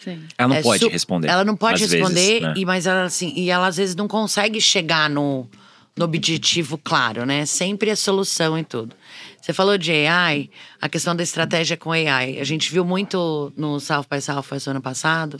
Sim. 0.03 0.27
Ela 0.37 0.49
não 0.49 0.55
é 0.57 0.61
pode 0.61 0.87
responder. 0.89 1.27
Ela 1.29 1.45
não 1.45 1.55
pode 1.55 1.81
responder, 1.81 2.13
vezes, 2.13 2.41
né? 2.41 2.53
e, 2.57 2.65
mas 2.65 2.85
ela 2.85 3.03
assim, 3.05 3.31
e 3.33 3.49
ela 3.49 3.67
às 3.67 3.77
vezes 3.77 3.95
não 3.95 4.09
consegue 4.09 4.59
chegar 4.59 5.09
no, 5.09 5.49
no 5.95 6.03
objetivo 6.03 6.77
claro, 6.77 7.25
né? 7.25 7.45
Sempre 7.45 7.89
a 7.89 7.95
solução 7.95 8.57
em 8.57 8.63
tudo. 8.63 8.93
Você 9.41 9.53
falou 9.53 9.77
de 9.77 9.93
AI, 10.05 10.49
a 10.81 10.89
questão 10.89 11.15
da 11.15 11.23
estratégia 11.23 11.77
com 11.77 11.93
AI. 11.93 12.37
A 12.37 12.43
gente 12.43 12.69
viu 12.69 12.83
muito 12.83 13.53
no 13.55 13.79
South 13.79 14.05
by 14.11 14.19
Southwest 14.19 14.67
ano 14.67 14.81
passado 14.81 15.39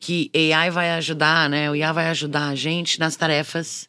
que 0.00 0.30
AI 0.34 0.70
vai 0.70 0.92
ajudar, 0.92 1.50
né? 1.50 1.70
O 1.70 1.76
IA 1.76 1.92
vai 1.92 2.08
ajudar 2.08 2.48
a 2.48 2.54
gente 2.54 2.98
nas 2.98 3.16
tarefas, 3.16 3.86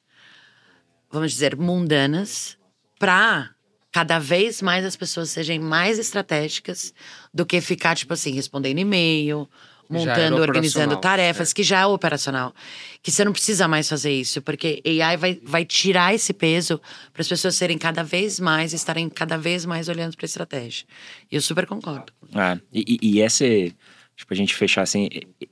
vamos 1.09 1.31
dizer, 1.31 1.55
mundanas, 1.55 2.57
para 2.99 3.54
cada 3.95 4.19
vez 4.19 4.61
mais 4.61 4.83
as 4.83 4.97
pessoas 4.97 5.29
sejam 5.29 5.57
mais 5.57 5.97
estratégicas 5.97 6.93
do 7.33 7.45
que 7.45 7.61
ficar, 7.61 7.95
tipo 7.95 8.11
assim, 8.11 8.33
respondendo 8.33 8.77
e-mail, 8.77 9.47
montando, 9.89 10.35
organizando 10.41 10.97
tarefas, 10.97 11.51
é. 11.51 11.53
que 11.53 11.63
já 11.63 11.79
é 11.79 11.85
operacional. 11.85 12.53
Que 13.01 13.09
você 13.09 13.23
não 13.23 13.31
precisa 13.31 13.69
mais 13.69 13.87
fazer 13.87 14.11
isso, 14.11 14.41
porque 14.41 14.83
AI 14.85 15.15
vai, 15.15 15.39
vai 15.41 15.63
tirar 15.63 16.13
esse 16.13 16.33
peso 16.33 16.77
para 17.13 17.21
as 17.21 17.27
pessoas 17.29 17.55
serem 17.55 17.77
cada 17.77 18.03
vez 18.03 18.37
mais, 18.37 18.73
estarem 18.73 19.07
cada 19.07 19.37
vez 19.37 19.65
mais 19.65 19.87
olhando 19.87 20.17
para 20.17 20.25
a 20.25 20.27
estratégia. 20.27 20.85
E 21.31 21.35
eu 21.37 21.41
super 21.41 21.65
concordo. 21.65 22.11
Ah, 22.33 22.57
e, 22.73 22.97
e 23.01 23.21
esse, 23.21 23.73
tipo, 24.13 24.33
a 24.33 24.35
gente 24.35 24.53
fechar 24.53 24.81
assim, 24.81 25.07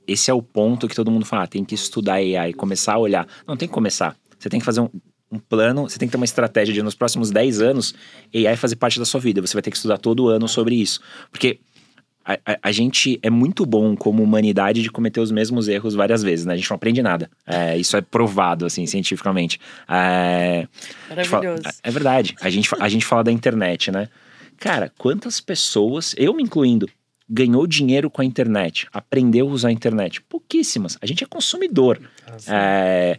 esse 0.06 0.30
é 0.30 0.34
o 0.34 0.42
ponto 0.42 0.86
que 0.86 0.94
todo 0.94 1.10
mundo 1.10 1.24
fala, 1.24 1.44
ah, 1.44 1.46
tem 1.46 1.64
que 1.64 1.74
estudar 1.74 2.16
AI, 2.16 2.52
começar 2.52 2.92
a 2.92 2.98
olhar. 2.98 3.26
Não, 3.48 3.56
tem 3.56 3.66
que 3.66 3.72
começar. 3.72 4.14
Você 4.38 4.50
tem 4.50 4.60
que 4.60 4.66
fazer 4.66 4.82
um, 4.82 4.90
um 5.34 5.38
plano, 5.38 5.88
você 5.88 5.98
tem 5.98 6.08
que 6.08 6.12
ter 6.12 6.16
uma 6.16 6.24
estratégia 6.24 6.72
de 6.72 6.82
nos 6.82 6.94
próximos 6.94 7.30
10 7.30 7.60
anos, 7.60 7.94
AI 8.34 8.56
fazer 8.56 8.76
parte 8.76 8.98
da 8.98 9.04
sua 9.04 9.20
vida. 9.20 9.40
Você 9.40 9.54
vai 9.54 9.62
ter 9.62 9.70
que 9.70 9.76
estudar 9.76 9.98
todo 9.98 10.28
ano 10.28 10.48
sobre 10.48 10.74
isso. 10.74 11.00
Porque 11.30 11.60
a, 12.24 12.34
a, 12.44 12.58
a, 12.62 12.72
gente 12.72 13.18
é 13.22 13.28
muito 13.28 13.66
bom 13.66 13.94
como 13.94 14.22
humanidade 14.22 14.82
de 14.82 14.90
cometer 14.90 15.20
os 15.20 15.30
mesmos 15.30 15.68
erros 15.68 15.94
várias 15.94 16.22
vezes, 16.22 16.46
né? 16.46 16.54
A 16.54 16.56
gente 16.56 16.70
não 16.70 16.76
aprende 16.76 17.02
nada. 17.02 17.30
É, 17.46 17.76
isso 17.76 17.96
é 17.96 18.00
provado, 18.00 18.64
assim, 18.64 18.86
cientificamente. 18.86 19.60
É, 19.88 20.66
Maravilhoso. 21.08 21.62
Fala, 21.62 21.74
é 21.82 21.90
verdade. 21.90 22.34
A 22.40 22.48
gente, 22.48 22.70
a 22.78 22.88
gente 22.88 23.04
fala 23.04 23.24
da 23.24 23.32
internet, 23.32 23.90
né? 23.90 24.08
Cara, 24.58 24.90
quantas 24.96 25.40
pessoas, 25.40 26.14
eu 26.16 26.32
me 26.32 26.42
incluindo, 26.42 26.88
ganhou 27.28 27.66
dinheiro 27.66 28.08
com 28.10 28.22
a 28.22 28.24
internet, 28.24 28.86
aprendeu 28.92 29.48
a 29.48 29.50
usar 29.50 29.68
a 29.68 29.72
internet? 29.72 30.22
Pouquíssimas. 30.22 30.96
A 31.02 31.06
gente 31.06 31.24
é 31.24 31.26
consumidor. 31.26 32.00
Ah, 32.26 32.36
é, 32.48 33.18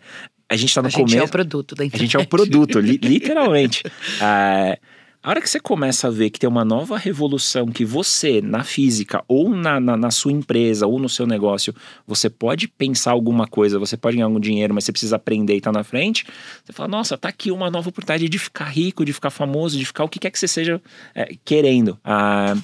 a 0.50 0.56
gente 0.56 0.74
tá 0.74 0.82
no 0.82 0.88
a 0.88 0.92
começo. 0.92 1.16
A 1.16 1.20
gente 1.20 1.22
é 1.22 1.24
o 1.24 1.30
produto 1.30 1.76
da 1.76 1.86
internet. 1.86 2.02
A 2.02 2.06
gente 2.06 2.18
é 2.18 2.20
o 2.20 2.28
produto, 2.28 2.80
li, 2.80 2.98
literalmente. 3.04 3.84
É, 4.22 4.80
a 5.26 5.30
hora 5.32 5.42
que 5.42 5.50
você 5.50 5.60
começa 5.60 6.08
a 6.08 6.12
ver 6.12 6.30
que 6.30 6.40
tem 6.40 6.48
uma 6.48 6.64
nova 6.64 7.00
revolução 7.00 7.66
que 7.66 7.84
você, 7.84 8.42
na 8.42 8.64
física, 8.64 9.24
ou 9.28 9.50
na, 9.50 9.80
na, 9.80 9.98
na, 9.98 10.12
sua 10.12 10.32
empresa, 10.32 10.86
ou 10.86 11.00
no 11.00 11.10
seu 11.10 11.26
negócio, 11.26 11.74
você 12.06 12.30
pode 12.30 12.68
pensar 12.68 13.10
alguma 13.10 13.48
coisa, 13.48 13.80
você 13.80 13.98
pode 13.98 14.18
ganhar 14.18 14.28
algum 14.28 14.40
dinheiro, 14.40 14.72
mas 14.72 14.84
você 14.84 14.92
precisa 14.92 15.16
aprender 15.16 15.56
e 15.56 15.58
estar 15.58 15.72
tá 15.72 15.80
na 15.80 15.84
frente, 15.84 16.28
você 16.64 16.72
fala, 16.72 16.88
nossa, 16.88 17.18
tá 17.18 17.28
aqui 17.28 17.50
uma 17.50 17.72
nova 17.72 17.90
oportunidade 17.90 18.30
de 18.30 18.38
ficar 18.38 18.66
rico, 18.66 19.04
de 19.04 19.14
ficar 19.14 19.32
famoso, 19.32 19.80
de 19.80 19.86
ficar 19.86 20.04
o 20.04 20.10
que 20.10 20.20
quer 20.20 20.30
que 20.30 20.38
você 20.38 20.48
seja 20.48 20.80
é, 21.16 21.36
querendo. 21.44 21.98
Ah, 22.04 22.56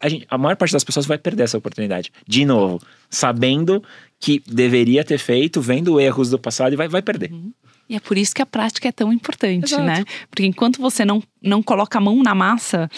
a, 0.00 0.08
gente, 0.08 0.26
a 0.28 0.38
maior 0.38 0.56
parte 0.56 0.72
das 0.72 0.84
pessoas 0.84 1.06
vai 1.06 1.18
perder 1.18 1.44
essa 1.44 1.58
oportunidade. 1.58 2.12
De 2.26 2.44
novo, 2.44 2.80
sabendo 3.10 3.82
que 4.18 4.42
deveria 4.46 5.04
ter 5.04 5.18
feito, 5.18 5.60
vendo 5.60 6.00
erros 6.00 6.30
do 6.30 6.38
passado 6.38 6.72
e 6.72 6.76
vai, 6.76 6.88
vai 6.88 7.02
perder. 7.02 7.32
Uhum. 7.32 7.52
E 7.88 7.94
é 7.94 8.00
por 8.00 8.18
isso 8.18 8.34
que 8.34 8.42
a 8.42 8.46
prática 8.46 8.88
é 8.88 8.92
tão 8.92 9.12
importante, 9.12 9.74
Exato. 9.74 9.84
né? 9.84 10.04
Porque 10.28 10.44
enquanto 10.44 10.80
você 10.80 11.04
não, 11.04 11.22
não 11.46 11.62
coloca 11.62 11.98
a 11.98 12.00
mão 12.00 12.22
na 12.22 12.34
massa, 12.34 12.90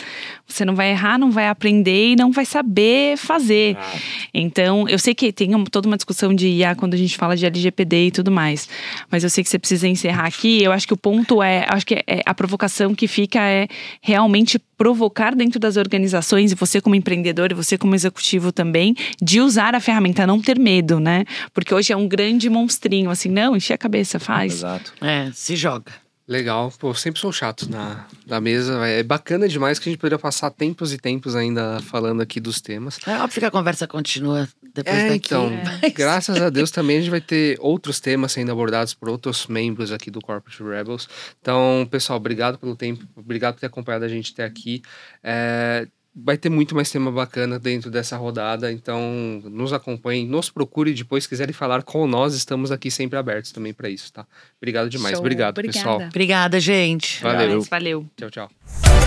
você 0.47 0.65
não 0.65 0.75
vai 0.75 0.91
errar, 0.91 1.19
não 1.19 1.31
vai 1.31 1.49
aprender 1.49 2.13
e 2.13 2.17
não 2.17 2.33
vai 2.33 2.45
saber 2.45 3.17
fazer. 3.17 3.77
Ah. 3.79 3.99
Então, 4.35 4.89
eu 4.89 4.99
sei 4.99 5.15
que 5.15 5.33
tem 5.33 5.51
toda 5.65 5.87
uma 5.87 5.97
discussão 5.97 6.35
de 6.35 6.49
IA 6.49 6.75
quando 6.75 6.95
a 6.95 6.97
gente 6.97 7.17
fala 7.17 7.37
de 7.37 7.47
LGPD 7.47 8.07
e 8.07 8.11
tudo 8.11 8.31
mais, 8.31 8.69
mas 9.11 9.23
eu 9.23 9.31
sei 9.31 9.45
que 9.45 9.51
você 9.51 9.59
precisa 9.59 9.87
encerrar 9.87 10.27
aqui. 10.27 10.63
Eu 10.63 10.73
acho 10.73 10.87
que 10.87 10.95
o 10.95 10.97
ponto 10.97 11.43
é, 11.43 11.67
acho 11.69 11.87
que 11.87 11.95
é, 12.07 12.23
a 12.25 12.35
provocação 12.35 12.95
que 12.95 13.07
fica 13.07 13.41
é 13.41 13.69
realmente 14.01 14.59
provocar 14.79 15.35
dentro 15.35 15.59
das 15.59 15.77
organizações, 15.77 16.53
e 16.53 16.55
você 16.55 16.81
como 16.81 16.95
empreendedor, 16.95 17.51
e 17.51 17.55
você 17.55 17.77
como 17.77 17.95
executivo 17.95 18.53
também, 18.53 18.95
de 19.21 19.41
usar 19.41 19.75
a 19.75 19.81
ferramenta, 19.81 20.27
não 20.27 20.41
ter 20.41 20.59
medo, 20.59 21.01
né? 21.01 21.25
Porque 21.53 21.75
hoje 21.75 21.93
é 21.93 21.97
um 21.97 22.07
grande 22.07 22.49
monstrinho, 22.49 23.11
assim, 23.11 23.29
não, 23.29 23.57
encher 23.57 23.75
a 23.75 23.79
cabeça, 23.79 24.21
faz. 24.21 24.55
Exato. 24.55 24.95
É, 25.01 25.31
se 25.33 25.57
joga. 25.57 26.08
Legal, 26.29 26.71
pô, 26.79 26.93
sempre 26.93 27.19
sou 27.19 27.33
chato 27.33 27.71
na, 27.71 28.07
na 28.27 28.39
mesa. 28.39 28.87
É 28.87 29.03
bacana 29.03 29.49
demais 29.49 29.79
que 29.79 29.89
a 29.89 29.91
gente 29.91 29.99
poderia 29.99 30.19
passar 30.19 30.51
tempos 30.51 30.93
e 30.93 30.99
tempos 30.99 31.35
ainda 31.35 31.81
falando 31.81 32.21
aqui 32.21 32.39
dos 32.39 32.61
temas. 32.61 32.99
É 33.07 33.19
óbvio 33.19 33.41
que 33.41 33.47
a 33.47 33.51
conversa 33.51 33.87
continua 33.87 34.47
depois 34.75 34.95
é, 34.95 35.09
daqui. 35.09 35.29
Então, 35.29 35.51
é. 35.81 35.89
graças 35.91 36.39
a 36.39 36.51
Deus 36.51 36.71
também 36.71 36.99
a 36.99 37.01
gente 37.01 37.11
vai 37.11 37.23
ter 37.23 37.57
outros 37.61 37.99
temas 37.99 38.33
sendo 38.33 38.53
abordados 38.53 38.93
por 38.93 39.09
outros 39.09 39.47
membros 39.47 39.91
aqui 39.91 40.11
do 40.11 40.21
Corporate 40.21 40.63
Rebels. 40.63 41.09
Então, 41.41 41.89
pessoal, 41.91 42.19
obrigado 42.19 42.59
pelo 42.59 42.77
tempo, 42.77 43.07
obrigado 43.17 43.55
por 43.55 43.61
ter 43.61 43.67
acompanhado 43.67 44.05
a 44.05 44.09
gente 44.09 44.33
até 44.35 44.45
aqui. 44.45 44.83
É, 45.25 45.89
vai 46.25 46.37
ter 46.37 46.49
muito 46.49 46.75
mais 46.75 46.91
tema 46.91 47.11
bacana 47.11 47.59
dentro 47.59 47.91
dessa 47.91 48.17
rodada, 48.17 48.73
então 48.73 49.41
nos 49.45 49.73
acompanhem, 49.73 50.27
nos 50.27 50.51
procure 50.51 50.93
depois, 50.93 51.25
se 51.25 51.29
quiserem 51.29 51.53
falar 51.53 51.83
com 51.83 52.07
nós, 52.07 52.35
estamos 52.35 52.73
aqui 52.73 52.91
sempre 52.91 53.19
abertos 53.19 53.53
também 53.53 53.73
para 53.73 53.89
isso, 53.89 54.13
tá? 54.13 54.27
Obrigado 54.61 54.91
demais, 54.91 55.13
Show. 55.13 55.21
obrigado, 55.21 55.59
Obrigada. 55.59 55.79
pessoal. 55.79 56.09
Obrigada, 56.09 56.61
gente. 56.61 57.23
Valeu. 57.23 57.63
Valeu. 57.63 58.07
Tchau, 58.17 58.31
tchau. 58.31 58.98